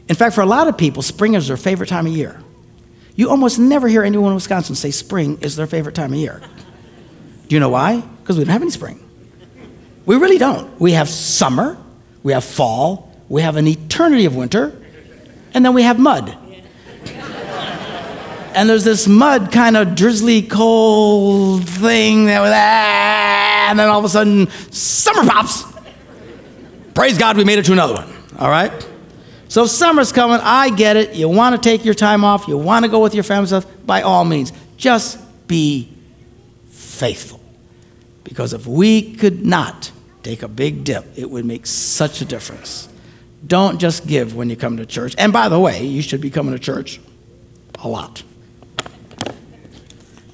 In 0.06 0.14
fact, 0.14 0.34
for 0.34 0.42
a 0.42 0.46
lot 0.46 0.68
of 0.68 0.76
people, 0.76 1.00
spring 1.00 1.32
is 1.32 1.48
their 1.48 1.56
favorite 1.56 1.88
time 1.88 2.06
of 2.06 2.12
year. 2.12 2.38
You 3.16 3.30
almost 3.30 3.58
never 3.58 3.88
hear 3.88 4.02
anyone 4.02 4.28
in 4.32 4.34
Wisconsin 4.34 4.74
say 4.74 4.90
spring 4.90 5.38
is 5.40 5.56
their 5.56 5.66
favorite 5.66 5.94
time 5.94 6.12
of 6.12 6.18
year. 6.18 6.42
Do 7.48 7.56
you 7.56 7.60
know 7.60 7.70
why? 7.70 8.00
Because 8.00 8.36
we 8.36 8.44
don't 8.44 8.52
have 8.52 8.62
any 8.62 8.70
spring. 8.70 9.00
We 10.04 10.16
really 10.16 10.36
don't. 10.36 10.78
We 10.78 10.92
have 10.92 11.08
summer, 11.08 11.78
we 12.22 12.32
have 12.32 12.44
fall, 12.44 13.10
we 13.30 13.40
have 13.40 13.56
an 13.56 13.66
eternity 13.66 14.26
of 14.26 14.36
winter, 14.36 14.78
and 15.54 15.64
then 15.64 15.72
we 15.72 15.82
have 15.82 15.98
mud. 15.98 16.36
And 18.54 18.68
there's 18.68 18.84
this 18.84 19.06
mud 19.06 19.52
kind 19.52 19.76
of 19.76 19.94
drizzly, 19.94 20.42
cold 20.42 21.68
thing 21.68 22.26
that 22.26 22.40
was, 22.40 22.52
ah, 22.54 23.70
and 23.70 23.78
then 23.78 23.88
all 23.88 23.98
of 23.98 24.04
a 24.04 24.08
sudden, 24.08 24.48
summer 24.70 25.28
pops. 25.28 25.64
Praise 26.94 27.18
God, 27.18 27.36
we 27.36 27.44
made 27.44 27.58
it 27.58 27.64
to 27.66 27.72
another 27.72 27.94
one. 27.94 28.12
All 28.38 28.48
right? 28.48 28.72
So 29.48 29.66
summer's 29.66 30.12
coming. 30.12 30.40
I 30.42 30.70
get 30.70 30.96
it. 30.96 31.14
You 31.14 31.28
want 31.28 31.54
to 31.54 31.60
take 31.60 31.84
your 31.84 31.94
time 31.94 32.24
off. 32.24 32.48
You 32.48 32.58
want 32.58 32.84
to 32.84 32.90
go 32.90 33.00
with 33.00 33.14
your 33.14 33.24
family 33.24 33.46
stuff. 33.46 33.66
By 33.84 34.02
all 34.02 34.24
means, 34.24 34.52
just 34.76 35.18
be 35.46 35.92
faithful. 36.70 37.40
Because 38.24 38.52
if 38.52 38.66
we 38.66 39.14
could 39.14 39.44
not 39.44 39.92
take 40.22 40.42
a 40.42 40.48
big 40.48 40.84
dip, 40.84 41.06
it 41.16 41.30
would 41.30 41.44
make 41.44 41.66
such 41.66 42.20
a 42.20 42.24
difference. 42.24 42.88
Don't 43.46 43.78
just 43.78 44.06
give 44.06 44.34
when 44.34 44.48
you 44.48 44.56
come 44.56 44.78
to 44.78 44.86
church. 44.86 45.14
And 45.18 45.32
by 45.32 45.48
the 45.48 45.60
way, 45.60 45.84
you 45.84 46.02
should 46.02 46.20
be 46.20 46.30
coming 46.30 46.52
to 46.52 46.58
church 46.58 47.00
a 47.78 47.88
lot. 47.88 48.22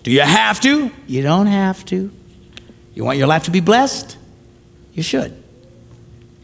Do 0.02 0.10
you 0.10 0.22
have 0.22 0.60
to? 0.60 0.90
You 1.06 1.22
don't 1.22 1.46
have 1.46 1.84
to. 1.86 2.10
You 2.94 3.04
want 3.04 3.18
your 3.18 3.26
life 3.26 3.44
to 3.44 3.50
be 3.50 3.60
blessed? 3.60 4.16
You 4.92 5.02
should. 5.02 5.42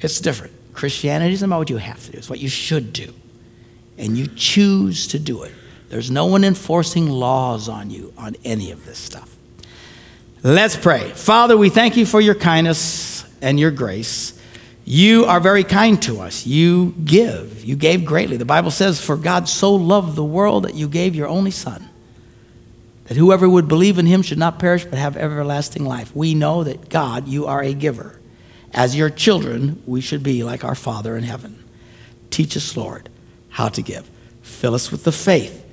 It's 0.00 0.20
different. 0.20 0.52
Christianity 0.74 1.32
isn't 1.34 1.48
about 1.48 1.58
what 1.58 1.70
you 1.70 1.78
have 1.78 2.04
to 2.04 2.12
do, 2.12 2.18
it's 2.18 2.30
what 2.30 2.38
you 2.38 2.48
should 2.48 2.92
do. 2.92 3.12
And 3.98 4.16
you 4.16 4.26
choose 4.26 5.06
to 5.08 5.18
do 5.18 5.42
it. 5.42 5.52
There's 5.88 6.10
no 6.10 6.26
one 6.26 6.44
enforcing 6.44 7.08
laws 7.08 7.68
on 7.68 7.90
you 7.90 8.12
on 8.18 8.36
any 8.44 8.72
of 8.72 8.84
this 8.84 8.98
stuff. 8.98 9.34
Let's 10.42 10.76
pray. 10.76 11.10
Father, 11.10 11.56
we 11.56 11.70
thank 11.70 11.96
you 11.96 12.04
for 12.04 12.20
your 12.20 12.34
kindness 12.34 13.24
and 13.40 13.58
your 13.58 13.70
grace. 13.70 14.38
You 14.84 15.24
are 15.24 15.40
very 15.40 15.64
kind 15.64 16.00
to 16.02 16.20
us. 16.20 16.46
You 16.46 16.94
give. 17.04 17.64
You 17.64 17.74
gave 17.74 18.04
greatly. 18.04 18.36
The 18.36 18.44
Bible 18.44 18.70
says, 18.70 19.00
For 19.00 19.16
God 19.16 19.48
so 19.48 19.74
loved 19.74 20.14
the 20.14 20.24
world 20.24 20.64
that 20.64 20.74
you 20.74 20.88
gave 20.88 21.16
your 21.16 21.26
only 21.26 21.50
Son, 21.50 21.88
that 23.06 23.16
whoever 23.16 23.48
would 23.48 23.68
believe 23.68 23.98
in 23.98 24.06
him 24.06 24.22
should 24.22 24.38
not 24.38 24.58
perish 24.58 24.84
but 24.84 24.98
have 24.98 25.16
everlasting 25.16 25.84
life. 25.84 26.14
We 26.14 26.34
know 26.34 26.64
that 26.64 26.88
God, 26.88 27.28
you 27.28 27.46
are 27.46 27.62
a 27.62 27.72
giver. 27.72 28.20
As 28.72 28.96
your 28.96 29.10
children, 29.10 29.82
we 29.86 30.00
should 30.00 30.22
be 30.22 30.42
like 30.44 30.64
our 30.64 30.74
Father 30.74 31.16
in 31.16 31.22
heaven. 31.22 31.62
Teach 32.30 32.56
us, 32.56 32.76
Lord, 32.76 33.08
how 33.50 33.68
to 33.68 33.82
give. 33.82 34.10
Fill 34.42 34.74
us 34.74 34.90
with 34.90 35.04
the 35.04 35.12
faith 35.12 35.64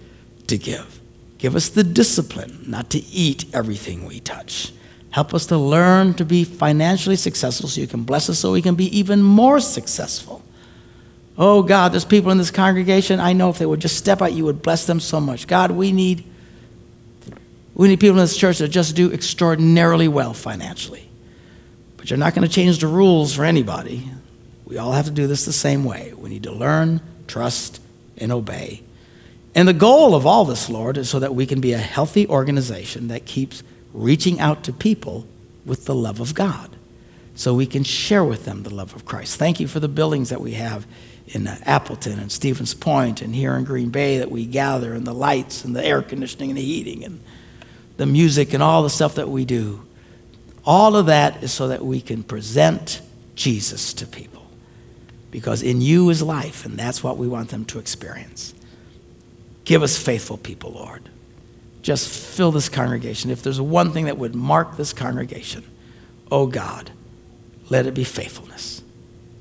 to 0.48 0.58
give. 0.58 1.02
Give 1.38 1.56
us 1.56 1.70
the 1.70 1.84
discipline 1.84 2.64
not 2.68 2.90
to 2.92 3.00
eat 3.00 3.46
everything 3.54 4.06
we 4.06 4.20
touch. 4.20 4.72
Help 5.10 5.34
us 5.34 5.46
to 5.48 5.58
learn 5.58 6.14
to 6.16 6.26
be 6.26 6.44
financially 6.44 7.16
successful 7.16 7.68
so 7.68 7.82
you 7.82 7.88
can 7.88 8.04
bless 8.04 8.30
us 8.30 8.40
so 8.40 8.52
we 8.52 8.62
can 8.62 8.76
be 8.76 8.98
even 8.98 9.22
more 9.22 9.60
successful. 9.60 10.42
Oh 11.38 11.64
God, 11.64 11.92
there's 11.92 12.06
people 12.06 12.32
in 12.32 12.38
this 12.38 12.52
congregation. 12.52 13.20
I 13.20 13.34
know 13.34 13.50
if 13.50 13.58
they 13.58 13.66
would 13.66 13.80
just 13.80 13.98
step 13.98 14.22
out, 14.22 14.34
you 14.34 14.46
would 14.46 14.62
bless 14.62 14.86
them 14.86 15.00
so 15.00 15.20
much. 15.20 15.48
God, 15.48 15.72
we 15.72 15.92
need 15.92 16.24
we 17.76 17.88
need 17.88 18.00
people 18.00 18.18
in 18.18 18.24
this 18.24 18.38
church 18.38 18.60
that 18.60 18.68
just 18.70 18.96
do 18.96 19.12
extraordinarily 19.12 20.08
well 20.08 20.34
financially. 20.34 21.10
But 21.98 22.10
you're 22.10 22.20
not 22.20 22.36
going 22.36 22.48
to 22.48 22.54
change 22.54 22.80
the 22.80 22.88
rules 22.88 23.36
for 23.36 23.46
anybody. 23.46 24.10
We 24.66 24.78
all 24.78 24.92
have 24.92 25.06
to 25.06 25.12
do 25.12 25.28
this 25.28 25.46
the 25.46 25.54
same 25.54 25.84
way. 25.84 26.14
We 26.16 26.30
need 26.30 26.44
to 26.44 26.52
learn, 26.52 27.02
trust, 27.28 27.82
and 28.18 28.32
obey. 28.32 28.84
And 29.56 29.68
the 29.68 29.74
goal 29.74 30.16
of 30.16 30.26
all 30.26 30.46
this, 30.46 30.70
Lord, 30.70 30.98
is 30.98 31.10
so 31.10 31.20
that 31.20 31.36
we 31.36 31.46
can 31.46 31.62
be 31.62 31.74
a 31.74 31.78
healthy 31.78 32.28
organization 32.28 33.08
that 33.08 33.26
keeps 33.26 33.64
reaching 33.94 34.40
out 34.40 34.64
to 34.64 34.74
people 34.74 35.28
with 35.66 35.86
the 35.86 35.96
love 35.96 36.20
of 36.20 36.34
God, 36.34 36.76
so 37.36 37.54
we 37.54 37.66
can 37.66 37.84
share 37.84 38.24
with 38.24 38.46
them 38.46 38.64
the 38.64 38.74
love 38.74 38.96
of 38.96 39.06
Christ. 39.06 39.38
Thank 39.38 39.60
you 39.60 39.68
for 39.68 39.80
the 39.80 39.88
buildings 39.88 40.30
that 40.30 40.42
we 40.42 40.54
have 40.54 40.86
in 41.28 41.48
uh, 41.48 41.58
Appleton 41.64 42.20
and 42.20 42.32
Stevens 42.32 42.74
Point 42.74 43.22
and 43.22 43.34
here 43.34 43.56
in 43.56 43.64
Green 43.64 43.90
Bay 43.90 44.18
that 44.18 44.32
we 44.32 44.46
gather, 44.46 44.94
and 44.94 45.06
the 45.06 45.14
lights 45.14 45.64
and 45.64 45.76
the 45.76 45.86
air 45.86 46.02
conditioning 46.02 46.50
and 46.50 46.58
the 46.58 46.64
heating 46.64 47.04
and 47.04 47.24
the 47.98 48.06
music 48.06 48.54
and 48.54 48.64
all 48.64 48.84
the 48.84 48.90
stuff 48.90 49.16
that 49.16 49.30
we 49.30 49.46
do. 49.46 49.86
All 50.66 50.96
of 50.96 51.08
that 51.08 51.44
is 51.44 51.52
so 51.52 51.68
that 51.68 51.84
we 51.84 52.02
can 52.02 52.24
present 52.24 53.02
Jesus 53.36 53.94
to 53.94 54.06
people. 54.06 54.46
Because 55.32 55.64
in 55.64 55.82
you 55.82 56.10
is 56.10 56.22
life, 56.22 56.66
and 56.66 56.78
that's 56.78 57.04
what 57.04 57.18
we 57.18 57.28
want 57.28 57.50
them 57.50 57.66
to 57.66 57.80
experience. 57.80 58.54
Give 59.66 59.82
us 59.82 59.98
faithful 59.98 60.38
people, 60.38 60.72
Lord. 60.72 61.10
Just 61.82 62.08
fill 62.08 62.52
this 62.52 62.70
congregation. 62.70 63.30
If 63.30 63.42
there's 63.44 63.60
one 63.60 63.92
thing 63.92 64.06
that 64.06 64.18
would 64.18 64.36
mark 64.36 64.78
this 64.78 64.94
congregation, 64.94 65.64
oh 66.32 66.48
God, 66.48 66.92
let 67.70 67.86
it 67.86 67.94
be 67.94 68.04
faithfulness. 68.04 68.84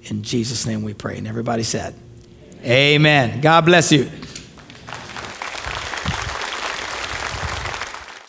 In 0.04 0.22
Jesus' 0.22 0.66
name 0.66 0.82
we 0.82 0.94
pray. 0.94 1.18
And 1.18 1.28
everybody 1.28 1.62
said, 1.62 1.94
Amen. 2.64 3.40
God 3.40 3.64
bless 3.64 3.92
you. 3.92 4.10